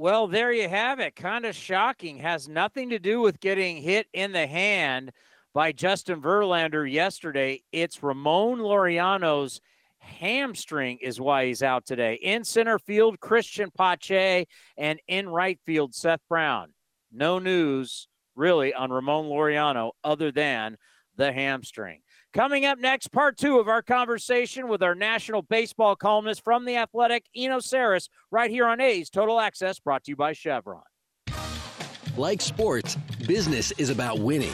well, 0.03 0.27
there 0.27 0.51
you 0.51 0.67
have 0.67 0.99
it. 0.99 1.15
Kind 1.15 1.45
of 1.45 1.55
shocking. 1.55 2.17
Has 2.17 2.49
nothing 2.49 2.89
to 2.89 2.99
do 2.99 3.21
with 3.21 3.39
getting 3.39 3.77
hit 3.77 4.05
in 4.11 4.33
the 4.33 4.45
hand 4.45 5.13
by 5.53 5.71
Justin 5.71 6.21
Verlander 6.21 6.91
yesterday. 6.91 7.63
It's 7.71 8.03
Ramon 8.03 8.59
Laureano's 8.59 9.61
hamstring 9.99 10.97
is 11.01 11.21
why 11.21 11.45
he's 11.45 11.63
out 11.63 11.85
today. 11.85 12.15
In 12.15 12.43
center 12.43 12.79
field, 12.79 13.21
Christian 13.21 13.71
Pache, 13.71 14.45
and 14.77 14.99
in 15.07 15.29
right 15.29 15.57
field, 15.65 15.95
Seth 15.95 16.19
Brown. 16.27 16.73
No 17.09 17.39
news 17.39 18.09
really 18.35 18.73
on 18.73 18.91
Ramon 18.91 19.27
Laureano 19.27 19.91
other 20.03 20.33
than 20.33 20.75
the 21.15 21.31
hamstring. 21.31 22.01
Coming 22.33 22.65
up 22.65 22.79
next, 22.79 23.09
part 23.09 23.37
two 23.37 23.59
of 23.59 23.67
our 23.67 23.83
conversation 23.83 24.67
with 24.67 24.81
our 24.81 24.95
national 24.95 25.43
baseball 25.43 25.95
columnist 25.95 26.43
from 26.43 26.65
The 26.65 26.77
Athletic, 26.77 27.27
Eno 27.35 27.59
Sarris, 27.59 28.09
right 28.31 28.49
here 28.49 28.65
on 28.65 28.81
A's 28.81 29.11
Total 29.11 29.39
Access, 29.39 29.79
brought 29.79 30.05
to 30.05 30.11
you 30.11 30.15
by 30.15 30.33
Chevron. 30.33 30.81
Like 32.17 32.41
sports, 32.41 32.95
business 33.27 33.71
is 33.73 33.91
about 33.91 34.17
winning. 34.17 34.53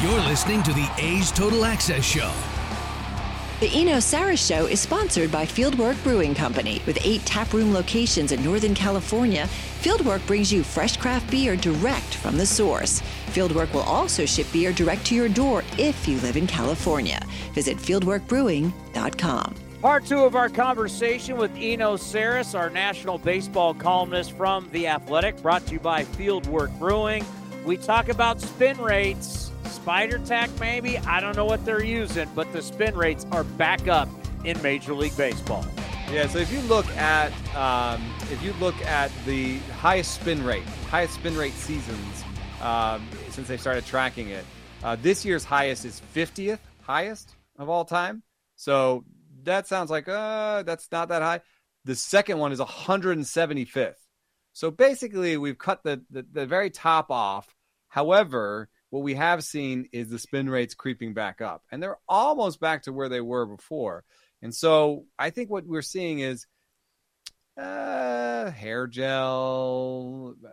You're 0.00 0.20
listening 0.20 0.62
to 0.62 0.72
the 0.72 0.88
A's 0.98 1.32
Total 1.32 1.64
Access 1.64 2.04
Show. 2.04 2.32
The 3.58 3.66
Eno 3.74 3.96
Sarris 3.96 4.38
Show 4.38 4.66
is 4.66 4.78
sponsored 4.78 5.32
by 5.32 5.44
Fieldwork 5.44 6.00
Brewing 6.04 6.36
Company. 6.36 6.80
With 6.86 7.04
eight 7.04 7.26
taproom 7.26 7.74
locations 7.74 8.30
in 8.30 8.44
Northern 8.44 8.76
California, 8.76 9.48
Fieldwork 9.80 10.24
brings 10.28 10.52
you 10.52 10.62
fresh 10.62 10.96
craft 10.96 11.28
beer 11.32 11.56
direct 11.56 12.14
from 12.14 12.38
the 12.38 12.46
source. 12.46 13.02
Fieldwork 13.32 13.72
will 13.72 13.82
also 13.82 14.24
ship 14.24 14.46
beer 14.52 14.72
direct 14.72 15.04
to 15.06 15.16
your 15.16 15.28
door 15.28 15.64
if 15.78 16.06
you 16.06 16.20
live 16.20 16.36
in 16.36 16.46
California. 16.46 17.20
Visit 17.52 17.76
fieldworkbrewing.com. 17.78 19.54
Part 19.82 20.06
two 20.06 20.20
of 20.20 20.36
our 20.36 20.48
conversation 20.48 21.36
with 21.36 21.50
Eno 21.56 21.96
Sarris, 21.96 22.56
our 22.56 22.70
national 22.70 23.18
baseball 23.18 23.74
columnist 23.74 24.30
from 24.30 24.68
The 24.70 24.86
Athletic, 24.86 25.42
brought 25.42 25.66
to 25.66 25.72
you 25.72 25.80
by 25.80 26.04
Fieldwork 26.04 26.78
Brewing. 26.78 27.24
We 27.64 27.76
talk 27.76 28.08
about 28.08 28.40
spin 28.40 28.78
rates 28.78 29.47
Spider 29.82 30.18
Tack, 30.18 30.50
maybe. 30.58 30.98
I 30.98 31.20
don't 31.20 31.36
know 31.36 31.44
what 31.44 31.64
they're 31.64 31.84
using, 31.84 32.28
but 32.34 32.52
the 32.52 32.60
spin 32.60 32.96
rates 32.96 33.24
are 33.30 33.44
back 33.44 33.86
up 33.86 34.08
in 34.44 34.60
Major 34.60 34.92
League 34.92 35.16
Baseball. 35.16 35.64
Yeah, 36.10 36.26
so 36.26 36.38
if 36.38 36.52
you 36.52 36.60
look 36.62 36.86
at 36.96 37.32
um, 37.54 38.02
if 38.32 38.42
you 38.42 38.52
look 38.54 38.74
at 38.82 39.12
the 39.24 39.58
highest 39.78 40.14
spin 40.14 40.44
rate, 40.44 40.64
highest 40.90 41.14
spin 41.14 41.36
rate 41.36 41.52
seasons 41.52 42.24
um, 42.60 43.06
since 43.30 43.46
they 43.46 43.56
started 43.56 43.86
tracking 43.86 44.30
it, 44.30 44.44
uh, 44.82 44.96
this 45.00 45.24
year's 45.24 45.44
highest 45.44 45.84
is 45.84 46.02
50th 46.14 46.58
highest 46.82 47.36
of 47.56 47.68
all 47.68 47.84
time. 47.84 48.22
So 48.56 49.04
that 49.44 49.68
sounds 49.68 49.90
like 49.90 50.08
uh, 50.08 50.64
that's 50.64 50.90
not 50.90 51.08
that 51.10 51.22
high. 51.22 51.40
The 51.84 51.94
second 51.94 52.38
one 52.38 52.50
is 52.50 52.58
175th. 52.58 53.94
So 54.54 54.72
basically, 54.72 55.36
we've 55.36 55.56
cut 55.56 55.84
the, 55.84 56.02
the, 56.10 56.26
the 56.32 56.46
very 56.46 56.68
top 56.68 57.12
off. 57.12 57.54
However, 57.86 58.68
what 58.90 59.02
we 59.02 59.14
have 59.14 59.44
seen 59.44 59.88
is 59.92 60.08
the 60.08 60.18
spin 60.18 60.48
rates 60.48 60.74
creeping 60.74 61.14
back 61.14 61.40
up, 61.40 61.62
and 61.70 61.82
they're 61.82 61.98
almost 62.08 62.60
back 62.60 62.82
to 62.84 62.92
where 62.92 63.08
they 63.08 63.20
were 63.20 63.46
before. 63.46 64.04
And 64.42 64.54
so 64.54 65.04
I 65.18 65.30
think 65.30 65.50
what 65.50 65.66
we're 65.66 65.82
seeing 65.82 66.20
is 66.20 66.46
uh, 67.56 68.50
hair 68.50 68.86
gel, 68.86 70.34
uh, 70.44 70.48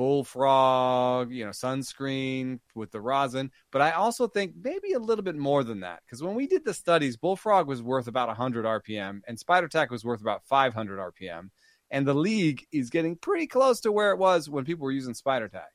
bullfrog, 0.00 1.32
you 1.32 1.44
know, 1.44 1.50
sunscreen 1.50 2.60
with 2.74 2.90
the 2.90 3.00
rosin. 3.00 3.50
But 3.72 3.82
I 3.82 3.92
also 3.92 4.26
think 4.28 4.54
maybe 4.62 4.92
a 4.92 4.98
little 4.98 5.24
bit 5.24 5.36
more 5.36 5.64
than 5.64 5.80
that 5.80 6.00
because 6.04 6.22
when 6.22 6.34
we 6.34 6.46
did 6.46 6.64
the 6.64 6.74
studies, 6.74 7.16
bullfrog 7.16 7.66
was 7.66 7.82
worth 7.82 8.06
about 8.06 8.28
100 8.28 8.64
RPM 8.64 9.20
and 9.26 9.38
Spider 9.38 9.68
Tack 9.68 9.90
was 9.90 10.04
worth 10.04 10.20
about 10.20 10.44
500 10.44 10.98
RPM. 10.98 11.50
And 11.90 12.06
the 12.06 12.14
league 12.14 12.66
is 12.70 12.88
getting 12.88 13.16
pretty 13.16 13.46
close 13.46 13.80
to 13.80 13.90
where 13.90 14.12
it 14.12 14.18
was 14.18 14.48
when 14.48 14.64
people 14.64 14.84
were 14.84 14.92
using 14.92 15.14
Spider 15.14 15.48
Tack. 15.48 15.70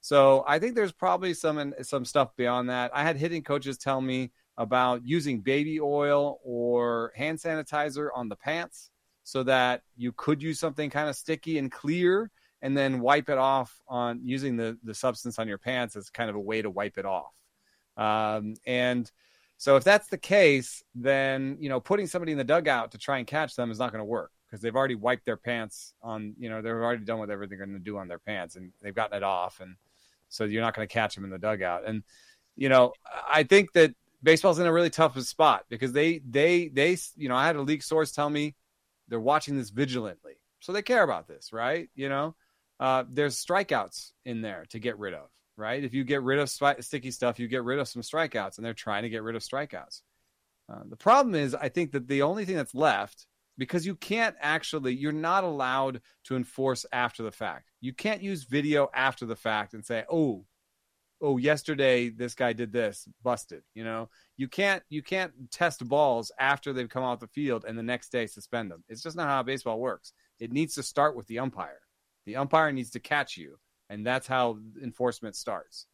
So 0.00 0.44
I 0.46 0.58
think 0.58 0.74
there's 0.74 0.92
probably 0.92 1.34
some 1.34 1.74
some 1.82 2.04
stuff 2.04 2.34
beyond 2.36 2.70
that. 2.70 2.90
I 2.94 3.02
had 3.02 3.16
hitting 3.16 3.42
coaches 3.42 3.78
tell 3.78 4.00
me 4.00 4.30
about 4.56 5.02
using 5.04 5.40
baby 5.40 5.80
oil 5.80 6.40
or 6.42 7.12
hand 7.16 7.38
sanitizer 7.38 8.08
on 8.14 8.28
the 8.28 8.36
pants 8.36 8.90
so 9.24 9.42
that 9.44 9.82
you 9.96 10.12
could 10.12 10.42
use 10.42 10.58
something 10.58 10.90
kind 10.90 11.08
of 11.08 11.16
sticky 11.16 11.58
and 11.58 11.70
clear 11.70 12.30
and 12.62 12.76
then 12.76 13.00
wipe 13.00 13.28
it 13.28 13.38
off 13.38 13.80
on 13.86 14.20
using 14.24 14.56
the 14.56 14.78
the 14.82 14.94
substance 14.94 15.38
on 15.38 15.48
your 15.48 15.58
pants 15.58 15.96
as 15.96 16.10
kind 16.10 16.30
of 16.30 16.36
a 16.36 16.40
way 16.40 16.62
to 16.62 16.70
wipe 16.70 16.98
it 16.98 17.04
off. 17.04 17.34
Um, 17.96 18.54
and 18.66 19.10
so 19.56 19.76
if 19.76 19.82
that's 19.82 20.06
the 20.08 20.18
case, 20.18 20.84
then 20.94 21.58
you 21.60 21.68
know 21.68 21.80
putting 21.80 22.06
somebody 22.06 22.32
in 22.32 22.38
the 22.38 22.44
dugout 22.44 22.92
to 22.92 22.98
try 22.98 23.18
and 23.18 23.26
catch 23.26 23.56
them 23.56 23.70
is 23.70 23.78
not 23.78 23.92
going 23.92 24.00
to 24.00 24.04
work 24.04 24.30
because 24.48 24.62
they've 24.62 24.76
already 24.76 24.94
wiped 24.94 25.26
their 25.26 25.36
pants 25.36 25.94
on 26.02 26.34
you 26.38 26.48
know 26.48 26.62
they've 26.62 26.72
already 26.72 27.04
done 27.04 27.18
whatever 27.18 27.46
they're 27.46 27.58
going 27.58 27.72
to 27.72 27.78
do 27.78 27.98
on 27.98 28.08
their 28.08 28.18
pants 28.18 28.56
and 28.56 28.72
they've 28.82 28.94
gotten 28.94 29.16
it 29.16 29.22
off 29.22 29.60
and 29.60 29.76
so 30.28 30.44
you're 30.44 30.62
not 30.62 30.74
going 30.74 30.86
to 30.86 30.92
catch 30.92 31.14
them 31.14 31.24
in 31.24 31.30
the 31.30 31.38
dugout. 31.38 31.86
And 31.86 32.02
you 32.56 32.68
know, 32.68 32.92
I 33.30 33.44
think 33.44 33.72
that 33.72 33.94
baseball's 34.22 34.58
in 34.58 34.66
a 34.66 34.72
really 34.72 34.90
tough 34.90 35.18
spot 35.20 35.64
because 35.68 35.92
they 35.92 36.20
they 36.28 36.68
they 36.68 36.96
you 37.16 37.28
know 37.28 37.36
I 37.36 37.46
had 37.46 37.56
a 37.56 37.62
league 37.62 37.82
source 37.82 38.12
tell 38.12 38.28
me 38.28 38.54
they're 39.08 39.20
watching 39.20 39.56
this 39.56 39.70
vigilantly, 39.70 40.34
so 40.60 40.72
they 40.72 40.82
care 40.82 41.02
about 41.02 41.28
this, 41.28 41.52
right? 41.52 41.88
You 41.94 42.08
know, 42.08 42.34
uh, 42.80 43.04
there's 43.08 43.42
strikeouts 43.42 44.12
in 44.24 44.42
there 44.42 44.66
to 44.70 44.78
get 44.78 44.98
rid 44.98 45.14
of, 45.14 45.28
right? 45.56 45.82
If 45.82 45.94
you 45.94 46.04
get 46.04 46.22
rid 46.22 46.40
of 46.40 46.50
sticky 46.50 47.10
stuff, 47.10 47.38
you 47.38 47.48
get 47.48 47.64
rid 47.64 47.78
of 47.78 47.88
some 47.88 48.02
strikeouts, 48.02 48.56
and 48.56 48.66
they're 48.66 48.74
trying 48.74 49.04
to 49.04 49.08
get 49.08 49.22
rid 49.22 49.36
of 49.36 49.42
strikeouts. 49.42 50.02
Uh, 50.70 50.82
the 50.90 50.96
problem 50.96 51.34
is, 51.34 51.54
I 51.54 51.70
think 51.70 51.92
that 51.92 52.08
the 52.08 52.22
only 52.22 52.44
thing 52.44 52.56
that's 52.56 52.74
left 52.74 53.26
because 53.58 53.84
you 53.84 53.96
can't 53.96 54.36
actually 54.40 54.94
you're 54.94 55.12
not 55.12 55.44
allowed 55.44 56.00
to 56.24 56.36
enforce 56.36 56.86
after 56.92 57.22
the 57.22 57.32
fact. 57.32 57.70
You 57.80 57.92
can't 57.92 58.22
use 58.22 58.44
video 58.44 58.88
after 58.94 59.26
the 59.26 59.36
fact 59.36 59.74
and 59.74 59.84
say 59.84 60.04
oh 60.10 60.46
oh 61.20 61.36
yesterday 61.36 62.08
this 62.08 62.34
guy 62.34 62.52
did 62.52 62.72
this 62.72 63.06
busted 63.22 63.62
you 63.74 63.84
know? 63.84 64.08
You 64.36 64.48
can't 64.48 64.82
you 64.88 65.02
can't 65.02 65.32
test 65.50 65.86
balls 65.86 66.30
after 66.38 66.72
they've 66.72 66.88
come 66.88 67.02
off 67.02 67.20
the 67.20 67.26
field 67.26 67.64
and 67.68 67.76
the 67.76 67.82
next 67.82 68.10
day 68.10 68.26
suspend 68.26 68.70
them. 68.70 68.84
It's 68.88 69.02
just 69.02 69.16
not 69.16 69.28
how 69.28 69.42
baseball 69.42 69.80
works. 69.80 70.12
It 70.38 70.52
needs 70.52 70.76
to 70.76 70.82
start 70.82 71.16
with 71.16 71.26
the 71.26 71.40
umpire. 71.40 71.80
The 72.24 72.36
umpire 72.36 72.72
needs 72.72 72.90
to 72.90 73.00
catch 73.00 73.36
you 73.36 73.58
and 73.90 74.06
that's 74.06 74.26
how 74.26 74.58
enforcement 74.82 75.34
starts. 75.34 75.86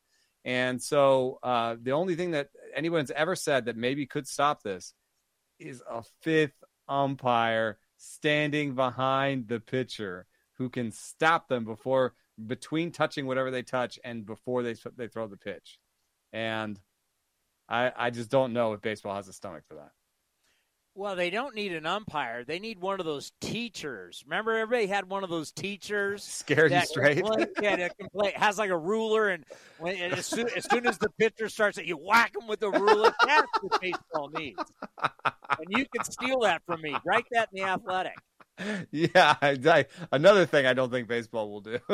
And 0.45 0.83
so 0.83 1.39
uh, 1.43 1.77
the 1.81 1.93
only 1.93 2.17
thing 2.17 2.33
that 2.33 2.49
anyone's 2.77 3.11
ever 3.11 3.35
said 3.35 3.65
that 3.65 3.79
maybe 3.79 4.05
could 4.05 4.27
stop 4.27 4.62
this 4.62 4.93
is 5.59 5.83
a 5.91 6.03
fifth 6.21 6.62
umpire 6.89 7.78
standing 7.97 8.74
behind 8.74 9.49
the 9.49 9.61
pitcher 9.61 10.26
who 10.59 10.68
can 10.68 10.91
stop 10.91 11.49
them 11.49 11.64
before 11.64 12.14
between 12.47 12.91
touching 12.91 13.26
whatever 13.26 13.51
they 13.51 13.62
touch 13.62 13.99
and 14.05 14.26
before 14.26 14.62
they 14.62 14.74
they 14.97 15.09
throw 15.09 15.26
the 15.26 15.37
pitch. 15.37 15.78
And 16.32 16.80
I 17.68 17.93
I 17.97 18.11
just 18.11 18.30
don't 18.30 18.53
know 18.53 18.72
if 18.72 18.82
baseball 18.82 19.14
has 19.14 19.28
a 19.28 19.32
stomach 19.32 19.64
for 19.68 19.74
that. 19.74 19.93
Well, 20.97 21.16
they 21.16 21.30
don't 21.30 21.57
need 21.57 21.72
an 21.72 21.86
umpire. 21.86 22.45
They 22.45 22.61
need 22.61 22.78
one 22.80 23.01
of 23.01 23.07
those 23.07 23.32
teachers. 23.40 24.22
Remember, 24.26 24.57
everybody 24.57 24.86
had 24.86 25.09
one 25.09 25.24
of 25.24 25.30
those 25.30 25.51
teachers. 25.51 26.22
Scared 26.24 26.70
you 26.70 26.80
straight. 26.82 27.16
Complain, 27.16 27.49
yeah, 27.61 27.76
that 27.76 27.99
complain, 27.99 28.32
has 28.36 28.59
like 28.59 28.70
a 28.70 28.78
ruler, 28.78 29.28
and, 29.28 29.45
when, 29.78 29.97
and 29.97 30.12
as, 30.12 30.26
soon, 30.26 30.49
as, 30.57 30.68
soon, 30.70 30.86
as 30.86 30.99
the 30.99 31.11
pitcher 31.18 31.49
starts, 31.49 31.78
you 31.78 31.97
whack 31.97 32.36
him 32.40 32.47
with 32.47 32.61
the 32.61 32.70
ruler. 32.70 33.12
That's 33.26 33.49
what 33.61 33.80
baseball 33.80 34.30
needs. 34.38 34.62
And 35.03 35.66
you 35.68 35.84
can 35.92 36.05
steal 36.05 36.40
that 36.40 36.62
from 36.64 36.80
me. 36.80 36.95
Write 37.05 37.26
that 37.32 37.49
in 37.53 37.62
the 37.62 37.68
Athletic. 37.68 38.14
Yeah, 38.92 39.34
I, 39.42 39.86
another 40.12 40.47
thing 40.47 40.64
I 40.64 40.74
don't 40.74 40.90
think 40.90 41.09
baseball 41.09 41.51
will 41.51 41.61
do. 41.61 41.78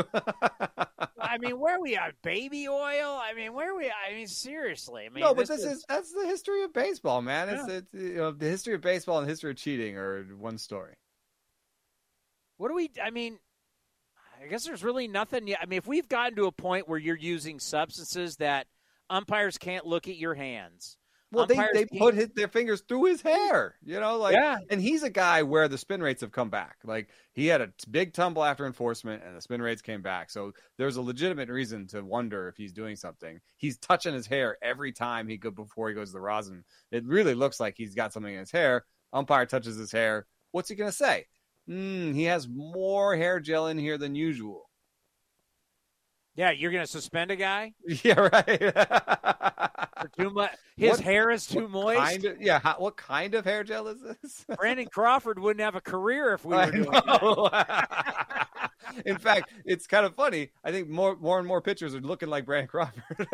I 1.31 1.39
mean, 1.39 1.61
where 1.61 1.77
are 1.77 1.81
we 1.81 1.97
are, 1.97 2.13
baby 2.23 2.67
oil. 2.67 3.21
I 3.23 3.33
mean, 3.35 3.53
where 3.53 3.73
are 3.73 3.77
we? 3.77 3.87
I 3.87 4.15
mean, 4.15 4.27
seriously. 4.27 5.07
I 5.07 5.09
mean, 5.11 5.23
no, 5.23 5.33
but 5.33 5.47
this, 5.47 5.61
this 5.61 5.61
is, 5.61 5.79
is, 5.79 5.85
that's 5.89 6.13
the 6.13 6.27
history 6.27 6.65
of 6.65 6.73
baseball, 6.73 7.23
man. 7.23 7.49
It's, 7.49 7.69
yeah. 7.69 7.75
it's 7.75 7.95
you 7.95 8.15
know 8.17 8.33
the 8.33 8.47
history 8.47 8.75
of 8.75 8.81
baseball 8.81 9.19
and 9.19 9.27
the 9.27 9.31
history 9.31 9.53
of 9.53 9.57
cheating 9.57 9.97
are 9.97 10.25
one 10.37 10.59
story. 10.59 10.95
What 12.57 12.69
do 12.69 12.75
we? 12.75 12.91
I 13.03 13.11
mean, 13.11 13.39
I 14.43 14.49
guess 14.49 14.65
there's 14.65 14.83
really 14.83 15.07
nothing 15.07 15.47
yet. 15.47 15.61
I 15.63 15.67
mean, 15.67 15.79
if 15.79 15.87
we've 15.87 16.09
gotten 16.09 16.37
to 16.37 16.47
a 16.47 16.53
point 16.53 16.89
where 16.89 16.99
you're 16.99 17.17
using 17.17 17.61
substances 17.61 18.37
that 18.37 18.67
umpires 19.09 19.57
can't 19.57 19.87
look 19.87 20.09
at 20.09 20.17
your 20.17 20.35
hands, 20.35 20.99
well, 21.33 21.47
they, 21.47 21.59
they 21.73 21.87
put 21.87 22.15
his, 22.15 22.29
their 22.31 22.49
fingers 22.49 22.83
through 22.89 23.05
his 23.05 23.23
hair, 23.23 23.77
you 23.85 24.01
know, 24.01 24.19
like, 24.19 24.35
yeah. 24.35 24.59
and 24.69 24.81
he's 24.81 25.03
a 25.03 25.11
guy 25.11 25.43
where 25.43 25.69
the 25.69 25.79
spin 25.79 26.03
rates 26.03 26.21
have 26.23 26.33
come 26.33 26.51
back. 26.51 26.79
Like, 26.85 27.09
he 27.33 27.47
had 27.47 27.61
a 27.61 27.73
big 27.91 28.13
tumble 28.13 28.45
after 28.45 28.67
enforcement, 28.67 29.23
and 29.25 29.37
the 29.37 29.41
spin 29.41 29.63
rates 29.63 29.81
came 29.81 30.03
back. 30.03 30.31
So 30.31 30.53
there's 30.77 30.97
a 30.97 31.03
legitimate 31.03 31.49
reason 31.49 31.87
to 31.89 32.03
wonder 32.03 32.49
if 32.49 32.57
he's 32.57 32.73
doing 32.73 32.97
something. 32.97 33.41
He's 33.57 33.79
touching 33.79 34.15
his 34.15 34.27
hair 34.27 34.57
every 34.61 34.93
time 34.93 35.29
he 35.29 35.37
go 35.37 35.51
before 35.51 35.89
he 35.89 35.95
goes 35.95 36.09
to 36.09 36.15
the 36.15 36.21
rosin. 36.21 36.65
It 36.91 37.07
really 37.07 37.35
looks 37.35 37.61
like 37.61 37.75
he's 37.77 37.95
got 37.95 38.13
something 38.13 38.33
in 38.33 38.41
his 38.41 38.51
hair. 38.51 38.85
Umpire 39.13 39.47
touches 39.47 39.77
his 39.77 39.93
hair. 39.93 40.27
What's 40.51 40.69
he 40.69 40.75
gonna 40.75 40.91
say? 40.91 41.27
Mm, 41.69 42.15
he 42.15 42.25
has 42.25 42.49
more 42.49 43.17
hair 43.17 43.39
gel 43.39 43.69
in 43.69 43.79
here 43.79 43.99
than 43.99 44.17
usual. 44.17 44.71
Yeah, 46.35 46.53
you're 46.53 46.73
going 46.73 46.85
to 46.85 46.91
suspend 46.91 47.31
a 47.31 47.37
guy? 47.37 47.75
Yeah, 48.03 48.29
right. 48.33 48.63
Too 50.19 50.31
much. 50.31 50.53
His 50.77 50.93
what, 50.93 51.01
hair 51.01 51.31
is 51.31 51.47
too 51.47 51.69
moist. 51.69 51.99
Kind 51.99 52.25
of, 52.25 52.41
yeah. 52.41 52.61
How, 52.61 52.77
what 52.79 52.97
kind 52.97 53.35
of 53.35 53.45
hair 53.45 53.65
gel 53.65 53.89
is 53.89 54.01
this? 54.01 54.45
Brandon 54.57 54.87
Crawford 54.87 55.39
wouldn't 55.39 55.61
have 55.61 55.75
a 55.75 55.81
career 55.81 56.33
if 56.35 56.45
we 56.45 56.57
were 56.57 56.71
doing 56.71 56.91
that. 56.91 58.71
In 59.07 59.19
fact, 59.19 59.53
it's 59.65 59.87
kind 59.87 60.07
of 60.07 60.15
funny. 60.15 60.51
I 60.65 60.73
think 60.73 60.89
more, 60.89 61.17
more 61.17 61.39
and 61.39 61.47
more 61.47 61.61
pitchers 61.61 61.95
are 61.95 62.01
looking 62.01 62.29
like 62.29 62.45
Brandon 62.45 62.69
Crawford. 62.69 63.03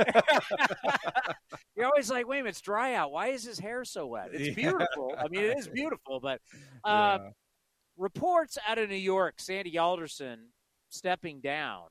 You're 1.77 1.87
always 1.87 2.11
like, 2.11 2.27
wait 2.27 2.39
a 2.39 2.43
minute, 2.43 2.51
it's 2.51 2.61
dry 2.61 2.95
out. 2.95 3.13
Why 3.13 3.29
is 3.29 3.45
his 3.45 3.59
hair 3.59 3.85
so 3.85 4.07
wet? 4.07 4.31
It's 4.33 4.49
yeah. 4.49 4.55
beautiful. 4.55 5.15
I 5.19 5.29
mean, 5.29 5.45
it 5.45 5.59
is 5.59 5.69
beautiful, 5.69 6.21
but 6.21 6.41
uh, 6.85 7.19
yeah. 7.21 7.31
reports 7.97 8.59
out 8.69 8.79
of 8.79 8.89
New 8.89 8.97
York, 8.97 9.35
Sandy 9.39 9.79
Alderson 9.79 10.49
stepping 10.89 11.41
down 11.41 11.85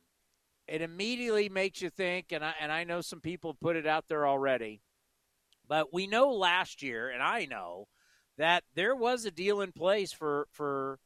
it 0.67 0.81
immediately 0.81 1.49
makes 1.49 1.81
you 1.81 1.89
think, 1.89 2.31
and 2.31 2.43
I 2.43 2.53
and 2.59 2.71
I 2.71 2.83
know 2.83 3.01
some 3.01 3.21
people 3.21 3.53
put 3.53 3.75
it 3.75 3.85
out 3.85 4.05
there 4.07 4.27
already, 4.27 4.81
but 5.67 5.93
we 5.93 6.07
know 6.07 6.31
last 6.31 6.81
year, 6.81 7.09
and 7.09 7.21
I 7.21 7.45
know 7.45 7.87
that 8.37 8.63
there 8.73 8.95
was 8.95 9.25
a 9.25 9.31
deal 9.31 9.61
in 9.61 9.71
place 9.71 10.11
for 10.11 10.47
for 10.51 10.99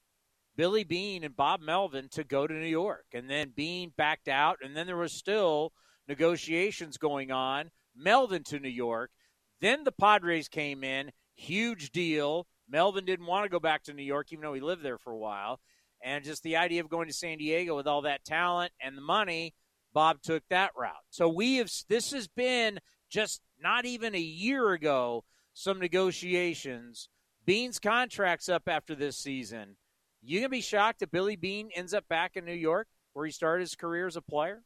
Billy 0.56 0.84
Beane 0.84 1.24
and 1.24 1.36
Bob 1.36 1.62
Melvin 1.62 2.10
to 2.12 2.24
go 2.24 2.48
to 2.48 2.54
New 2.54 2.66
York, 2.68 3.06
and 3.14 3.30
then 3.30 3.54
Beane 3.56 3.94
backed 3.96 4.28
out, 4.28 4.60
and 4.62 4.76
then 4.76 4.88
there 4.88 4.98
was 4.98 5.14
still 5.14 5.74
negotiations 6.08 6.98
going 6.98 7.32
on. 7.32 7.72
Melvin 7.96 8.44
to 8.46 8.60
New 8.60 8.70
York, 8.70 9.12
then 9.60 9.84
the 9.84 9.92
Padres 9.92 10.48
came 10.48 10.84
in, 10.84 11.12
huge 11.36 11.92
deal. 11.92 12.48
Melvin 12.70 13.04
didn't 13.04 13.26
want 13.26 13.46
to 13.46 13.50
go 13.50 13.60
back 13.60 13.84
to 13.84 13.94
New 13.94 14.04
York, 14.04 14.32
even 14.32 14.44
though 14.44 14.54
he 14.54 14.62
lived 14.62 14.84
there 14.84 14.98
for 14.98 15.12
a 15.12 15.18
while. 15.18 15.60
And 16.04 16.24
just 16.24 16.44
the 16.44 16.58
idea 16.58 16.82
of 16.82 16.90
going 16.90 17.08
to 17.08 17.14
San 17.14 17.38
Diego 17.38 17.76
with 17.76 17.88
all 17.88 18.04
that 18.04 18.24
talent 18.24 18.72
and 18.82 18.98
the 18.98 19.02
money, 19.02 19.54
Bob 19.94 20.22
took 20.22 20.44
that 20.50 20.72
route. 20.78 20.94
So 21.10 21.28
we 21.28 21.58
have 21.58 21.72
this 21.88 22.12
has 22.12 22.28
been 22.28 22.80
just 23.10 23.42
not 23.62 23.86
even 23.86 24.16
a 24.16 24.20
year 24.20 24.72
ago 24.72 25.24
some 25.54 25.80
negotiations. 25.80 27.10
Beane's 27.46 27.80
contract's 27.80 28.50
up 28.50 28.64
after 28.68 28.96
this 28.96 29.18
season. 29.18 29.76
You 30.22 30.40
gonna 30.40 30.50
be 30.50 30.62
shocked 30.62 31.02
if 31.02 31.12
Billy 31.12 31.36
Beane 31.36 31.70
ends 31.76 31.94
up 31.94 32.08
back 32.08 32.38
in 32.38 32.46
New 32.46 32.54
York 32.54 32.88
where 33.14 33.26
he 33.26 33.32
started 33.32 33.62
his 33.62 33.76
career 33.76 34.08
as 34.08 34.16
a 34.16 34.22
player? 34.22 34.64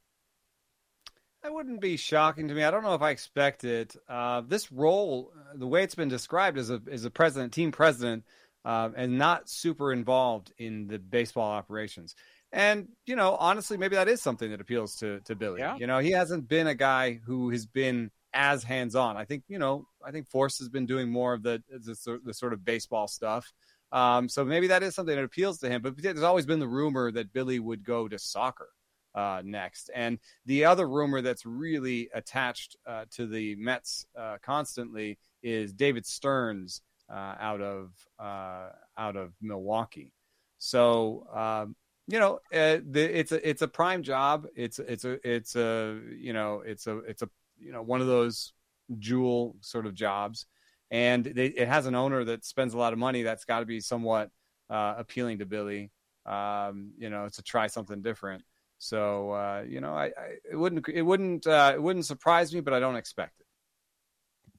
That 1.42 1.54
wouldn't 1.54 1.82
be 1.82 1.98
shocking 1.98 2.48
to 2.48 2.54
me. 2.54 2.64
I 2.64 2.72
don't 2.72 2.84
know 2.84 2.94
if 2.94 3.02
I 3.02 3.10
expect 3.10 3.66
it. 3.66 3.96
Uh, 4.08 4.42
this 4.48 4.72
role, 4.72 5.34
the 5.54 5.68
way 5.68 5.84
it's 5.84 5.96
been 5.96 6.08
described 6.08 6.58
as 6.58 6.70
a 6.70 6.82
as 6.90 7.04
a 7.04 7.10
president, 7.10 7.52
team 7.52 7.72
president, 7.72 8.24
uh, 8.66 8.90
and 8.96 9.18
not 9.18 9.50
super 9.50 9.92
involved 9.92 10.54
in 10.58 10.88
the 10.88 11.00
baseball 11.00 11.52
operations. 11.52 12.16
And 12.52 12.88
you 13.06 13.16
know, 13.16 13.36
honestly, 13.40 13.78
maybe 13.78 13.96
that 13.96 14.08
is 14.08 14.22
something 14.22 14.52
that 14.52 14.62
appeals 14.62 14.96
to 14.98 15.20
to 15.22 15.36
Billy. 15.36 15.62
Yeah. 15.62 15.76
You 15.78 15.88
know, 15.88 16.00
he 16.00 16.12
hasn't 16.12 16.48
been 16.48 16.68
a 16.68 16.76
guy 16.76 17.20
who 17.26 17.50
has 17.50 17.66
been 17.66 18.12
as 18.34 18.64
hands 18.64 18.96
on. 18.96 19.18
I 19.18 19.26
think 19.26 19.44
you 19.48 19.60
know, 19.60 19.88
I 20.06 20.12
think 20.12 20.28
Forst 20.28 20.60
has 20.60 20.70
been 20.70 20.86
doing 20.86 21.10
more 21.10 21.34
of 21.34 21.44
the 21.44 21.64
the, 21.70 22.20
the 22.24 22.34
sort 22.34 22.54
of 22.54 22.64
baseball 22.64 23.08
stuff. 23.08 23.52
Um, 23.92 24.28
so 24.28 24.44
maybe 24.44 24.68
that 24.68 24.82
is 24.82 24.96
something 24.96 25.16
that 25.16 25.24
appeals 25.24 25.60
to 25.60 25.70
him. 25.70 25.82
But 25.82 26.02
there's 26.02 26.24
always 26.24 26.46
been 26.46 26.60
the 26.60 26.68
rumor 26.68 27.12
that 27.12 27.32
Billy 27.32 27.60
would 27.60 27.84
go 27.84 28.08
to 28.08 28.18
soccer 28.18 28.70
uh, 29.16 29.42
next. 29.46 29.90
And 29.94 30.20
the 30.46 30.66
other 30.66 30.88
rumor 30.88 31.22
that's 31.22 31.46
really 31.46 32.10
attached 32.14 32.76
uh, 32.88 33.06
to 33.12 33.28
the 33.28 33.56
Mets 33.56 34.06
uh, 34.18 34.38
constantly 34.42 35.20
is 35.42 35.74
David 35.74 36.06
Stearns 36.06 36.82
out 37.12 37.62
of 37.62 37.92
uh, 38.20 38.70
out 38.98 39.16
of 39.16 39.34
Milwaukee. 39.42 40.12
So 40.58 41.28
um, 41.34 41.76
you 42.08 42.20
know, 42.20 42.40
uh, 42.54 42.80
the, 42.90 43.20
it's 43.20 43.32
a 43.32 43.50
it's 43.50 43.62
a 43.62 43.68
prime 43.68 44.04
job. 44.04 44.48
It's 44.56 44.80
it's 44.80 45.06
a 45.06 45.18
it's 45.28 45.56
a 45.56 46.00
you 46.18 46.34
know 46.34 46.62
it's 46.66 46.88
a 46.88 46.98
it's 47.00 47.22
a 47.22 47.30
you 47.58 47.72
know 47.72 47.82
one 47.82 48.02
of 48.02 48.08
those 48.08 48.54
jewel 49.00 49.56
sort 49.62 49.86
of 49.86 49.94
jobs, 49.96 50.46
and 50.92 51.24
they, 51.24 51.48
it 51.48 51.68
has 51.68 51.86
an 51.86 51.96
owner 51.96 52.24
that 52.26 52.46
spends 52.46 52.74
a 52.74 52.78
lot 52.78 52.94
of 52.94 53.00
money. 53.00 53.24
That's 53.24 53.46
got 53.46 53.60
to 53.60 53.66
be 53.66 53.80
somewhat 53.80 54.30
uh, 54.70 54.96
appealing 54.98 55.40
to 55.40 55.46
Billy. 55.46 55.92
Um, 56.26 56.92
you 56.98 57.10
know, 57.10 57.28
to 57.28 57.42
try 57.42 57.68
something 57.68 58.02
different. 58.02 58.44
So 58.80 59.32
uh, 59.32 59.64
you 59.68 59.80
know, 59.80 59.94
I, 59.94 60.06
I, 60.06 60.36
it 60.52 60.56
wouldn't 60.56 60.88
it 60.90 61.02
wouldn't 61.02 61.48
uh, 61.48 61.72
it 61.74 61.82
wouldn't 61.82 62.06
surprise 62.06 62.54
me, 62.54 62.60
but 62.60 62.74
I 62.74 62.80
don't 62.80 62.98
expect 62.98 63.40
it. 63.40 63.43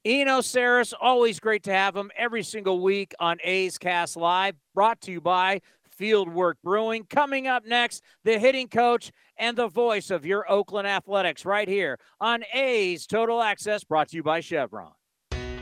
Eno 0.05 0.41
Sarris, 0.41 0.93
always 1.01 1.39
great 1.39 1.63
to 1.63 1.73
have 1.73 1.95
him 1.95 2.11
every 2.15 2.43
single 2.43 2.79
week 2.79 3.15
on 3.19 3.39
A's 3.43 3.79
Cast 3.79 4.15
Live, 4.15 4.53
brought 4.75 5.01
to 5.01 5.11
you 5.11 5.19
by 5.19 5.61
Fieldwork 5.99 6.53
Brewing. 6.63 7.05
Coming 7.09 7.47
up 7.47 7.65
next, 7.65 8.03
the 8.23 8.37
hitting 8.37 8.67
coach 8.67 9.11
and 9.35 9.57
the 9.57 9.67
voice 9.67 10.11
of 10.11 10.23
your 10.23 10.49
Oakland 10.49 10.87
Athletics 10.87 11.43
right 11.43 11.67
here 11.67 11.97
on 12.21 12.43
A's 12.53 13.07
Total 13.07 13.41
Access, 13.41 13.83
brought 13.83 14.09
to 14.09 14.17
you 14.17 14.21
by 14.21 14.41
Chevron. 14.41 14.91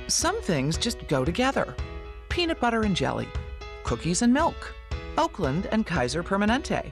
Some 0.08 0.42
things 0.42 0.78
just 0.78 1.08
go 1.08 1.24
together 1.24 1.74
peanut 2.28 2.60
butter 2.60 2.82
and 2.82 2.98
jelly, 2.98 3.30
cookies 3.84 4.24
and 4.24 4.34
milk, 4.34 4.76
Oakland 5.18 5.70
and 5.72 5.86
Kaiser 5.86 6.22
Permanente. 6.22 6.92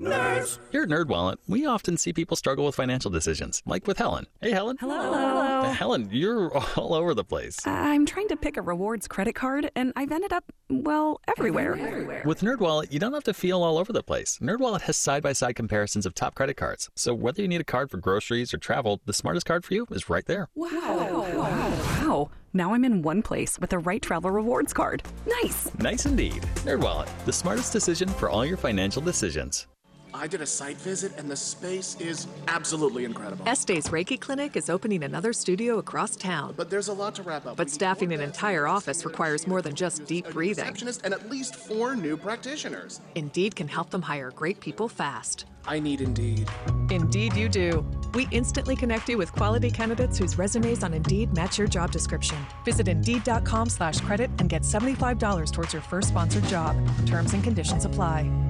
Nerds. 0.00 0.58
Here 0.72 0.84
at 0.84 0.88
NerdWallet, 0.88 1.36
we 1.46 1.66
often 1.66 1.98
see 1.98 2.14
people 2.14 2.34
struggle 2.34 2.64
with 2.64 2.74
financial 2.74 3.10
decisions, 3.10 3.62
like 3.66 3.86
with 3.86 3.98
Helen. 3.98 4.26
Hey, 4.40 4.50
Helen. 4.50 4.78
Hello. 4.80 4.98
Hello. 4.98 5.18
Uh, 5.18 5.72
Helen, 5.72 6.08
you're 6.10 6.56
all 6.76 6.94
over 6.94 7.12
the 7.12 7.22
place. 7.22 7.58
I'm 7.66 8.06
trying 8.06 8.28
to 8.28 8.36
pick 8.36 8.56
a 8.56 8.62
rewards 8.62 9.06
credit 9.06 9.34
card, 9.34 9.70
and 9.76 9.92
I've 9.96 10.10
ended 10.10 10.32
up, 10.32 10.44
well, 10.70 11.20
everywhere. 11.28 11.76
everywhere. 11.76 12.22
With 12.24 12.40
NerdWallet, 12.40 12.90
you 12.90 12.98
don't 12.98 13.12
have 13.12 13.24
to 13.24 13.34
feel 13.34 13.62
all 13.62 13.76
over 13.76 13.92
the 13.92 14.02
place. 14.02 14.38
NerdWallet 14.40 14.80
has 14.82 14.96
side-by-side 14.96 15.54
comparisons 15.54 16.06
of 16.06 16.14
top 16.14 16.34
credit 16.34 16.56
cards. 16.56 16.88
So 16.96 17.12
whether 17.12 17.42
you 17.42 17.48
need 17.48 17.60
a 17.60 17.64
card 17.64 17.90
for 17.90 17.98
groceries 17.98 18.54
or 18.54 18.58
travel, 18.58 19.02
the 19.04 19.12
smartest 19.12 19.44
card 19.44 19.66
for 19.66 19.74
you 19.74 19.86
is 19.90 20.08
right 20.08 20.24
there. 20.24 20.48
Wow. 20.54 20.70
Wow. 20.72 21.30
wow. 21.36 22.30
Now 22.54 22.72
I'm 22.72 22.84
in 22.84 23.02
one 23.02 23.20
place 23.22 23.58
with 23.58 23.70
the 23.70 23.78
right 23.78 24.00
travel 24.00 24.30
rewards 24.30 24.72
card. 24.72 25.02
Nice. 25.26 25.70
Nice 25.78 26.06
indeed. 26.06 26.40
NerdWallet, 26.64 27.08
the 27.26 27.32
smartest 27.32 27.72
decision 27.72 28.08
for 28.08 28.30
all 28.30 28.46
your 28.46 28.56
financial 28.56 29.02
decisions. 29.02 29.66
I 30.12 30.26
did 30.26 30.40
a 30.40 30.46
site 30.46 30.76
visit, 30.76 31.12
and 31.16 31.30
the 31.30 31.36
space 31.36 31.96
is 32.00 32.26
absolutely 32.48 33.04
incredible. 33.04 33.48
Este's 33.48 33.88
Reiki 33.88 34.20
Clinic 34.20 34.56
is 34.56 34.68
opening 34.70 35.04
another 35.04 35.32
studio 35.32 35.78
across 35.78 36.16
town. 36.16 36.54
But 36.56 36.70
there's 36.70 36.88
a 36.88 36.92
lot 36.92 37.14
to 37.16 37.22
wrap 37.22 37.46
up. 37.46 37.56
But 37.56 37.70
staffing 37.70 38.12
an 38.12 38.20
entire 38.20 38.66
office 38.66 39.04
requires 39.04 39.46
more 39.46 39.62
than 39.62 39.74
just 39.74 40.04
deep 40.06 40.30
breathing. 40.30 40.74
and 41.04 41.14
at 41.14 41.30
least 41.30 41.54
four 41.54 41.94
new 41.94 42.16
practitioners. 42.16 43.00
Indeed 43.14 43.54
can 43.54 43.68
help 43.68 43.90
them 43.90 44.02
hire 44.02 44.30
great 44.30 44.60
people 44.60 44.88
fast. 44.88 45.46
I 45.66 45.78
need 45.78 46.00
Indeed. 46.00 46.48
Indeed, 46.90 47.36
you 47.36 47.48
do. 47.48 47.84
We 48.14 48.26
instantly 48.30 48.74
connect 48.74 49.08
you 49.08 49.18
with 49.18 49.32
quality 49.32 49.70
candidates 49.70 50.18
whose 50.18 50.36
resumes 50.38 50.82
on 50.82 50.94
Indeed 50.94 51.34
match 51.36 51.58
your 51.58 51.68
job 51.68 51.92
description. 51.92 52.38
Visit 52.64 52.88
Indeed.com/credit 52.88 54.30
and 54.38 54.48
get 54.48 54.62
$75 54.62 55.50
towards 55.52 55.72
your 55.72 55.82
first 55.82 56.08
sponsored 56.08 56.44
job. 56.44 56.76
Terms 57.06 57.34
and 57.34 57.44
conditions 57.44 57.84
apply. 57.84 58.49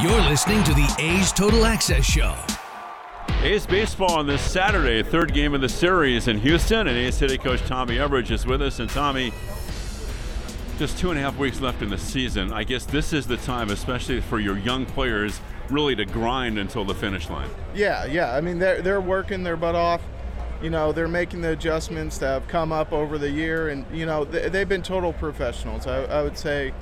You're 0.00 0.20
listening 0.20 0.62
to 0.62 0.72
the 0.74 0.94
A's 1.00 1.32
Total 1.32 1.66
Access 1.66 2.04
Show. 2.04 2.32
A's 3.42 3.66
baseball 3.66 4.12
on 4.12 4.28
this 4.28 4.40
Saturday, 4.40 5.02
third 5.02 5.34
game 5.34 5.54
of 5.54 5.60
the 5.60 5.68
series 5.68 6.28
in 6.28 6.38
Houston, 6.38 6.86
and 6.86 6.96
A's 6.96 7.16
City 7.16 7.36
coach 7.36 7.60
Tommy 7.66 7.96
Everidge 7.96 8.30
is 8.30 8.46
with 8.46 8.62
us. 8.62 8.78
And 8.78 8.88
Tommy, 8.88 9.32
just 10.78 10.98
two 10.98 11.10
and 11.10 11.18
a 11.18 11.22
half 11.22 11.36
weeks 11.36 11.60
left 11.60 11.82
in 11.82 11.90
the 11.90 11.98
season. 11.98 12.52
I 12.52 12.62
guess 12.62 12.86
this 12.86 13.12
is 13.12 13.26
the 13.26 13.38
time, 13.38 13.70
especially 13.70 14.20
for 14.20 14.38
your 14.38 14.56
young 14.56 14.86
players, 14.86 15.40
really 15.68 15.96
to 15.96 16.04
grind 16.04 16.60
until 16.60 16.84
the 16.84 16.94
finish 16.94 17.28
line. 17.28 17.50
Yeah, 17.74 18.04
yeah. 18.04 18.36
I 18.36 18.40
mean, 18.40 18.60
they're 18.60 18.80
they're 18.80 19.00
working 19.00 19.42
their 19.42 19.56
butt 19.56 19.74
off. 19.74 20.02
You 20.62 20.70
know, 20.70 20.92
they're 20.92 21.08
making 21.08 21.40
the 21.40 21.50
adjustments 21.50 22.18
that 22.18 22.34
have 22.34 22.46
come 22.46 22.70
up 22.70 22.92
over 22.92 23.18
the 23.18 23.30
year, 23.30 23.70
and 23.70 23.84
you 23.92 24.06
know, 24.06 24.24
they, 24.24 24.48
have 24.48 24.68
been 24.68 24.82
total 24.82 25.12
professionals. 25.12 25.88
I, 25.88 26.04
I 26.04 26.22
would 26.22 26.38
say 26.38 26.72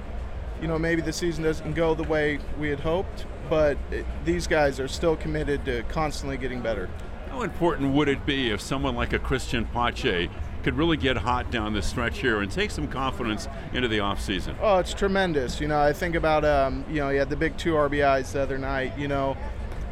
you 0.60 0.68
know, 0.68 0.78
maybe 0.78 1.02
the 1.02 1.12
season 1.12 1.44
doesn't 1.44 1.74
go 1.74 1.94
the 1.94 2.04
way 2.04 2.38
we 2.58 2.68
had 2.68 2.80
hoped, 2.80 3.26
but 3.48 3.76
it, 3.90 4.06
these 4.24 4.46
guys 4.46 4.80
are 4.80 4.88
still 4.88 5.16
committed 5.16 5.64
to 5.64 5.82
constantly 5.84 6.36
getting 6.36 6.60
better. 6.60 6.88
How 7.28 7.42
important 7.42 7.92
would 7.92 8.08
it 8.08 8.24
be 8.24 8.50
if 8.50 8.60
someone 8.60 8.94
like 8.94 9.12
a 9.12 9.18
Christian 9.18 9.66
Pache 9.66 10.30
could 10.62 10.74
really 10.74 10.96
get 10.96 11.16
hot 11.16 11.50
down 11.50 11.74
the 11.74 11.82
stretch 11.82 12.18
here 12.18 12.40
and 12.40 12.50
take 12.50 12.70
some 12.70 12.88
confidence 12.88 13.46
into 13.72 13.88
the 13.88 13.98
offseason? 13.98 14.56
Oh, 14.60 14.78
it's 14.78 14.94
tremendous. 14.94 15.60
You 15.60 15.68
know, 15.68 15.80
I 15.80 15.92
think 15.92 16.14
about, 16.14 16.44
um, 16.44 16.84
you 16.88 16.96
know, 16.96 17.10
he 17.10 17.16
had 17.16 17.30
the 17.30 17.36
big 17.36 17.56
two 17.56 17.74
RBIs 17.74 18.32
the 18.32 18.40
other 18.40 18.58
night, 18.58 18.98
you 18.98 19.08
know, 19.08 19.36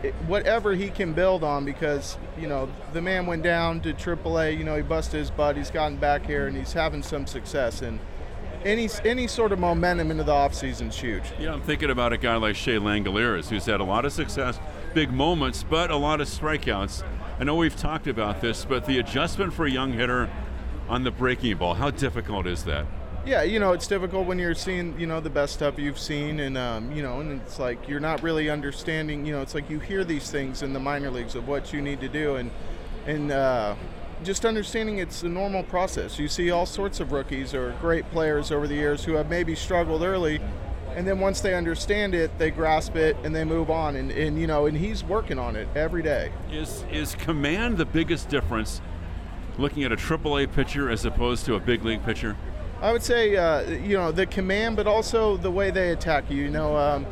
it, 0.03 0.15
whatever 0.27 0.75
he 0.75 0.89
can 0.89 1.13
build 1.13 1.45
on 1.45 1.65
because, 1.65 2.19
you 2.39 2.49
know, 2.49 2.69
the 2.93 3.01
man 3.01 3.27
went 3.27 3.43
down 3.43 3.81
to 3.83 3.93
AAA, 3.93 4.59
you 4.59 4.65
know, 4.65 4.77
he 4.77 4.83
busted 4.83 5.21
his 5.21 5.31
butt, 5.31 5.57
he's 5.57 5.71
gotten 5.71 5.97
back 5.97 6.27
here 6.27 6.47
and 6.47 6.57
he's 6.57 6.73
having 6.73 7.03
some 7.03 7.27
success. 7.27 7.83
And, 7.83 8.01
any 8.65 8.89
any 9.05 9.27
sort 9.27 9.53
of 9.53 9.59
momentum 9.59 10.11
into 10.11 10.25
the 10.25 10.33
offseason 10.33 10.89
is 10.89 10.97
huge. 10.99 11.25
Yeah, 11.39 11.53
I'm 11.53 11.63
thinking 11.63 11.91
about 11.91 12.13
a 12.13 12.17
guy 12.17 12.37
like 12.37 12.57
Shea 12.57 12.77
Langeliers, 12.77 13.49
who's 13.49 13.67
had 13.67 13.81
a 13.81 13.85
lot 13.85 14.05
of 14.05 14.13
success, 14.13 14.59
big 14.95 15.13
moments, 15.13 15.63
but 15.63 15.91
a 15.91 15.97
lot 15.97 16.21
of 16.21 16.29
strikeouts. 16.29 17.05
I 17.39 17.45
know 17.45 17.57
we've 17.57 17.77
talked 17.77 18.07
about 18.07 18.41
this, 18.41 18.65
but 18.65 18.87
the 18.87 18.99
adjustment 18.99 19.53
for 19.53 19.67
a 19.67 19.71
young 19.71 19.93
hitter 19.93 20.31
on 20.89 21.05
the 21.05 21.11
breaking 21.11 21.57
ball, 21.57 21.75
how 21.75 21.91
difficult 21.91 22.47
is 22.47 22.65
that? 22.65 22.87
Yeah, 23.27 23.43
you 23.43 23.59
know, 23.59 23.73
it's 23.73 23.87
difficult 23.87 24.27
when 24.27 24.39
you're 24.39 24.55
seeing, 24.55 24.99
you 25.01 25.07
know, 25.07 25.19
the 25.19 25.31
best 25.31 25.55
stuff 25.55 25.79
you've 25.79 25.99
seen, 25.99 26.41
and 26.41 26.59
um, 26.59 26.93
you 26.93 27.03
know, 27.03 27.21
and 27.21 27.41
it's 27.41 27.59
like 27.59 27.89
you're 27.89 28.01
not 28.01 28.23
really 28.23 28.51
understanding. 28.51 29.25
You 29.25 29.33
know, 29.33 29.43
it's 29.43 29.55
like 29.55 29.71
you 29.71 29.79
hear 29.79 30.05
these 30.05 30.31
things 30.31 30.63
in 30.63 30.73
the 30.75 30.81
minor 30.81 31.11
leagues 31.11 31.35
of 31.35 31.49
what 31.49 31.73
you 31.73 31.81
need 31.81 32.01
to 32.01 32.09
do, 32.09 32.37
and 32.37 32.51
and 33.07 33.33
uh, 33.33 33.75
just 34.23 34.45
understanding 34.45 34.99
it's 34.99 35.23
a 35.23 35.29
normal 35.29 35.63
process. 35.65 36.19
You 36.19 36.29
see 36.29 36.51
all 36.51 36.67
sorts 36.67 37.01
of 37.01 37.13
rookies 37.13 37.55
or 37.55 37.75
great 37.81 38.09
players 38.11 38.51
over 38.53 38.67
the 38.67 38.75
years 38.75 39.05
who 39.05 39.15
have 39.15 39.29
maybe 39.29 39.55
struggled 39.55 40.03
early, 40.03 40.41
and 40.95 41.07
then 41.07 41.19
once 41.19 41.41
they 41.41 41.55
understand 41.55 42.15
it, 42.15 42.37
they 42.39 42.51
grasp 42.51 42.95
it 42.97 43.17
and 43.25 43.35
they 43.35 43.45
move 43.45 43.71
on. 43.71 43.97
And, 43.97 44.11
and 44.13 44.41
you 44.41 44.47
know, 44.47 44.67
and 44.67 44.77
he's 44.77 45.03
working 45.03 45.39
on 45.39 45.57
it 45.57 45.69
every 45.75 46.03
day. 46.03 46.31
Is 46.51 46.85
is 46.93 47.15
command 47.17 47.77
the 47.77 47.87
biggest 47.87 48.29
difference? 48.29 48.81
Looking 49.59 49.85
at 49.85 49.93
a 49.93 49.97
AAA 49.97 50.53
pitcher 50.53 50.91
as 50.91 51.05
opposed 51.05 51.45
to 51.47 51.55
a 51.55 51.61
big 51.61 51.85
league 51.85 52.05
pitcher. 52.05 52.37
I 52.81 52.93
would 52.93 53.03
say, 53.03 53.37
uh, 53.37 53.63
you 53.71 53.97
know, 53.97 54.13
the 54.13 54.27
command, 54.27 54.77
but 54.77 54.87
also 54.87 55.37
the 55.37 55.51
way 55.51 55.71
they 55.71 55.91
attack 55.91 56.31
you. 56.31 56.43
You 56.43 56.51
know, 56.51 56.77
um, 56.77 57.07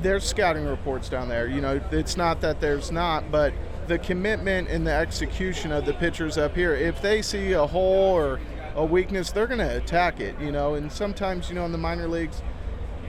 there's 0.00 0.24
scouting 0.24 0.64
reports 0.64 1.08
down 1.08 1.28
there. 1.28 1.48
You 1.48 1.60
know, 1.60 1.80
it's 1.90 2.16
not 2.16 2.40
that 2.40 2.60
there's 2.60 2.90
not, 2.92 3.30
but 3.30 3.52
the 3.88 3.98
commitment 3.98 4.68
and 4.68 4.86
the 4.86 4.92
execution 4.92 5.72
of 5.72 5.86
the 5.86 5.94
pitchers 5.94 6.38
up 6.38 6.54
here. 6.54 6.74
If 6.74 7.00
they 7.02 7.22
see 7.22 7.52
a 7.52 7.66
hole 7.66 8.14
or 8.14 8.40
a 8.74 8.84
weakness, 8.84 9.32
they're 9.32 9.46
going 9.46 9.60
to 9.60 9.76
attack 9.76 10.20
it, 10.20 10.38
you 10.40 10.52
know. 10.52 10.74
And 10.74 10.90
sometimes, 10.90 11.48
you 11.48 11.54
know, 11.54 11.64
in 11.64 11.72
the 11.72 11.78
minor 11.78 12.08
leagues, 12.08 12.42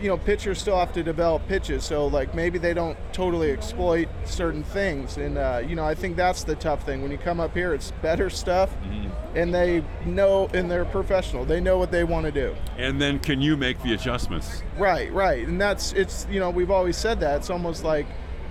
you 0.02 0.08
know, 0.08 0.18
pitchers 0.18 0.60
still 0.60 0.78
have 0.78 0.94
to 0.94 1.04
develop 1.04 1.48
pitches. 1.48 1.84
So 1.84 2.08
like 2.08 2.36
maybe 2.36 2.60
they 2.60 2.74
don't 2.74 2.98
totally 3.14 3.52
exploit 3.52 4.08
certain 4.26 4.64
things, 4.64 5.18
and 5.18 5.38
uh, 5.38 5.62
you 5.66 5.76
know, 5.76 5.86
I 5.86 5.96
think 5.96 6.16
that's 6.16 6.44
the 6.44 6.56
tough 6.56 6.86
thing. 6.86 7.02
When 7.02 7.12
you 7.12 7.18
come 7.18 7.40
up 7.40 7.54
here, 7.54 7.74
it's 7.74 7.92
better 8.02 8.30
stuff, 8.30 8.76
and 9.36 9.54
they 9.54 9.84
know, 10.06 10.48
and 10.54 10.70
they're 10.70 10.86
professional. 10.86 11.46
They 11.46 11.60
know 11.60 11.78
what 11.78 11.92
they 11.92 12.04
want 12.04 12.26
to 12.26 12.32
do. 12.32 12.56
And 12.78 13.02
then 13.02 13.20
can 13.20 13.42
you 13.42 13.58
make 13.58 13.82
the 13.82 13.94
adjustments? 13.94 14.64
Right, 14.78 15.12
right, 15.12 15.48
and 15.48 15.60
that's 15.60 15.94
it's 15.94 16.28
you 16.30 16.40
know 16.40 16.50
we've 16.50 16.72
always 16.72 16.98
said 16.98 17.20
that. 17.22 17.38
It's 17.38 17.50
almost 17.50 17.84
like 17.84 18.06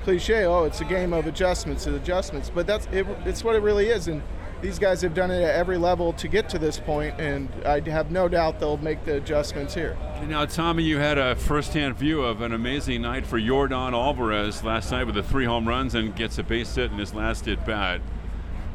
cliche. 0.06 0.44
Oh, 0.44 0.62
it's 0.62 0.80
a 0.80 0.84
game 0.84 1.12
of 1.12 1.26
adjustments 1.26 1.86
and 1.86 1.96
adjustments, 1.96 2.48
but 2.48 2.64
that's 2.64 2.86
it, 2.92 3.04
it's 3.24 3.42
what 3.42 3.56
it 3.56 3.62
really 3.62 3.88
is, 3.88 4.06
and 4.06 4.22
these 4.62 4.78
guys 4.78 5.02
have 5.02 5.14
done 5.14 5.32
it 5.32 5.42
at 5.42 5.56
every 5.56 5.76
level 5.76 6.12
to 6.12 6.28
get 6.28 6.48
to 6.50 6.60
this 6.60 6.78
point, 6.78 7.18
and 7.18 7.48
I 7.66 7.80
have 7.90 8.12
no 8.12 8.28
doubt 8.28 8.60
they'll 8.60 8.76
make 8.76 9.04
the 9.04 9.16
adjustments 9.16 9.74
here. 9.74 9.98
Now, 10.28 10.44
Tommy, 10.44 10.84
you 10.84 10.98
had 10.98 11.18
a 11.18 11.34
first-hand 11.34 11.96
view 11.96 12.22
of 12.22 12.40
an 12.40 12.52
amazing 12.52 13.02
night 13.02 13.26
for 13.26 13.36
Yordan 13.36 13.94
Alvarez 13.94 14.62
last 14.62 14.92
night 14.92 15.06
with 15.06 15.16
the 15.16 15.24
three 15.24 15.44
home 15.44 15.66
runs 15.66 15.96
and 15.96 16.14
gets 16.14 16.38
a 16.38 16.44
base 16.44 16.72
hit 16.76 16.92
in 16.92 16.98
his 16.98 17.12
last 17.12 17.48
at 17.48 17.66
bat. 17.66 18.00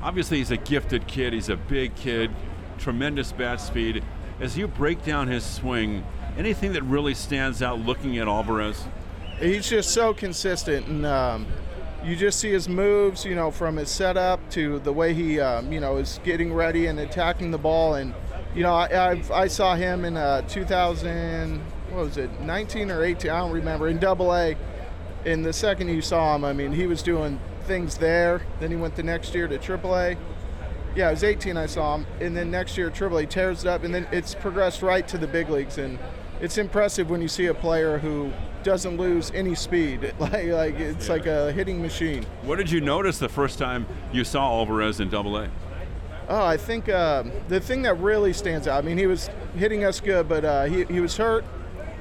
Obviously, 0.04 0.40
he's 0.40 0.52
a 0.52 0.58
gifted 0.58 1.08
kid. 1.08 1.32
He's 1.32 1.48
a 1.48 1.56
big 1.56 1.96
kid, 1.96 2.30
tremendous 2.78 3.32
bat 3.32 3.62
speed. 3.62 4.04
As 4.42 4.58
you 4.58 4.68
break 4.68 5.06
down 5.06 5.30
his 5.30 5.46
swing, 5.46 6.04
anything 6.38 6.74
that 6.74 6.84
really 6.84 7.14
stands 7.14 7.62
out 7.62 7.80
looking 7.80 8.18
at 8.18 8.28
Alvarez? 8.28 8.84
He's 9.42 9.68
just 9.68 9.90
so 9.90 10.14
consistent, 10.14 10.86
and 10.86 11.04
um, 11.04 11.48
you 12.04 12.16
just 12.16 12.40
see 12.40 12.52
his 12.52 12.70
moves, 12.70 13.26
you 13.26 13.34
know, 13.34 13.50
from 13.50 13.78
his 13.78 13.90
setup 13.90 14.40
to 14.52 14.78
the 14.80 14.94
way 14.94 15.16
he, 15.16 15.40
um, 15.40 15.72
you 15.72 15.80
know, 15.80 15.98
is 15.98 16.20
getting 16.24 16.54
ready 16.54 16.86
and 16.86 17.00
attacking 17.00 17.50
the 17.50 17.58
ball. 17.58 17.96
And, 17.96 18.14
you 18.54 18.62
know, 18.62 18.76
I, 18.76 19.10
I've, 19.10 19.32
I 19.32 19.48
saw 19.48 19.76
him 19.76 20.06
in 20.06 20.16
uh, 20.16 20.44
2000, 20.44 21.60
what 21.90 22.06
was 22.06 22.18
it, 22.18 22.40
19 22.42 22.92
or 22.92 23.04
18, 23.04 23.32
I 23.32 23.40
don't 23.40 23.52
remember, 23.52 23.88
in 23.88 23.98
Double 23.98 24.32
A. 24.32 24.56
And 25.26 25.44
the 25.44 25.54
second 25.54 25.90
you 25.90 26.02
saw 26.04 26.36
him, 26.36 26.46
I 26.46 26.54
mean, 26.54 26.72
he 26.72 26.86
was 26.86 27.02
doing 27.02 27.40
things 27.64 27.98
there. 27.98 28.44
Then 28.60 28.70
he 28.70 28.78
went 28.78 28.96
the 28.96 29.04
next 29.04 29.34
year 29.34 29.48
to 29.48 29.58
Triple 29.58 29.96
A. 29.96 30.18
Yeah, 30.96 31.08
it 31.08 31.14
was 31.14 31.24
18 31.24 31.58
I 31.58 31.66
saw 31.66 31.96
him. 31.96 32.06
And 32.20 32.38
then 32.38 32.52
next 32.52 32.78
year, 32.78 32.92
Triple 32.92 33.18
A 33.18 33.26
tears 33.26 33.64
it 33.64 33.68
up, 33.68 33.84
and 33.84 33.92
then 33.92 34.08
it's 34.12 34.36
progressed 34.36 34.84
right 34.84 35.08
to 35.08 35.18
the 35.18 35.28
big 35.28 35.50
leagues. 35.50 35.80
And 35.80 35.98
it's 36.40 36.60
impressive 36.60 37.10
when 37.10 37.24
you 37.24 37.28
see 37.28 37.48
a 37.48 37.56
player 37.56 37.98
who 37.98 38.32
doesn't 38.64 38.98
lose 38.98 39.32
any 39.32 39.56
speed. 39.56 40.14
Like, 40.20 40.46
like 40.48 40.80
it's 40.80 41.10
like 41.10 41.26
a 41.26 41.52
hitting 41.52 41.82
machine. 41.82 42.26
What 42.44 42.58
did 42.58 42.70
you 42.70 42.80
notice 42.80 43.18
the 43.18 43.30
first 43.30 43.58
time 43.58 43.88
you 44.14 44.24
saw 44.24 44.60
Alvarez 44.60 45.00
in 45.00 45.10
Double 45.10 45.36
A? 45.38 45.50
Oh, 46.30 46.46
I 46.46 46.58
think 46.58 46.88
uh, 46.88 47.24
the 47.48 47.60
thing 47.60 47.82
that 47.82 47.96
really 47.96 48.34
stands 48.34 48.68
out. 48.68 48.84
I 48.84 48.88
mean, 48.88 48.98
he 48.98 49.08
was 49.08 49.30
hitting 49.56 49.84
us 49.84 50.00
good, 50.00 50.30
but 50.30 50.46
uh, 50.46 50.66
he 50.66 50.86
he 50.86 51.00
was 51.00 51.18
hurt. 51.18 51.44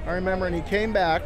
I 0.07 0.13
remember, 0.13 0.47
and 0.47 0.55
he 0.55 0.63
came 0.63 0.93
back, 0.93 1.23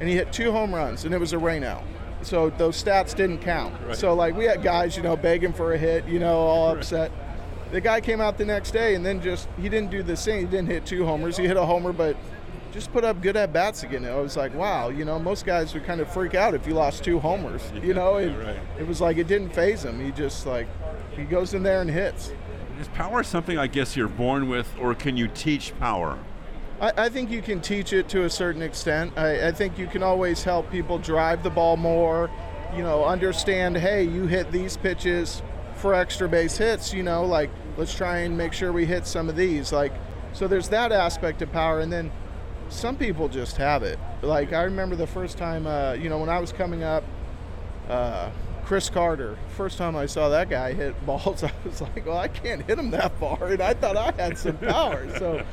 and 0.00 0.08
he 0.08 0.14
hit 0.14 0.32
two 0.32 0.52
home 0.52 0.74
runs, 0.74 1.04
and 1.04 1.12
it 1.12 1.18
was 1.18 1.32
a 1.32 1.36
rainout. 1.36 1.82
So 2.22 2.50
those 2.50 2.82
stats 2.82 3.14
didn't 3.14 3.38
count. 3.38 3.74
Right. 3.86 3.96
So 3.96 4.14
like 4.14 4.34
we 4.36 4.44
had 4.44 4.62
guys, 4.62 4.96
you 4.96 5.02
know, 5.02 5.16
begging 5.16 5.52
for 5.52 5.74
a 5.74 5.78
hit, 5.78 6.06
you 6.06 6.18
know, 6.18 6.38
all 6.38 6.70
upset. 6.70 7.12
The 7.72 7.80
guy 7.80 8.00
came 8.00 8.20
out 8.20 8.38
the 8.38 8.44
next 8.44 8.70
day, 8.70 8.94
and 8.94 9.04
then 9.04 9.20
just 9.20 9.48
he 9.60 9.68
didn't 9.68 9.90
do 9.90 10.02
the 10.02 10.16
same. 10.16 10.40
He 10.40 10.46
didn't 10.46 10.68
hit 10.68 10.86
two 10.86 11.04
homers. 11.04 11.36
He 11.36 11.46
hit 11.46 11.56
a 11.56 11.66
homer, 11.66 11.92
but 11.92 12.16
just 12.72 12.92
put 12.92 13.04
up 13.04 13.20
good 13.22 13.36
at 13.36 13.52
bats 13.52 13.82
again. 13.82 14.04
I 14.04 14.16
was 14.16 14.36
like, 14.36 14.54
wow, 14.54 14.88
you 14.88 15.04
know, 15.04 15.18
most 15.18 15.46
guys 15.46 15.72
would 15.74 15.84
kind 15.84 16.00
of 16.00 16.12
freak 16.12 16.34
out 16.34 16.54
if 16.54 16.66
you 16.66 16.74
lost 16.74 17.04
two 17.04 17.18
homers, 17.18 17.62
you 17.82 17.94
know. 17.94 18.16
And 18.16 18.38
right. 18.38 18.58
It 18.78 18.86
was 18.86 19.00
like 19.00 19.16
it 19.16 19.26
didn't 19.26 19.50
phase 19.50 19.84
him. 19.84 20.00
He 20.00 20.12
just 20.12 20.46
like 20.46 20.68
he 21.16 21.24
goes 21.24 21.54
in 21.54 21.62
there 21.62 21.80
and 21.80 21.90
hits. 21.90 22.32
Is 22.80 22.88
power 22.88 23.22
something 23.22 23.56
I 23.56 23.68
guess 23.68 23.96
you're 23.96 24.08
born 24.08 24.48
with, 24.48 24.68
or 24.78 24.94
can 24.94 25.16
you 25.16 25.28
teach 25.28 25.78
power? 25.78 26.18
I, 26.80 26.92
I 26.96 27.08
think 27.08 27.30
you 27.30 27.40
can 27.40 27.60
teach 27.60 27.92
it 27.92 28.08
to 28.10 28.24
a 28.24 28.30
certain 28.30 28.60
extent. 28.60 29.16
I, 29.16 29.48
I 29.48 29.52
think 29.52 29.78
you 29.78 29.86
can 29.86 30.02
always 30.02 30.44
help 30.44 30.70
people 30.70 30.98
drive 30.98 31.42
the 31.42 31.50
ball 31.50 31.76
more. 31.76 32.30
You 32.74 32.82
know, 32.82 33.04
understand. 33.04 33.76
Hey, 33.76 34.02
you 34.02 34.26
hit 34.26 34.52
these 34.52 34.76
pitches 34.76 35.42
for 35.76 35.94
extra 35.94 36.28
base 36.28 36.58
hits. 36.58 36.92
You 36.92 37.02
know, 37.02 37.24
like 37.24 37.50
let's 37.76 37.94
try 37.94 38.18
and 38.18 38.36
make 38.36 38.52
sure 38.52 38.72
we 38.72 38.84
hit 38.84 39.06
some 39.06 39.28
of 39.28 39.36
these. 39.36 39.72
Like, 39.72 39.92
so 40.32 40.46
there's 40.46 40.68
that 40.68 40.92
aspect 40.92 41.40
of 41.40 41.50
power, 41.52 41.80
and 41.80 41.90
then 41.90 42.10
some 42.68 42.96
people 42.96 43.28
just 43.28 43.56
have 43.56 43.82
it. 43.82 43.98
Like 44.22 44.52
I 44.52 44.62
remember 44.62 44.96
the 44.96 45.06
first 45.06 45.38
time, 45.38 45.66
uh, 45.66 45.92
you 45.92 46.08
know, 46.08 46.18
when 46.18 46.28
I 46.28 46.38
was 46.38 46.52
coming 46.52 46.82
up, 46.82 47.04
uh, 47.88 48.30
Chris 48.66 48.90
Carter. 48.90 49.38
First 49.56 49.78
time 49.78 49.94
I 49.94 50.06
saw 50.06 50.28
that 50.30 50.50
guy 50.50 50.72
hit 50.72 51.06
balls, 51.06 51.44
I 51.44 51.52
was 51.64 51.80
like, 51.80 52.04
well, 52.04 52.18
I 52.18 52.26
can't 52.26 52.62
hit 52.62 52.76
him 52.76 52.90
that 52.90 53.16
far, 53.20 53.46
and 53.46 53.62
I 53.62 53.74
thought 53.74 53.96
I 53.96 54.10
had 54.20 54.36
some 54.36 54.58
power. 54.58 55.08
so 55.18 55.44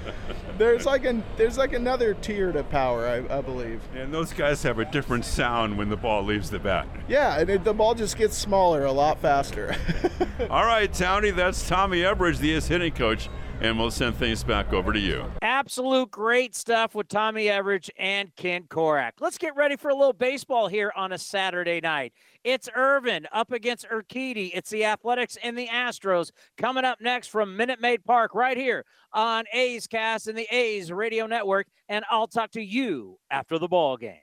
there's 0.57 0.87
like 0.87 1.05
an 1.05 1.23
there's 1.37 1.55
like 1.55 1.73
another 1.73 2.15
tier 2.15 2.51
to 2.51 2.63
power, 2.63 3.07
I, 3.07 3.37
I 3.37 3.41
believe. 3.41 3.81
And 3.93 4.11
those 4.11 4.33
guys 4.33 4.63
have 4.63 4.79
a 4.79 4.85
different 4.85 5.25
sound 5.25 5.77
when 5.77 5.89
the 5.89 5.95
ball 5.95 6.23
leaves 6.23 6.49
the 6.49 6.57
bat. 6.57 6.87
Yeah, 7.07 7.39
and 7.39 7.49
it, 7.51 7.63
the 7.63 7.73
ball 7.73 7.93
just 7.93 8.17
gets 8.17 8.35
smaller 8.35 8.83
a 8.83 8.91
lot 8.91 9.19
faster. 9.19 9.75
All 10.49 10.65
right, 10.65 10.91
Townie, 10.91 11.35
that's 11.35 11.67
Tommy 11.67 12.01
Everidge, 12.01 12.39
the 12.39 12.53
ace 12.53 12.67
hitting 12.67 12.93
coach, 12.93 13.29
and 13.63 13.79
we'll 13.79 13.89
send 13.89 14.15
things 14.17 14.43
back 14.43 14.73
over 14.73 14.91
to 14.91 14.99
you. 14.99 15.25
Absolute 15.41 16.11
great 16.11 16.53
stuff 16.53 16.93
with 16.93 17.07
Tommy 17.07 17.45
Everidge 17.45 17.89
and 17.97 18.35
Ken 18.35 18.63
Korach. 18.63 19.13
Let's 19.21 19.37
get 19.37 19.55
ready 19.55 19.77
for 19.77 19.89
a 19.89 19.95
little 19.95 20.13
baseball 20.13 20.67
here 20.67 20.91
on 20.95 21.13
a 21.13 21.17
Saturday 21.17 21.79
night. 21.79 22.13
It's 22.43 22.67
Irvin 22.75 23.25
up 23.31 23.53
against 23.53 23.87
Urquidy. 23.89 24.51
It's 24.53 24.69
the 24.69 24.83
Athletics 24.83 25.37
and 25.41 25.57
the 25.57 25.67
Astros 25.67 26.31
coming 26.57 26.83
up 26.83 26.99
next 26.99 27.27
from 27.27 27.55
Minute 27.55 27.79
Maid 27.79 28.03
Park 28.03 28.35
right 28.35 28.57
here 28.57 28.85
on 29.13 29.45
A's 29.53 29.87
Cast 29.87 30.27
and 30.27 30.37
the 30.37 30.53
A's 30.53 30.91
Radio 30.91 31.25
Network. 31.25 31.67
And 31.87 32.03
I'll 32.11 32.27
talk 32.27 32.51
to 32.51 32.61
you 32.61 33.17
after 33.31 33.57
the 33.57 33.69
ball 33.69 33.95
game. 33.95 34.22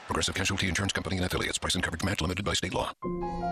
Progressive 0.11 0.35
Casualty 0.35 0.67
Insurance 0.67 0.91
Company 0.91 1.15
and 1.15 1.25
affiliates. 1.25 1.57
Price 1.57 1.73
and 1.73 1.81
coverage 1.81 2.03
match 2.03 2.19
limited 2.19 2.43
by 2.43 2.51
state 2.51 2.73
law. 2.73 2.91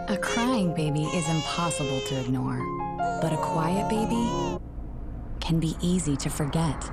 A 0.09 0.17
crying 0.17 0.75
baby 0.75 1.03
is 1.03 1.29
impossible 1.29 2.01
to 2.01 2.19
ignore, 2.19 2.59
but 3.21 3.31
a 3.31 3.37
quiet 3.37 3.87
baby 3.87 4.59
can 5.39 5.61
be 5.61 5.77
easy 5.79 6.17
to 6.17 6.29
forget. 6.29 6.91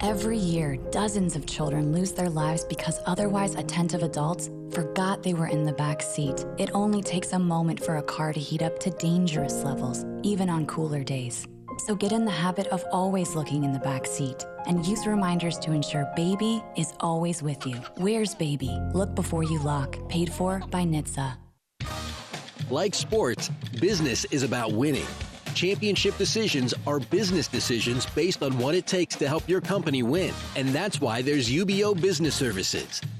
Every 0.00 0.38
year, 0.38 0.76
dozens 0.90 1.36
of 1.36 1.46
children 1.46 1.92
lose 1.92 2.10
their 2.10 2.28
lives 2.28 2.64
because 2.64 2.98
otherwise 3.06 3.54
attentive 3.54 4.02
adults 4.02 4.50
forgot 4.72 5.22
they 5.22 5.34
were 5.34 5.46
in 5.46 5.62
the 5.62 5.72
back 5.72 6.02
seat. 6.02 6.44
It 6.58 6.72
only 6.74 7.00
takes 7.00 7.32
a 7.32 7.38
moment 7.38 7.78
for 7.84 7.98
a 7.98 8.02
car 8.02 8.32
to 8.32 8.40
heat 8.40 8.60
up 8.60 8.80
to 8.80 8.90
dangerous 8.90 9.62
levels, 9.62 10.04
even 10.24 10.50
on 10.50 10.66
cooler 10.66 11.04
days. 11.04 11.46
So 11.86 11.94
get 11.94 12.12
in 12.12 12.26
the 12.26 12.30
habit 12.30 12.66
of 12.66 12.84
always 12.92 13.34
looking 13.34 13.64
in 13.64 13.72
the 13.72 13.78
back 13.78 14.04
seat 14.04 14.44
and 14.66 14.84
use 14.84 15.06
reminders 15.06 15.58
to 15.60 15.72
ensure 15.72 16.04
baby 16.14 16.62
is 16.76 16.92
always 17.00 17.42
with 17.42 17.66
you. 17.66 17.76
Where's 17.96 18.34
baby? 18.34 18.78
Look 18.92 19.14
before 19.14 19.44
you 19.44 19.58
lock. 19.60 19.96
Paid 20.08 20.30
for 20.30 20.62
by 20.70 20.82
NHTSA. 20.82 21.36
Like 22.68 22.94
sports, 22.94 23.48
business 23.80 24.26
is 24.26 24.42
about 24.42 24.72
winning. 24.72 25.06
Championship 25.54 26.16
decisions 26.18 26.74
are 26.86 27.00
business 27.00 27.48
decisions 27.48 28.04
based 28.04 28.42
on 28.42 28.58
what 28.58 28.74
it 28.74 28.86
takes 28.86 29.16
to 29.16 29.26
help 29.26 29.48
your 29.48 29.62
company 29.62 30.02
win. 30.02 30.34
And 30.56 30.68
that's 30.68 31.00
why 31.00 31.22
there's 31.22 31.50
UBEO 31.50 31.98
Business 31.98 32.34
Services, 32.34 33.00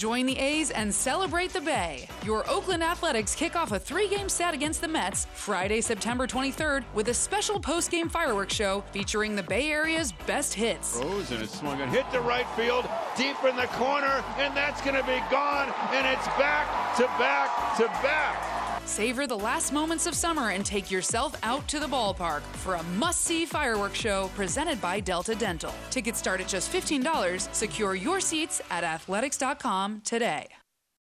Join 0.00 0.24
the 0.24 0.38
A's 0.38 0.70
and 0.70 0.94
celebrate 0.94 1.52
the 1.52 1.60
Bay. 1.60 2.08
Your 2.24 2.48
Oakland 2.48 2.82
Athletics 2.82 3.34
kick 3.34 3.54
off 3.54 3.72
a 3.72 3.78
three 3.78 4.08
game 4.08 4.30
set 4.30 4.54
against 4.54 4.80
the 4.80 4.88
Mets 4.88 5.26
Friday, 5.34 5.82
September 5.82 6.26
23rd 6.26 6.84
with 6.94 7.08
a 7.08 7.12
special 7.12 7.60
post 7.60 7.90
game 7.90 8.08
fireworks 8.08 8.54
show 8.54 8.82
featuring 8.92 9.36
the 9.36 9.42
Bay 9.42 9.70
Area's 9.70 10.12
best 10.26 10.54
hits. 10.54 10.98
Rose 11.04 11.30
and 11.32 11.42
it's 11.42 11.58
swung 11.58 11.82
and 11.82 11.92
hit 11.92 12.10
the 12.12 12.20
right 12.22 12.48
field, 12.56 12.88
deep 13.14 13.36
in 13.44 13.54
the 13.56 13.66
corner, 13.76 14.24
and 14.38 14.56
that's 14.56 14.80
going 14.80 14.96
to 14.96 15.02
be 15.02 15.20
gone, 15.30 15.68
and 15.92 16.06
it's 16.06 16.26
back 16.38 16.96
to 16.96 17.02
back 17.18 17.76
to 17.76 17.84
back. 18.02 18.49
Savor 18.84 19.26
the 19.26 19.36
last 19.36 19.72
moments 19.72 20.06
of 20.06 20.14
summer 20.14 20.50
and 20.50 20.64
take 20.64 20.90
yourself 20.90 21.36
out 21.42 21.66
to 21.68 21.78
the 21.78 21.86
ballpark 21.86 22.42
for 22.56 22.74
a 22.74 22.82
must 22.98 23.22
see 23.22 23.46
fireworks 23.46 23.98
show 23.98 24.30
presented 24.34 24.80
by 24.80 25.00
Delta 25.00 25.34
Dental. 25.34 25.72
Tickets 25.90 26.18
start 26.18 26.40
at 26.40 26.48
just 26.48 26.72
$15. 26.72 27.54
Secure 27.54 27.94
your 27.94 28.20
seats 28.20 28.60
at 28.70 28.84
athletics.com 28.84 30.02
today. 30.04 30.46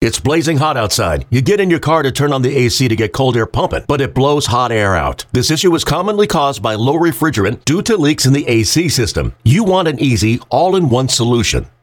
It's 0.02 0.20
blazing 0.20 0.58
hot 0.58 0.76
outside. 0.76 1.26
You 1.30 1.40
get 1.40 1.58
in 1.58 1.70
your 1.70 1.78
car 1.78 2.02
to 2.02 2.12
turn 2.12 2.30
on 2.30 2.42
the 2.42 2.54
AC 2.54 2.86
to 2.86 2.94
get 2.94 3.14
cold 3.14 3.34
air 3.34 3.46
pumping, 3.46 3.84
but 3.88 4.02
it 4.02 4.14
blows 4.14 4.44
hot 4.44 4.70
air 4.70 4.94
out. 4.94 5.24
This 5.32 5.50
issue 5.50 5.74
is 5.74 5.84
commonly 5.84 6.26
caused 6.26 6.62
by 6.62 6.74
low 6.74 6.98
refrigerant 6.98 7.64
due 7.64 7.80
to 7.80 7.96
leaks 7.96 8.26
in 8.26 8.34
the 8.34 8.46
AC 8.46 8.90
system. 8.90 9.34
You 9.42 9.64
want 9.64 9.88
an 9.88 9.98
easy, 9.98 10.38
all 10.50 10.76
in 10.76 10.90
one 10.90 11.08
solution 11.08 11.66